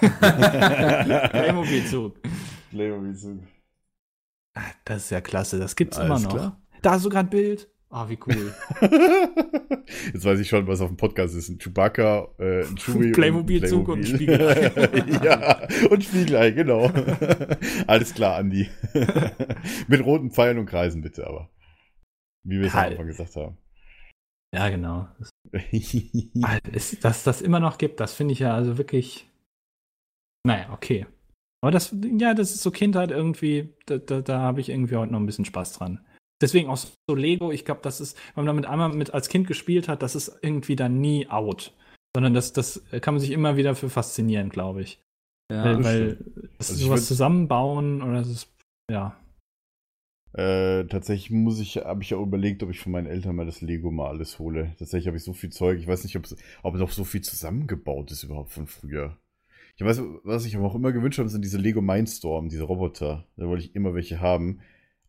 [1.31, 2.17] Playmobil-Zug.
[2.71, 3.41] Playmobil-Zug.
[4.55, 6.37] Ah, Das ist ja klasse, das gibt's Alles immer noch.
[6.39, 6.61] klar.
[6.83, 7.69] Da ist sogar ein Bild.
[7.91, 8.55] Ah, wie cool.
[10.13, 11.49] Jetzt weiß ich schon, was auf dem Podcast ist.
[11.49, 14.71] Ein Chewbacca, äh, ein Chewie Playmobil-Zug und ein Spiegelei.
[15.25, 16.91] ja, und Spiegelei, genau.
[17.87, 18.69] Alles klar, Andi.
[19.87, 21.49] Mit roten Pfeilen und Kreisen bitte, aber.
[22.45, 22.93] Wie wir es am Halt.
[22.93, 23.57] Anfang gesagt haben.
[24.55, 25.09] ja, genau.
[26.71, 29.31] Ist, dass das immer noch gibt, das finde ich ja also wirklich.
[30.47, 31.07] Naja, okay.
[31.63, 35.13] Aber das, ja, das ist so Kindheit irgendwie, da, da, da habe ich irgendwie heute
[35.13, 36.05] noch ein bisschen Spaß dran.
[36.41, 39.47] Deswegen auch so Lego, ich glaube, das ist, wenn man damit einmal mit als Kind
[39.47, 41.73] gespielt hat, das ist irgendwie dann nie out.
[42.15, 45.01] Sondern das, das kann man sich immer wieder für faszinieren, glaube ich.
[45.51, 45.65] Ja.
[45.65, 46.19] weil das weil
[46.59, 48.53] das Also sowas zusammenbauen oder das ist,
[48.91, 49.17] ja.
[50.35, 53.63] Äh, tatsächlich muss ich, habe ich ja überlegt, ob ich von meinen Eltern mal das
[53.63, 54.75] Lego mal alles hole.
[54.79, 55.79] Tatsächlich habe ich so viel Zeug.
[55.79, 56.17] Ich weiß nicht,
[56.63, 59.17] ob noch so viel zusammengebaut ist überhaupt von früher.
[59.77, 63.27] Ich weiß, was ich mir auch immer gewünscht habe, sind diese Lego Mindstorm, diese Roboter.
[63.37, 64.61] Da wollte ich immer welche haben.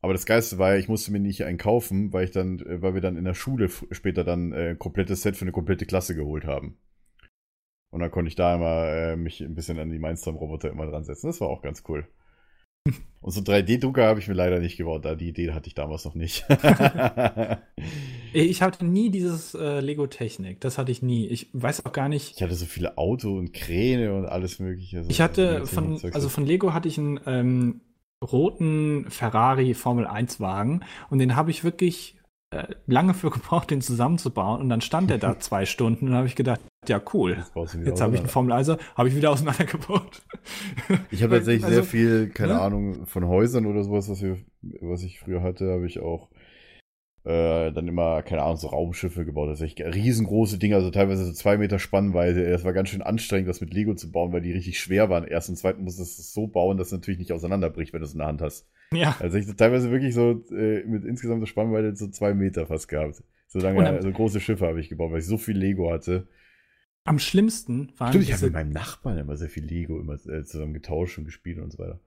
[0.02, 2.94] Aber das Geiste war ich musste mir nicht einen kaufen, weil ich dann, äh, weil
[2.94, 6.16] wir dann in der Schule später dann äh, ein komplettes Set für eine komplette Klasse
[6.16, 6.78] geholt haben.
[7.92, 11.04] Und dann konnte ich da immer äh, mich ein bisschen an die Mindstorm-Roboter immer dran
[11.04, 11.28] setzen.
[11.28, 12.08] Das war auch ganz cool.
[13.22, 15.04] Und so 3D-Drucker habe ich mir leider nicht gebaut.
[15.04, 16.46] Da die Idee hatte ich damals noch nicht.
[18.34, 21.28] Ich hatte nie dieses äh, Lego-Technik, das hatte ich nie.
[21.28, 25.00] Ich weiß auch gar nicht, ich hatte so viele Auto und Kräne und alles mögliche.
[25.00, 27.82] Also Ich hatte von, also von Lego hatte ich einen ähm,
[28.24, 32.18] roten Ferrari Formel 1 Wagen und den habe ich wirklich
[32.52, 36.28] äh, lange für gebraucht, den zusammenzubauen und dann stand der da zwei Stunden und habe
[36.28, 37.44] ich gedacht, ja cool.
[37.84, 38.30] Jetzt habe ich einen.
[38.30, 40.22] Formel 1 habe ich wieder auseinandergebaut.
[41.12, 42.62] Ich habe tatsächlich Also, sehr viel, keine ne?
[42.62, 44.38] Ahnung, von Häusern oder sowas, was, wir,
[44.82, 46.30] was ich früher hatte, habe ich auch
[47.26, 49.50] äh, dann immer, keine Ahnung, so Raumschiffe gebaut.
[49.50, 52.44] Also ich, riesengroße Dinge, also teilweise so zwei Meter Spannweite.
[52.44, 55.26] Es war ganz schön anstrengend, das mit Lego zu bauen, weil die richtig schwer waren.
[55.26, 58.06] Erst und zweitens musstest du es so bauen, dass es natürlich nicht auseinanderbricht, wenn du
[58.06, 58.68] es in der Hand hast.
[58.94, 59.16] Ja.
[59.20, 63.24] Also ich teilweise wirklich so äh, mit insgesamt so Spannweite so zwei Meter fast gehabt.
[63.48, 66.28] So lange, also große Schiffe habe ich gebaut, weil ich so viel Lego hatte.
[67.04, 70.44] Am schlimmsten waren Stimmt, ich habe mit meinem Nachbarn immer sehr viel Lego immer äh,
[70.44, 72.00] zusammen getauscht und gespielt und so weiter.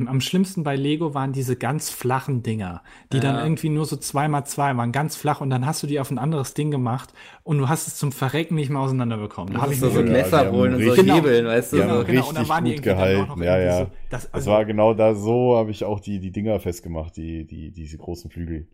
[0.00, 2.82] Am, am schlimmsten bei Lego waren diese ganz flachen Dinger,
[3.12, 3.22] die Ja.
[3.24, 6.00] dann irgendwie nur so zwei mal zwei waren, ganz flach und dann hast du die
[6.00, 9.52] auf ein anderes Ding gemacht und du hast es zum Verrecken nicht mehr auseinanderbekommen.
[9.52, 11.76] Da Da habe ich so, so Messer holen und so richtig- Hebeln, weißt du?
[11.76, 11.88] die so.
[11.88, 13.78] haben genau, und dann richtig waren die irgendwie gehalten, ja, ja.
[13.78, 17.16] So, das, Das also, war genau da, so habe ich auch die, die Dinger festgemacht,
[17.16, 18.68] die, die, diese großen Flügel.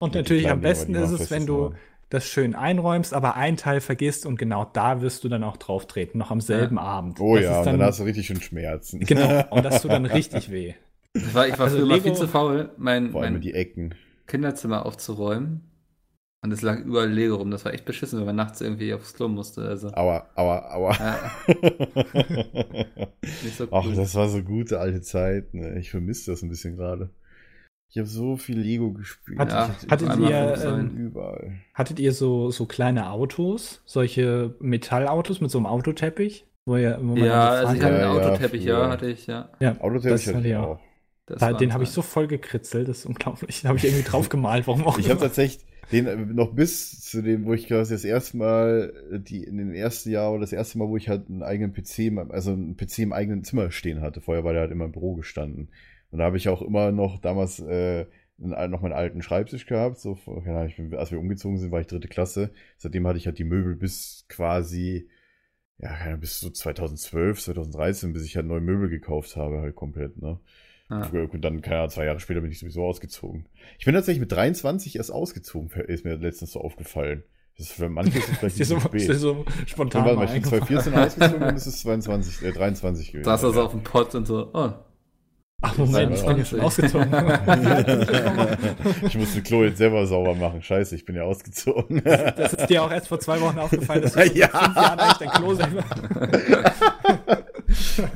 [0.00, 1.72] und natürlich am besten ist es, wenn du.
[2.10, 5.86] Das schön einräumst, aber ein Teil vergisst und genau da wirst du dann auch drauf
[5.86, 7.20] treten, noch am selben Abend.
[7.20, 9.00] Oh das ja, ist und dann, dann hast du richtig schön Schmerzen.
[9.00, 10.74] Genau, und das tut dann richtig weh.
[11.14, 13.94] Ich war, ich war Also Lego- viel zu faul, mein, mein die Ecken.
[14.26, 15.62] Kinderzimmer aufzuräumen.
[16.40, 17.50] Und es lag überall Lego rum.
[17.50, 19.62] Das war echt beschissen, wenn man nachts irgendwie aufs Klo musste.
[19.62, 20.92] Also, Aua, aua, aua.
[20.96, 21.30] ja,
[23.42, 23.68] nicht so cool.
[23.72, 25.52] Ach, das war so gute alte Zeit.
[25.54, 25.78] Ne?
[25.80, 27.10] Ich vermisse das ein bisschen gerade.
[27.90, 29.38] Ich habe so viel Lego gespielt.
[29.38, 30.90] Hat- Ja, hattet ihr, sein.
[30.96, 31.52] überall.
[31.74, 36.44] Hattet ihr so, so kleine Autos, solche Metallautos mit so einem Autoteppich?
[36.66, 38.90] Wo ihr, wo man ja, also ich hatte Ja, einen ja, Autoteppich, ja, früher.
[38.90, 39.48] hatte ich, ja.
[39.60, 40.68] Ja, Autoteppich das hatte hatte ich auch.
[40.76, 40.80] auch.
[41.26, 43.62] Das Da, den habe ich so voll gekritzelt, das ist unglaublich.
[43.62, 47.00] Da habe ich irgendwie drauf gemalt, warum auch Ich habe tatsächlich den äh, noch bis
[47.00, 50.42] zu dem, wo ich quasi das erste Mal, äh, die in den ersten Jahr oder
[50.42, 53.12] das erste Mal, wo ich halt einen eigenen PC, in meinem- also einen PC im
[53.14, 54.20] eigenen Zimmer stehen hatte.
[54.20, 55.70] Vorher war der halt immer im Büro gestanden.
[56.10, 58.06] Und da habe ich auch immer noch damals äh,
[58.38, 59.98] noch meinen alten Schreibtisch gehabt.
[59.98, 62.50] So, bin, als wir umgezogen sind, war ich dritte Klasse.
[62.76, 65.08] Seitdem hatte ich halt die Möbel bis quasi,
[65.78, 70.40] ja, bis so 2012, 2013, bis ich halt neue Möbel gekauft habe, halt komplett, ne?
[70.90, 71.06] Ja.
[71.06, 73.46] Und dann, keine Ahnung, zwei Jahre später bin ich sowieso ausgezogen.
[73.78, 77.24] Ich bin tatsächlich mit 23 erst ausgezogen, ist mir letztens so aufgefallen.
[77.58, 79.14] Das ist für manche ist vielleicht nicht so, spät.
[79.18, 80.66] so Dann spontan ich bin eingefallen.
[80.66, 83.24] 2014 ausgezogen und es ist 22, äh, 23 gewesen.
[83.24, 83.66] Saß also ja.
[83.66, 84.72] auf dem Pott und so, oh,
[85.60, 87.12] Ach, Moment, ich bin ja schon ausgezogen.
[89.06, 90.62] ich musste Klo jetzt selber sauber machen.
[90.62, 92.00] Scheiße, ich bin ja ausgezogen.
[92.04, 94.46] Das ist dir auch erst vor zwei Wochen aufgefallen, dass du Ja.
[94.48, 95.84] fünf Jahren eigentlich dein Klo selber.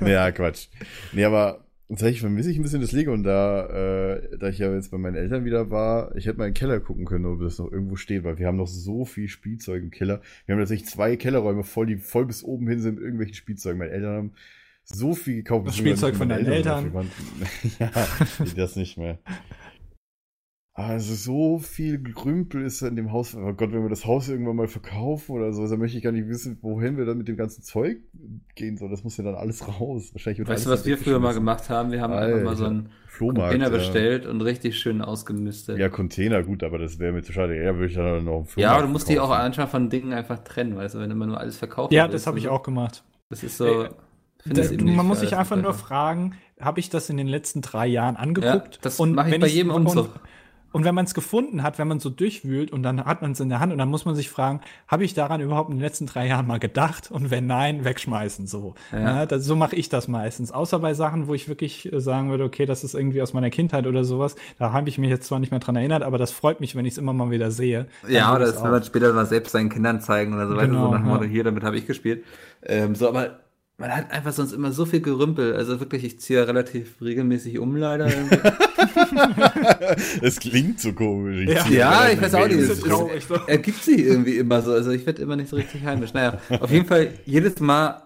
[0.06, 0.68] ja, Quatsch.
[1.12, 3.66] Nee, aber Tatsächlich vermisse ich ein bisschen das Lego und da,
[4.14, 6.58] äh, da ich ja jetzt bei meinen Eltern wieder war, ich hätte mal in den
[6.58, 9.82] Keller gucken können, ob das noch irgendwo steht, weil wir haben noch so viel Spielzeug
[9.82, 10.22] im Keller.
[10.46, 13.78] Wir haben tatsächlich zwei Kellerräume voll, die voll bis oben hin sind mit irgendwelchen Spielzeugen.
[13.78, 14.32] Meine Eltern haben
[14.84, 15.68] so viel gekauft.
[15.68, 17.10] Das Spielzeug von deinen dafür waren.
[17.78, 17.90] ja,
[18.56, 19.18] das nicht mehr.
[20.74, 23.34] Also so viel Grümpel ist in dem Haus.
[23.34, 26.12] Oh Gott, wenn wir das Haus irgendwann mal verkaufen oder so, dann möchte ich gar
[26.12, 27.98] nicht wissen, wohin wir dann mit dem ganzen Zeug
[28.54, 28.90] gehen sollen.
[28.90, 30.14] Das muss ja dann alles raus.
[30.14, 31.92] Wahrscheinlich wird Weißt du, was wir früher mal gemacht haben?
[31.92, 33.50] Wir haben einfach mal so einen Flohmarkt.
[33.50, 33.76] Container ja.
[33.76, 35.78] bestellt und richtig schön ausgemistet.
[35.78, 37.54] Ja, Container, gut, aber das wäre mir zu schade.
[37.62, 39.90] Ja, würde ich dann noch einen Ja, Flohmarkt aber du musst die auch manchmal von
[39.90, 42.62] Dingen einfach trennen, weißt du, wenn immer nur alles verkaufen Ja, das habe ich auch
[42.62, 43.04] gemacht.
[43.28, 43.66] Das ist so.
[43.66, 44.11] Findest
[44.44, 48.16] Das, man muss sich einfach nur fragen, habe ich das in den letzten drei Jahren
[48.16, 48.74] angeguckt?
[48.74, 50.06] Ja, das mache ich wenn bei jedem Umzug.
[50.06, 50.20] Und,
[50.72, 53.40] und wenn man es gefunden hat, wenn man so durchwühlt und dann hat man es
[53.40, 55.82] in der Hand und dann muss man sich fragen, habe ich daran überhaupt in den
[55.82, 57.10] letzten drei Jahren mal gedacht?
[57.10, 58.74] Und wenn nein, wegschmeißen so.
[58.90, 59.00] Ja.
[59.00, 59.26] Ja.
[59.26, 60.50] das, so mache ich das meistens.
[60.50, 63.50] Außer bei Sachen, wo ich wirklich äh, sagen würde, okay, das ist irgendwie aus meiner
[63.50, 64.34] Kindheit oder sowas.
[64.58, 66.86] Da habe ich mich jetzt zwar nicht mehr dran erinnert, aber das freut mich, wenn
[66.86, 67.86] ich es immer mal wieder sehe.
[68.08, 70.68] Ja, oder das will man später mal selbst seinen Kindern zeigen oder so weiter.
[70.68, 71.30] Genau, so nach dem Motto, ja.
[71.30, 72.24] hier, damit habe ich gespielt.
[72.64, 73.41] Ähm, so, aber
[73.78, 75.54] man hat einfach sonst immer so viel Gerümpel.
[75.54, 78.10] Also wirklich, ich ziehe relativ regelmäßig um leider.
[80.22, 81.48] Es klingt so komisch.
[81.48, 81.64] Ja.
[81.64, 82.58] ziehe ja, ich weiß auch nicht.
[82.58, 84.72] Es, es ergibt sich irgendwie immer so.
[84.72, 86.12] Also ich werde immer nicht so richtig heimisch.
[86.12, 88.02] Naja, auf jeden Fall, jedes Mal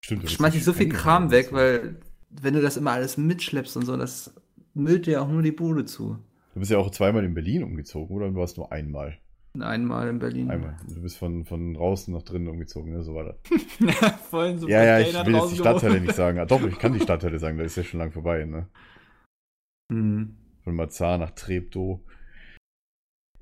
[0.00, 0.88] Stimmt, das schmeiß ist ich so viel.
[0.88, 1.96] Kram weg, weil
[2.30, 4.34] wenn du das immer alles mitschleppst und so, das
[4.74, 6.18] müllt dir auch nur die Bude zu.
[6.54, 8.28] Du bist ja auch zweimal in Berlin umgezogen, oder?
[8.28, 9.18] Du warst nur einmal.
[9.62, 10.50] Einmal in Berlin.
[10.50, 10.76] Einmal.
[10.88, 13.02] Du bist von, von draußen nach drinnen umgezogen, ne?
[13.02, 13.36] So war das.
[14.30, 16.38] Vollen so Ja, ja, ich will jetzt die Stadtteile nicht sagen.
[16.38, 18.68] Ah, doch, ich kann die Stadtteile sagen, da ist ja schon lang vorbei, ne?
[19.92, 20.36] Hm.
[20.64, 22.00] Von Mazar nach Treptow.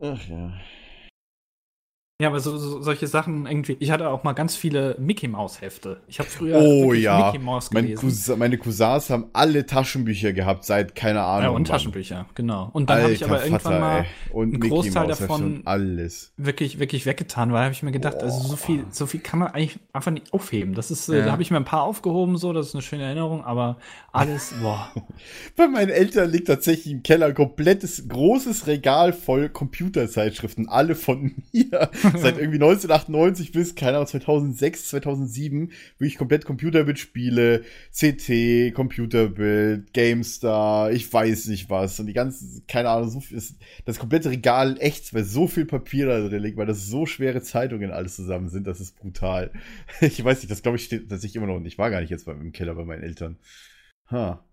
[0.00, 0.52] Ach ja.
[2.22, 3.76] Ja, aber so, so, solche Sachen irgendwie.
[3.80, 6.00] Ich hatte auch mal ganz viele Mickey Maus Hefte.
[6.06, 7.26] Ich habe früher Oh ja.
[7.32, 8.00] Mickey Maus Mein gelesen.
[8.02, 11.42] Cousin, meine Cousins haben alle Taschenbücher gehabt, seit keine Ahnung.
[11.42, 11.64] ja, und wann.
[11.64, 12.70] Taschenbücher, genau.
[12.72, 16.32] Und dann habe ich aber Alter irgendwann Vater, mal einen Großteil Mouse davon- alles.
[16.36, 19.48] wirklich, wirklich weggetan, weil habe ich mir gedacht, also so viel, so viel kann man
[19.48, 20.74] eigentlich einfach nicht aufheben.
[20.74, 21.24] Das ist, äh, Ja.
[21.24, 23.78] da habe ich mir ein paar aufgehoben, so, das ist eine schöne Erinnerung, aber
[24.12, 24.88] alles, boah.
[25.56, 31.34] Bei meinen Eltern liegt tatsächlich im Keller ein komplettes großes Regal voll Computerzeitschriften, alle von
[31.52, 31.90] mir.
[32.16, 41.10] Seit irgendwie 1998 bis, keine Ahnung, 2006, 2007, wirklich komplett Computerbildspiele, CT, Computerbild, GameStar, ich
[41.10, 41.98] weiß nicht was.
[41.98, 43.42] Und die ganzen, keine Ahnung, so viel,
[43.84, 47.42] das komplette Regal echt, weil so viel Papier da drin liegt, weil das so schwere
[47.42, 49.52] Zeitungen alles zusammen sind, das ist brutal.
[50.00, 51.56] Ich weiß nicht, das glaube ich steht tatsächlich immer noch.
[51.56, 53.38] Und ich war gar nicht jetzt im Keller bei meinen Eltern.
[54.10, 54.44] Ha.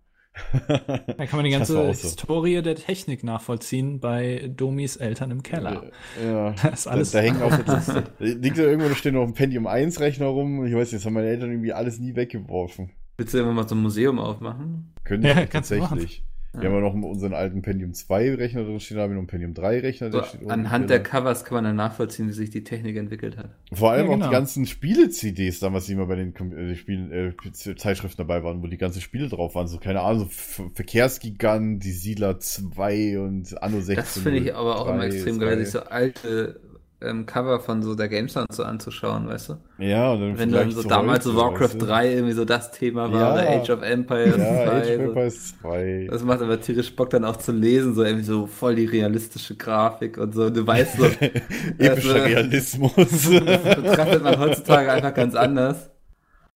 [0.52, 1.86] Da kann man die ganze so.
[1.86, 5.90] Historie der Technik nachvollziehen bei Domis Eltern im Keller.
[6.22, 6.54] Ja.
[6.62, 7.10] Das ist alles.
[7.10, 10.00] Da, da hängen auch das, da liegt da irgendwo da steht noch ein Pentium 1
[10.00, 10.64] Rechner rum.
[10.66, 12.90] Ich weiß nicht, das haben meine Eltern irgendwie alles nie weggeworfen.
[13.16, 14.94] Willst du immer mal so ein Museum aufmachen?
[15.04, 16.24] Können Ja, tatsächlich.
[16.54, 19.20] Wir haben ja noch unseren alten Pentium 2 Rechner drin stehen, da haben wir noch
[19.20, 20.12] einen Pentium 3 Rechner.
[20.12, 21.02] So, der im anhand der.
[21.02, 23.50] Covers kann man dann nachvollziehen, wie sich die Technik entwickelt hat.
[23.72, 24.26] Vor allem Ja, auch genau.
[24.26, 28.66] die ganzen Spiele-CDs damals, die immer bei den äh, Spielen, äh, Zeitschriften dabei waren, wo
[28.66, 29.66] die ganzen Spiele drauf waren.
[29.66, 33.96] So, keine Ahnung, so Verkehrsgigant, die Siedler 2 und Anno 16.
[33.96, 36.60] Das finde ich aber auch immer 3, extrem geil, sich so alte
[37.04, 39.54] ähm, Cover von so der GameStar so anzuschauen, weißt du?
[39.78, 41.86] Ja, und Wenn dann so damals so Warcraft weißt du?
[41.86, 43.32] 3 irgendwie so das Thema war Ja.
[43.34, 44.70] oder Age of Empires Ja, 2.
[44.70, 45.00] Age of.
[45.06, 46.08] Empires 2.
[46.10, 49.56] Das macht aber tierisch Bock dann auch zu lesen, so irgendwie so voll die realistische
[49.56, 50.50] Grafik und so.
[50.50, 51.04] Du weißt so,
[51.78, 52.92] Epischer das, äh, Realismus.
[52.96, 55.90] betrachtet man heutzutage einfach ganz anders.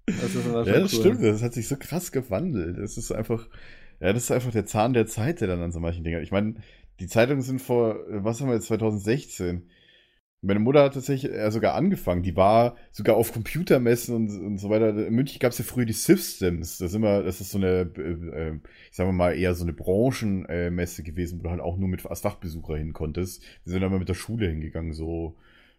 [0.07, 1.01] Das ist immer schon Ja, das cool.
[1.01, 1.23] stimmt.
[1.25, 2.79] Das hat sich so krass gewandelt.
[2.79, 3.47] Das ist einfach,
[4.01, 6.23] ja, das ist einfach der Zahn der Zeit, der dann an so manchen Dingen.
[6.23, 6.55] Ich meine,
[7.01, 9.69] die Zeitungen sind vor, was haben wir jetzt, 2016.
[10.43, 12.23] Meine Mutter hat tatsächlich äh, sogar angefangen.
[12.23, 14.91] Die war sogar auf Computermessen und, und so weiter.
[14.91, 16.79] In München gab es ja früher die Systems.
[16.79, 18.61] Das ist immer, das ist so eine, äh, äh,
[18.91, 22.21] ich sag mal eher so eine Branchenmesse gewesen, wo du halt auch nur mit als
[22.21, 23.43] Fachbesucher hin konntest.
[23.65, 25.35] Wir sind dann mal mit der Schule hingegangen, so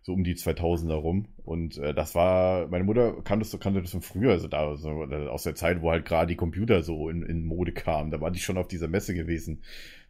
[0.08, 1.26] so um die 2000er rum.
[1.44, 4.90] Und äh, das war, meine Mutter kannte das, kannte das von früher, also da so,
[4.90, 8.10] aus der Zeit, wo halt gerade die Computer so in, in Mode kamen.
[8.10, 9.64] Da war die schon auf dieser Messe gewesen,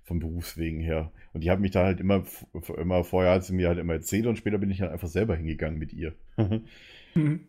[0.04, 1.12] vom Berufswegen her.
[1.38, 2.24] Und die hat mich da halt immer,
[2.78, 5.36] immer vorher hat sie mir halt immer erzählt und später bin ich halt einfach selber
[5.36, 6.16] hingegangen mit ihr.
[6.36, 7.48] Mhm.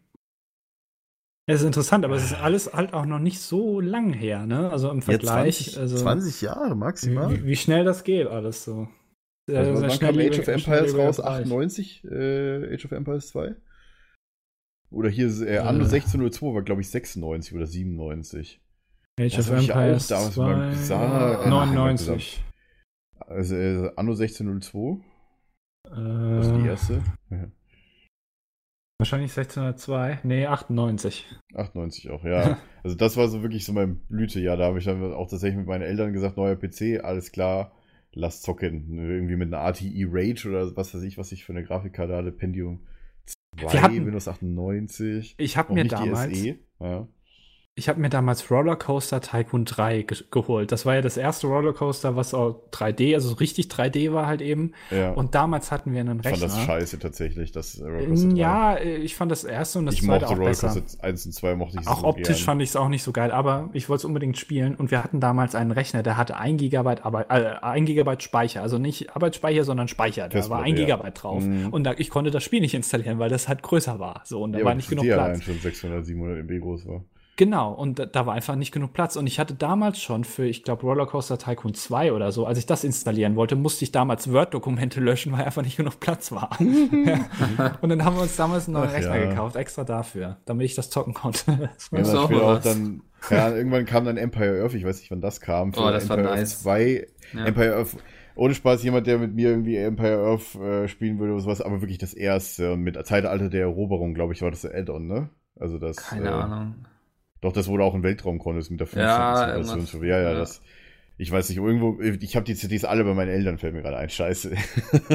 [1.47, 4.71] Es ist interessant, aber es ist alles halt auch noch nicht so lang her, ne?
[4.71, 5.79] Also im Vergleich.
[5.79, 7.33] also, 20 Jahre maximal.
[7.33, 8.89] Wie, wie schnell das geht, alles so.
[9.49, 11.17] Also, sehr wann kam Age of Empires raus?
[11.17, 11.41] Bereich.
[11.41, 12.05] 98?
[12.05, 13.55] Äh, Age of Empires 2?
[14.91, 15.89] Oder hier ist, äh, Anno Äh.
[15.89, 18.61] 1602 war, glaube ich, 96 oder 97.
[19.19, 22.45] Age Das of hab ich auch Empires damals mit meinem 2, Cousin, äh, 99.
[23.29, 25.01] Also äh, Anno 1602,
[25.85, 27.03] das ist die Äh, erste.
[27.31, 27.51] Ja.
[29.01, 30.21] Wahrscheinlich 1602.
[30.25, 31.27] Nee, 98.
[31.55, 32.59] 98 auch, ja.
[32.85, 34.57] Also das war so wirklich so mein Blütejahr.
[34.57, 37.73] Da habe ich dann auch tatsächlich mit meinen Eltern gesagt, neuer PC, alles klar,
[38.13, 38.99] lass zocken.
[38.99, 42.33] Irgendwie mit einer ATI Rage oder was weiß ich, was ich für eine Grafikkarte hatte,
[42.33, 42.87] Pentium
[43.57, 45.35] 2, Wir hatten- Windows 98.
[45.39, 46.59] Ich habe mir nicht damals, die SE.
[46.81, 47.09] Ja.
[47.79, 50.73] Ich habe mir damals Rollercoaster Tycoon 3 ge geholt.
[50.73, 54.43] Das war ja das erste Rollercoaster, was auch 3D, also so richtig 3D war halt
[54.43, 54.73] eben.
[54.91, 55.13] ja.
[55.13, 56.49] Und damals hatten wir einen ich fand Rechner.
[56.49, 58.35] das scheiße tatsächlich, das äh, Rollercoaster 3.
[58.35, 60.69] Ja, äh, ich fand das erste und das ich zweite mochte auch besser.
[60.69, 62.45] Rollercoaster 1 und 2 mochte ich Auch so optisch gern.
[62.45, 65.03] fand ich es auch nicht so geil, aber ich wollte es unbedingt spielen und wir
[65.05, 69.15] hatten damals einen Rechner, der hatte 1 Gigabyte, Arbeit, äh, 1 Gigabyte Speicher, also nicht
[69.15, 70.29] Arbeitsspeicher, sondern Speicher.
[70.29, 70.85] Da war Festplatte, 1 ja.
[70.85, 71.45] Gigabyte drauf.
[71.45, 71.69] Mhm.
[71.69, 74.23] Und da, ich konnte das Spiel nicht installieren, weil das halt größer war.
[74.25, 75.45] So, und da ja, war nicht genug Platz.
[75.45, 77.05] schon 600, 700 MB groß war.
[77.39, 79.15] Genau, und da, da war einfach nicht genug Platz.
[79.15, 82.67] Und ich hatte damals schon für, ich glaube, Rollercoaster Tycoon 2 oder so, als ich
[82.67, 86.51] das installieren wollte, musste ich damals Word-Dokumente löschen, weil einfach nicht genug Platz war.
[87.81, 89.29] Und dann haben wir uns damals einen neuen Ach Rechner ja.
[89.31, 91.71] gekauft, extra dafür, damit ich das zocken konnte.
[91.79, 94.99] Das war Ja, dann auch auch dann, ja, irgendwann kam dann Empire Earth, ich weiß
[94.99, 95.73] nicht, wann das kam.
[95.77, 96.55] Oh, das war Empire nice.
[96.55, 97.45] Earth 2, Ja.
[97.45, 97.97] Empire Earth,
[98.35, 101.83] ohne Spaß, jemand, der mit mir irgendwie Empire Earth äh, spielen würde oder sowas, aber
[101.83, 102.73] wirklich das erste.
[102.73, 105.31] Und mit Zeitalter der Eroberung, glaube ich, war das Add-on, ne?
[105.55, 105.97] Also das.
[105.99, 106.75] Keine äh, Ahnung.
[107.41, 109.03] Doch, das wurde auch in Weltraum Contest mit der 15.
[109.03, 109.57] Ja.
[109.57, 110.35] Ja, ja, Ja.
[110.39, 110.61] das.
[111.21, 113.97] Ich weiß nicht, irgendwo, ich habe die CDs alle bei meinen Eltern, fällt mir gerade
[113.97, 114.09] ein.
[114.09, 114.53] Scheiße.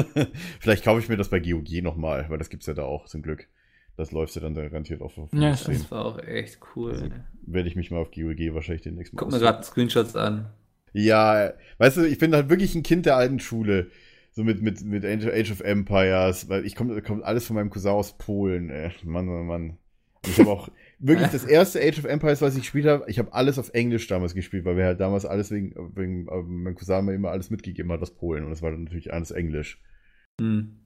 [0.60, 3.22] Vielleicht kaufe ich mir das bei GOG nochmal, weil das gibt's ja da auch, zum
[3.22, 3.48] Glück.
[3.96, 5.74] Das läuft ja dann garantiert auf auf Ja, 15.
[5.74, 7.10] Das war auch echt cool.
[7.46, 10.50] Werde ich mich mal auf GOG wahrscheinlich den nächsten Guck mir gerade Screenshots an.
[10.92, 13.90] Ja, weißt du, ich bin halt wirklich ein Kind der alten Schule.
[14.32, 17.92] So mit, mit, mit Age of Empires, weil ich komme kommt alles von meinem Cousin
[17.92, 18.90] aus Polen, ey.
[19.04, 19.78] Mann, oh Mann.
[20.24, 20.68] Und ich habe auch
[21.06, 24.06] wirklich das erste Age of Empires, was ich gespielt habe, ich habe alles auf Englisch
[24.06, 27.50] damals gespielt, weil wir halt damals alles wegen, wegen äh, mein Cousin mir immer alles
[27.50, 29.82] mitgegeben hat aus Polen und das war dann natürlich alles Englisch.
[30.40, 30.80] Hm.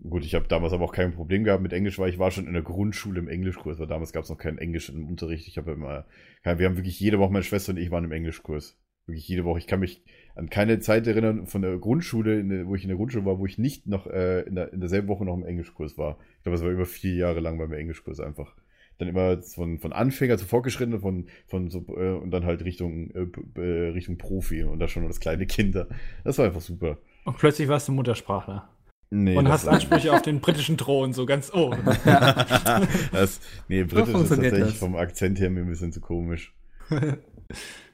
[0.00, 2.46] Gut, ich habe damals aber auch kein Problem gehabt mit Englisch, weil ich war schon
[2.46, 5.48] in der Grundschule im Englischkurs, weil damals gab es noch kein Englisch im Unterricht.
[5.48, 6.06] Ich habe immer,
[6.44, 8.77] wir haben wirklich jede Woche, meine Schwester und ich waren im Englischkurs.
[9.08, 9.58] Wirklich jede Woche.
[9.58, 10.02] Ich kann mich
[10.34, 13.38] an keine Zeit erinnern von der Grundschule, in der, wo ich in der Grundschule war,
[13.38, 16.18] wo ich nicht noch äh, in, der, in derselben Woche noch im Englischkurs war.
[16.36, 18.54] Ich glaube, es war über vier Jahre lang beim Englischkurs einfach.
[18.98, 23.10] Dann immer von, von Anfänger zu Fortgeschrittenen, von, von so, äh, und dann halt Richtung,
[23.12, 25.88] äh, äh, Richtung Profi und da schon als kleine Kinder.
[26.22, 26.98] Das war einfach super.
[27.24, 28.68] Und plötzlich warst du Muttersprachler.
[29.10, 31.74] Nee, und das hast Ansprüche auf den britischen Thron, so ganz oh.
[32.04, 34.74] das, nee, Britisch ist tatsächlich das.
[34.74, 36.54] vom Akzent her mir ein bisschen zu komisch.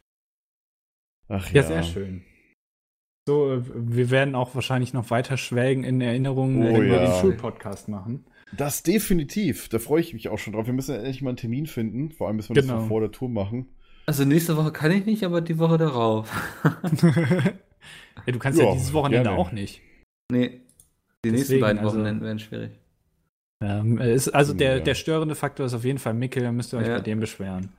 [1.28, 1.62] Ach ja.
[1.62, 2.22] Ja, sehr schön.
[3.26, 7.06] So, äh, wir werden auch wahrscheinlich noch weiter schwelgen in Erinnerungen, Oh wenn wir ja.
[7.12, 8.26] den Schulpodcast machen.
[8.56, 9.68] Das definitiv.
[9.70, 10.66] Da freue ich mich auch schon drauf.
[10.66, 12.10] Wir müssen endlich mal einen Termin finden.
[12.12, 12.82] Vor allem müssen wir das Genau.
[12.82, 13.66] so vor der Tour machen.
[14.06, 16.30] Also nächste Woche kann ich nicht, aber die Woche darauf.
[17.02, 19.38] ja, du kannst ja, Ja, dieses Wochenende gerne.
[19.38, 19.80] auch nicht.
[20.30, 20.60] Nee.
[21.24, 22.72] Die nächsten Deswegen, beiden also- Wochenenden werden schwierig.
[23.62, 24.82] Ähm, es, also der, Ja.
[24.84, 26.96] der störende Faktor ist auf jeden Fall Mickel, da müsst ihr euch Ja.
[26.96, 27.70] bei dem beschweren.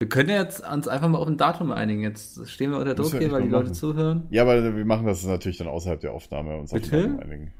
[0.00, 2.02] Wir können jetzt uns einfach mal auf ein Datum einigen.
[2.02, 3.74] Jetzt stehen wir unter Druck wir hier, weil die mal Leute machen.
[3.74, 4.26] zuhören.
[4.30, 6.90] Ja, aber wir machen das natürlich dann außerhalb der Aufnahme uns auf Bitte?
[7.02, 7.52] den Datum einigen.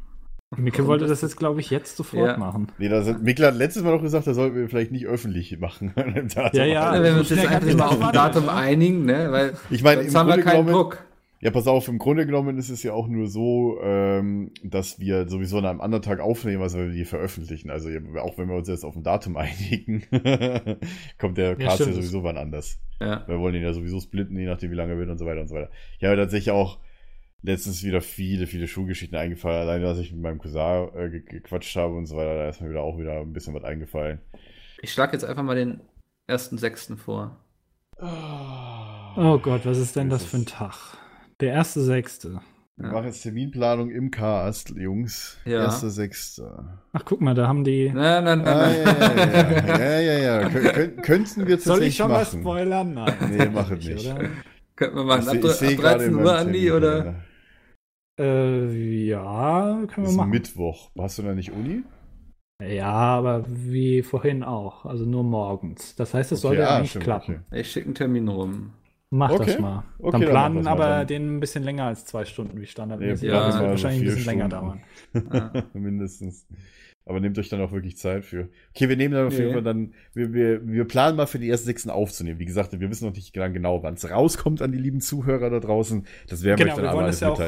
[0.57, 2.37] Mickel wollte das jetzt, glaube ich, jetzt sofort Ja.
[2.39, 2.69] machen.
[2.79, 5.59] Nee, da sind, Mikkel hat letztes Mal noch gesagt, das sollten wir vielleicht nicht öffentlich
[5.59, 5.93] machen.
[5.97, 6.65] Ja, ja.
[6.65, 9.29] Ja, wenn wir uns jetzt einfach mal auf das ein machen, Datum einigen, ne?
[9.31, 11.05] Weil Ich meine, im sonst haben wir Grunde keinen genommen, Druck.
[11.41, 15.29] Ja, pass auf, im Grunde genommen ist es ja auch nur so, ähm, dass wir
[15.29, 17.71] sowieso an einem anderen Tag aufnehmen, als wir die veröffentlichen.
[17.71, 20.03] Also ja, auch wenn wir uns jetzt auf ein Datum einigen,
[21.19, 21.95] kommt der Cast ja, stimmt.
[21.95, 22.81] sowieso wann anders.
[23.01, 23.23] Ja.
[23.29, 25.41] Wir wollen ihn ja sowieso splitten, je nachdem wie lange er wird und so weiter
[25.43, 25.71] und so weiter.
[26.01, 26.79] Ich habe tatsächlich auch
[27.43, 29.61] letztens wieder viele, viele Schulgeschichten eingefallen.
[29.61, 32.61] Allein, dass ich mit meinem Cousin äh, ge- gequatscht habe und so weiter, da ist
[32.61, 34.19] mir wieder auch wieder ein bisschen was eingefallen.
[34.83, 35.81] Ich schlage jetzt einfach mal den
[36.29, 36.97] 1.6.
[36.97, 37.37] vor.
[38.01, 40.75] Oh Gott, was ist denn das für ein Tag?
[41.41, 42.41] Der erste Sechste.
[42.77, 45.37] Wir machen jetzt Terminplanung im Cast, Jungs.
[45.45, 45.65] Ja.
[45.65, 46.81] Erster, Sechster.
[46.93, 47.91] Ach, guck mal, da haben die.
[47.93, 48.85] Nein, nein, nein, Ah, ja,
[49.17, 50.49] ja, ja, ja, ja, ja.
[50.49, 52.41] Kön kön könnten wir Soll tatsächlich ich schon mal machen.
[52.41, 52.95] spoilern?
[52.95, 53.15] Nein.
[53.31, 54.07] Nee, mach es nicht.
[54.13, 54.29] Oder?
[54.77, 55.23] Könnten wir machen.
[55.23, 57.15] Ich Ab, ab seh gerade 13 in Uhr, Andi, oder?
[58.21, 60.31] Äh, ja, können Das wir ist machen.
[60.31, 60.91] Mittwoch.
[60.99, 61.83] Hast du da nicht Uni?
[62.63, 64.85] Ja, aber wie vorhin auch.
[64.85, 65.97] Also nur morgens.
[65.97, 67.45] Das heißt, es Okay, sollte eigentlich stimmt, klappen.
[67.51, 67.61] okay.
[67.61, 68.73] Ich schicke einen Termin rum.
[69.11, 69.45] Mach Okay.
[69.47, 69.85] das mal.
[69.99, 71.07] Okay, dann dann planen mal aber dann.
[71.07, 73.31] den ein bisschen länger als zwei Stunden wie standardmäßig.
[73.31, 74.51] Ja, Ja, das wird wahrscheinlich ein bisschen länger Stunden.
[74.51, 74.85] dauern.
[75.33, 75.57] Ja.
[75.73, 76.47] Mindestens.
[77.07, 78.51] Aber nehmt euch dann auch wirklich Zeit für.
[78.75, 79.53] Okay, wir nehmen dann auf jeden.
[79.53, 82.39] Fall dann, wir, wir, wir planen mal für die ersten Sechsten aufzunehmen.
[82.39, 85.61] Wie gesagt, wir wissen noch nicht genau, wann es rauskommt an die lieben Zuhörer da
[85.61, 86.07] draußen.
[86.29, 87.39] Das werden wir Genau, euch dann wir aber alles es ja auch.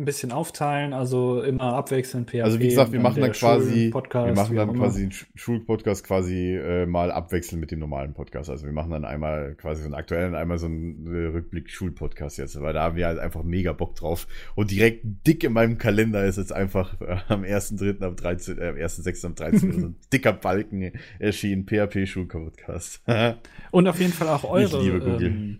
[0.00, 2.42] Ein bisschen aufteilen, also immer abwechselnd PHP.
[2.42, 6.56] Also wie gesagt, wir machen dann quasi, wir machen dann quasi einen Sch- Schulpodcast quasi
[6.56, 8.50] äh, mal abwechselnd mit dem normalen Podcast.
[8.50, 12.38] Also wir machen dann einmal quasi so einen aktuellen, einmal so einen äh, Rückblick Schulpodcast
[12.38, 14.26] jetzt, weil da haben wir halt einfach mega Bock drauf.
[14.54, 18.02] Und direkt dick in meinem Kalender ist jetzt einfach äh, am 1.3.
[18.02, 18.58] am 13.
[18.58, 19.26] Äh, am 1.6.
[19.26, 19.72] am 13.
[19.80, 23.02] so ein dicker Balken erschienen PHP Schulpodcast.
[23.70, 25.26] Und auf jeden Fall auch eure, liebe Google.
[25.26, 25.58] ähm,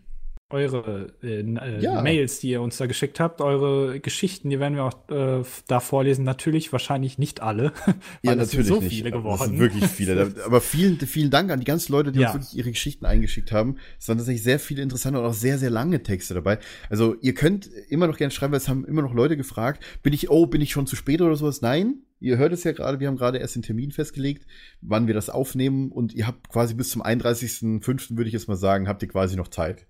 [0.51, 2.03] eure äh, äh, Ja.
[2.03, 5.81] Mails, die ihr uns da geschickt habt, eure Geschichten, die werden wir auch äh, da
[5.81, 6.25] vorlesen.
[6.25, 7.73] Natürlich, wahrscheinlich nicht alle.
[8.23, 8.91] Ja, natürlich sind so nicht.
[8.91, 9.39] viele Das geworden.
[9.51, 10.35] sind wirklich viele.
[10.45, 12.33] Aber vielen, vielen Dank an die ganzen Leute, die Ja.
[12.33, 13.77] uns wirklich ihre Geschichten eingeschickt haben.
[13.99, 16.59] Es waren tatsächlich sehr viele interessante und auch sehr, sehr lange Texte dabei.
[16.89, 20.13] Also ihr könnt immer noch gerne schreiben, weil es haben immer noch Leute gefragt, bin
[20.13, 21.63] ich, oh, bin ich schon zu spät oder sowas?
[21.63, 22.03] Nein.
[22.23, 24.47] Ihr hört es ja gerade, wir haben gerade erst den Termin festgelegt,
[24.83, 28.17] wann wir das aufnehmen und ihr habt quasi bis zum 31.05.
[28.17, 29.87] würde ich jetzt mal sagen, habt ihr quasi noch Zeit,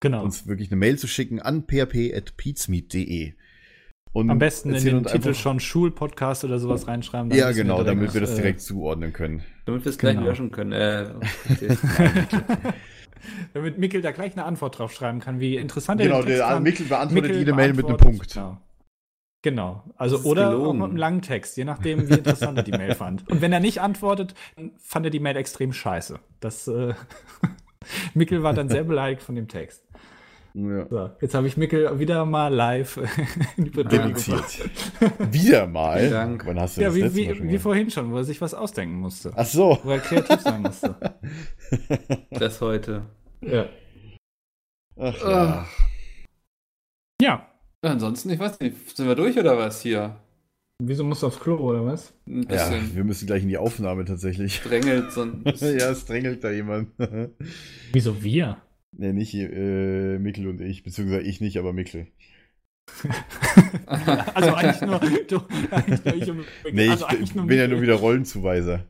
[0.00, 0.22] Genau.
[0.24, 3.34] uns wirklich eine Mail zu schicken an php.peatsmeet.de.
[4.12, 7.30] Und Am besten in den Titel einfach- schon Schulpodcast oder sowas reinschreiben.
[7.30, 9.44] Ja, wissen wir genau, damit wir das äh, direkt zuordnen können.
[9.66, 10.26] Damit wir es gleich Genau.
[10.26, 10.72] löschen können.
[10.72, 11.10] Äh.
[13.54, 16.46] Damit Mikkel da gleich eine Antwort drauf schreiben kann, wie interessant er Genau, Text der
[16.46, 16.64] fand.
[16.64, 18.32] Mikkel beantwortet Mikkel jede Mail mit einem Punkt.
[18.32, 18.58] Genau.
[19.42, 19.84] Genau.
[19.96, 20.66] Also oder gelogen.
[20.68, 23.28] auch mit einem langen Text, je nachdem, wie interessant er die Mail fand.
[23.30, 26.18] Und wenn er nicht antwortet, dann fand er die Mail extrem scheiße.
[26.40, 26.94] Das äh,
[28.14, 29.86] Mikkel war dann sehr beleidigt von dem Text.
[30.54, 30.86] Ja.
[30.88, 33.00] So, jetzt habe ich Mikkel wieder mal live.
[33.56, 34.70] Denunziert.
[35.30, 36.10] Wieder mal.
[36.10, 36.44] Dank.
[36.46, 38.96] Wann hast du Ja, das wie, wie, wie vorhin schon, wo er sich was ausdenken
[38.96, 39.32] musste.
[39.36, 39.78] Ach so.
[39.82, 40.96] Wo er kreativ sein musste.
[42.30, 43.06] das heute.
[43.40, 43.66] Ja.
[44.98, 45.66] Ach, ja.
[47.22, 47.46] Ja.
[47.82, 50.20] Ansonsten, ich weiß nicht, sind wir durch oder was hier?
[50.82, 52.12] Wieso musst du aufs Klo, oder was?
[52.26, 54.60] Ein ja, wir müssen gleich in die Aufnahme tatsächlich.
[54.60, 56.90] drängelt so ein ja, es drängelt da jemand.
[57.92, 58.56] Wieso wir?
[58.92, 62.06] Nee, nicht äh, Mikkel und ich, beziehungsweise ich nicht, aber Mikkel.
[63.86, 64.98] Also eigentlich nur,
[65.28, 65.40] du,
[65.70, 66.72] eigentlich nur ich und Mikkel.
[66.72, 68.86] Nee, also ich eigentlich bin ja nur wieder Rollenzuweiser.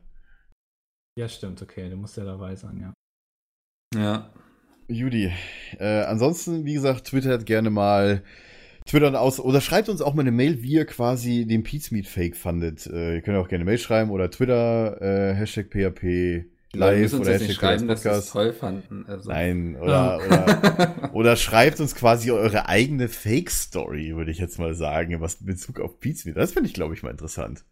[1.17, 2.93] Ja, stimmt, okay, du musst ja dabei sein, ja.
[3.95, 4.33] Ja.
[4.87, 5.31] Judy,
[5.79, 8.23] äh, ansonsten, wie gesagt, twittert gerne mal.
[8.87, 12.35] Twittern aus oder schreibt uns auch mal eine Mail, wie ihr quasi den Pizmeet Fake
[12.35, 12.87] fandet.
[12.87, 17.53] Äh, ihr könnt auch gerne Mail schreiben oder Twitter, äh, Hashtag PHP live oder jetzt
[17.53, 18.31] schreiben, dass wir es Podcast.
[18.33, 19.05] toll fanden.
[19.07, 19.29] Also.
[19.29, 25.19] Nein, oder, oder, oder schreibt uns quasi eure eigene Fake-Story, würde ich jetzt mal sagen,
[25.21, 26.37] was in Bezug auf Pizmeet.
[26.37, 27.63] Das finde ich, glaube ich, mal interessant.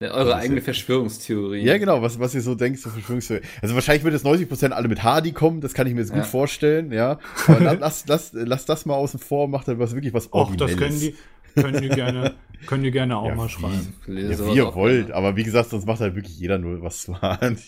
[0.00, 1.60] Ja, eure ist eigene Verschwörungstheorie.
[1.64, 3.42] Ja, genau, was, was ihr so denkt zur Verschwörungstheorie.
[3.62, 6.18] Also wahrscheinlich wird jetzt 90% alle mit Hardy kommen, das kann ich mir jetzt gut
[6.18, 6.24] Ja.
[6.24, 7.18] vorstellen, ja.
[7.48, 10.54] Aber la- lass, lass, lass das mal außen vor, macht dann was wirklich was Och,
[10.54, 11.16] das können die,
[11.54, 12.34] können die gerne,
[12.66, 13.94] können die gerne auch Ja, mal schreiben.
[14.06, 14.14] Ja,
[14.46, 15.14] wie ihr wollt, gerne.
[15.14, 17.60] aber wie gesagt, sonst macht halt wirklich jeder nur was zu Hardy.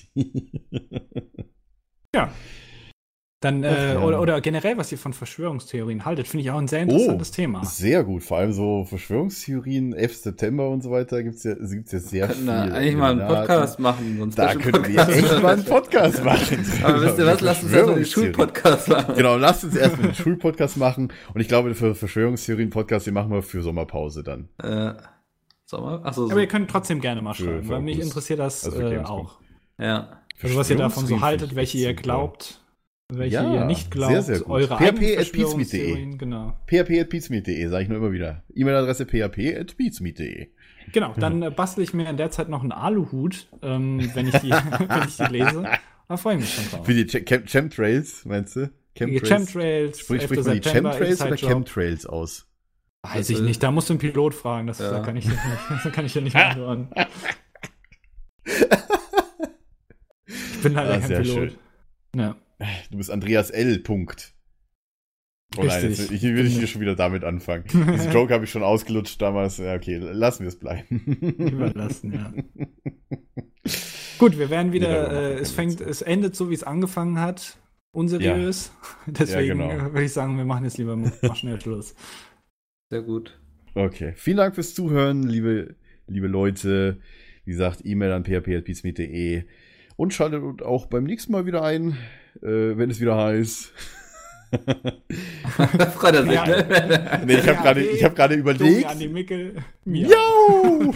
[2.15, 2.33] Ja.
[3.43, 4.01] Dann, Ach äh, ja.
[4.03, 7.31] oder, oder generell, was ihr von Verschwörungstheorien haltet, finde ich auch ein sehr Oh, interessantes
[7.31, 7.65] Thema.
[7.65, 10.17] Sehr gut, vor allem so Verschwörungstheorien, 11.
[10.17, 12.47] September und so weiter, gibt's ja, gibt's ja sehr Wir viel.
[12.47, 13.27] da eigentlich mal einen.
[13.27, 14.17] Podcast machen.
[14.19, 15.11] so einen Da könnten wir Podcast.
[15.33, 16.67] echt mal einen Podcast machen.
[16.83, 18.07] Aber wisst ihr was, lasst uns erstmal den Verschwörungstheorien.
[18.07, 19.15] Schulpodcast machen.
[19.17, 21.13] Genau, lasst uns erstmal den Schulpodcast machen.
[21.33, 24.51] Und ich glaube, für Verschwörungstheorien-Podcast, den machen wir für Sommerpause dann.
[24.63, 24.93] Äh,
[25.65, 26.01] Sommer?
[26.05, 26.33] Achso, so.
[26.33, 29.39] Aber ihr könnt trotzdem gerne mal schreiben, weil mich interessiert das Also äh, auch.
[29.79, 30.21] ja.
[30.43, 32.61] Also was ihr davon so haltet, welche ihr glaubt,
[33.19, 34.49] welche Ja, ihr nicht glaubt, sehr, sehr gut.
[34.51, 35.45] eure PHP eigenen at peacemeet.de.
[35.45, 36.57] Verschwörungstheorien, genau.
[36.67, 38.43] php.peatsmeet.de, sage ich nur immer wieder.
[38.55, 40.49] E-Mail-Adresse php.peatsmeet.de.
[40.93, 44.37] Genau, dann äh, bastel ich mir in der Zeit noch einen Aluhut, ähm, wenn, ich
[44.39, 44.51] die,
[44.89, 45.65] wenn ich die lese.
[46.09, 46.87] Da freue ich mich schon drauf.
[46.87, 48.71] Für die Ch Chem Chemtrails, meinst du?
[48.99, 50.31] Die Chemtrails, Sprich, 11.
[50.33, 51.51] spricht man die Chemtrails oder Inside-Job.
[51.51, 52.47] Chemtrails aus?
[53.03, 54.91] Weiß ich nicht, da musst du einen Pilot fragen, das, Ja.
[54.99, 55.39] da kann ich nicht,
[55.71, 56.89] das kann ich dir nicht antworten.
[60.27, 61.27] Ich bin leider Ah, kein Pilot.
[61.27, 61.53] schön.
[62.15, 62.37] Ja.
[62.91, 63.79] Du bist Andreas L.
[63.81, 64.35] Punkt.
[65.57, 67.65] Oh nein, jetzt, ich will hier schon wieder damit anfangen.
[67.73, 69.59] Diesen Joke habe ich schon ausgelutscht damals.
[69.59, 71.01] Ja, okay, lassen wir es bleiben.
[71.39, 72.33] Überlassen, ja.
[74.19, 77.59] Gut, wir werden wieder, Ja, äh, es fängt, es endet so, wie es angefangen hat.
[77.93, 78.71] Unseriös.
[79.07, 79.71] Deswegen genau.
[79.71, 81.97] äh, würde ich sagen, wir machen jetzt lieber mal schnell Schluss.
[82.91, 83.41] Sehr gut.
[83.75, 85.75] Okay, vielen Dank fürs Zuhören, liebe,
[86.07, 87.01] liebe Leute.
[87.45, 89.45] Wie gesagt, E-Mail an php.peacemeet.de
[89.97, 91.97] und schaltet auch beim nächsten Mal wieder ein,
[92.43, 93.73] äh, wenn es wieder heißt.
[95.79, 96.45] da freut er sich, Ja.
[96.47, 97.21] ne?
[97.25, 98.87] nee, ich habe gerade ich hab gerade Domi, überlegt.
[98.87, 99.55] Andi Mickel,
[99.85, 100.09] mir.
[100.09, 100.93] Yo!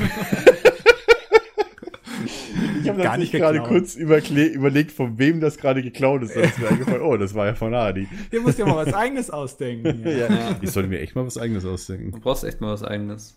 [2.83, 6.35] ich habe Gar nicht tatsächlich gerade kurz überlegt, von wem das gerade geklaut ist.
[6.35, 8.09] Dann ist mir eingefallen, oh, das war ja von Adi.
[8.33, 10.03] Ihr müsst ja mal was eigenes ausdenken.
[10.05, 10.15] Ja.
[10.35, 12.13] Ja, ich sollte mir echt mal was eigenes ausdenken.
[12.13, 13.37] Du brauchst echt mal was eigenes.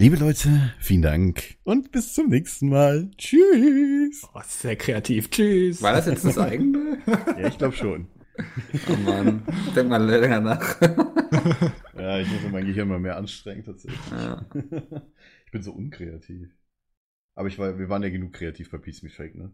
[0.00, 3.10] Liebe Leute, vielen Dank und bis zum nächsten Mal.
[3.18, 4.22] Tschüss.
[4.32, 5.28] Oh, sehr kreativ.
[5.28, 5.82] Tschüss.
[5.82, 6.98] War das jetzt das eigene?
[7.36, 8.06] Ja, ich glaube schon.
[8.88, 9.42] Oh Mann,
[9.74, 10.80] denk mal länger nach.
[11.98, 14.00] Ja, ich muss mein Gehirn mal mehr anstrengen, tatsächlich.
[14.12, 14.46] Ja.
[15.46, 16.48] Ich bin so unkreativ.
[17.34, 19.50] Aber ich war, wir waren ja genug kreativ bei Peace Me Fake, ne?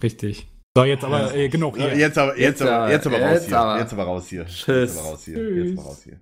[0.00, 0.52] Richtig.
[0.76, 1.96] So, jetzt aber äh, genug hier.
[1.96, 3.78] Jetzt aber, jetzt, Jetzt aber, jetzt aber aber, raus jetzt hier.
[3.80, 4.46] Jetzt aber raus hier.
[4.46, 4.94] Tschüss.
[4.94, 5.64] Jetzt aber raus hier.
[5.64, 6.20] Jetzt aber raus hier.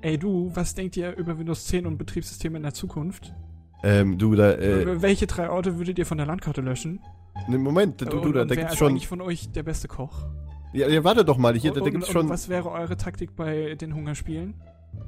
[0.00, 3.34] Ey du, was denkt ihr über Windows 10 und Betriebssysteme in der Zukunft?
[3.82, 7.00] Ähm, du, da, äh, Welche drei Orte würdet ihr von der Landkarte löschen?
[7.48, 8.90] ne, Moment, du, du, und, da, und da gibt's ist schon.
[8.90, 10.26] eigentlich von euch der beste Koch?
[10.72, 12.28] Ja, ja, warte doch mal, hier, da, da und, gibt's und schon.
[12.28, 14.54] was wäre eure Taktik bei den Hungerspielen?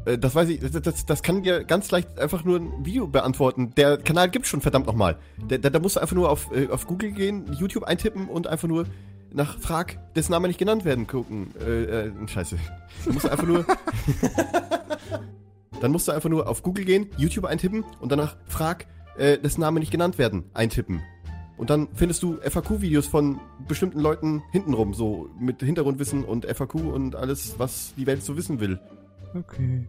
[0.07, 3.07] Äh, das weiß ich, das, das, das kann dir ganz leicht einfach nur ein Video
[3.07, 3.75] beantworten.
[3.77, 5.19] Der Kanal gibt's schon, verdammt nochmal.
[5.49, 8.47] Da, da, da musst du einfach nur auf, äh, auf Google gehen, YouTube eintippen und
[8.47, 8.87] einfach nur
[9.33, 11.55] nach Frag, dessen Name nicht genannt werden, gucken.
[11.61, 12.59] Äh, äh, scheiße.
[13.05, 13.65] Du musst einfach nur.
[15.81, 18.87] Dann musst du einfach nur auf Google gehen, YouTube eintippen und danach Frag,
[19.17, 21.03] äh, dessen Name nicht genannt werden, eintippen.
[21.57, 23.39] Und dann findest du FAQ-Videos von
[23.69, 28.61] bestimmten Leuten hintenrum, so mit Hintergrundwissen und FAQ und alles, was die Welt so wissen
[28.61, 28.81] will.
[29.35, 29.87] Okay.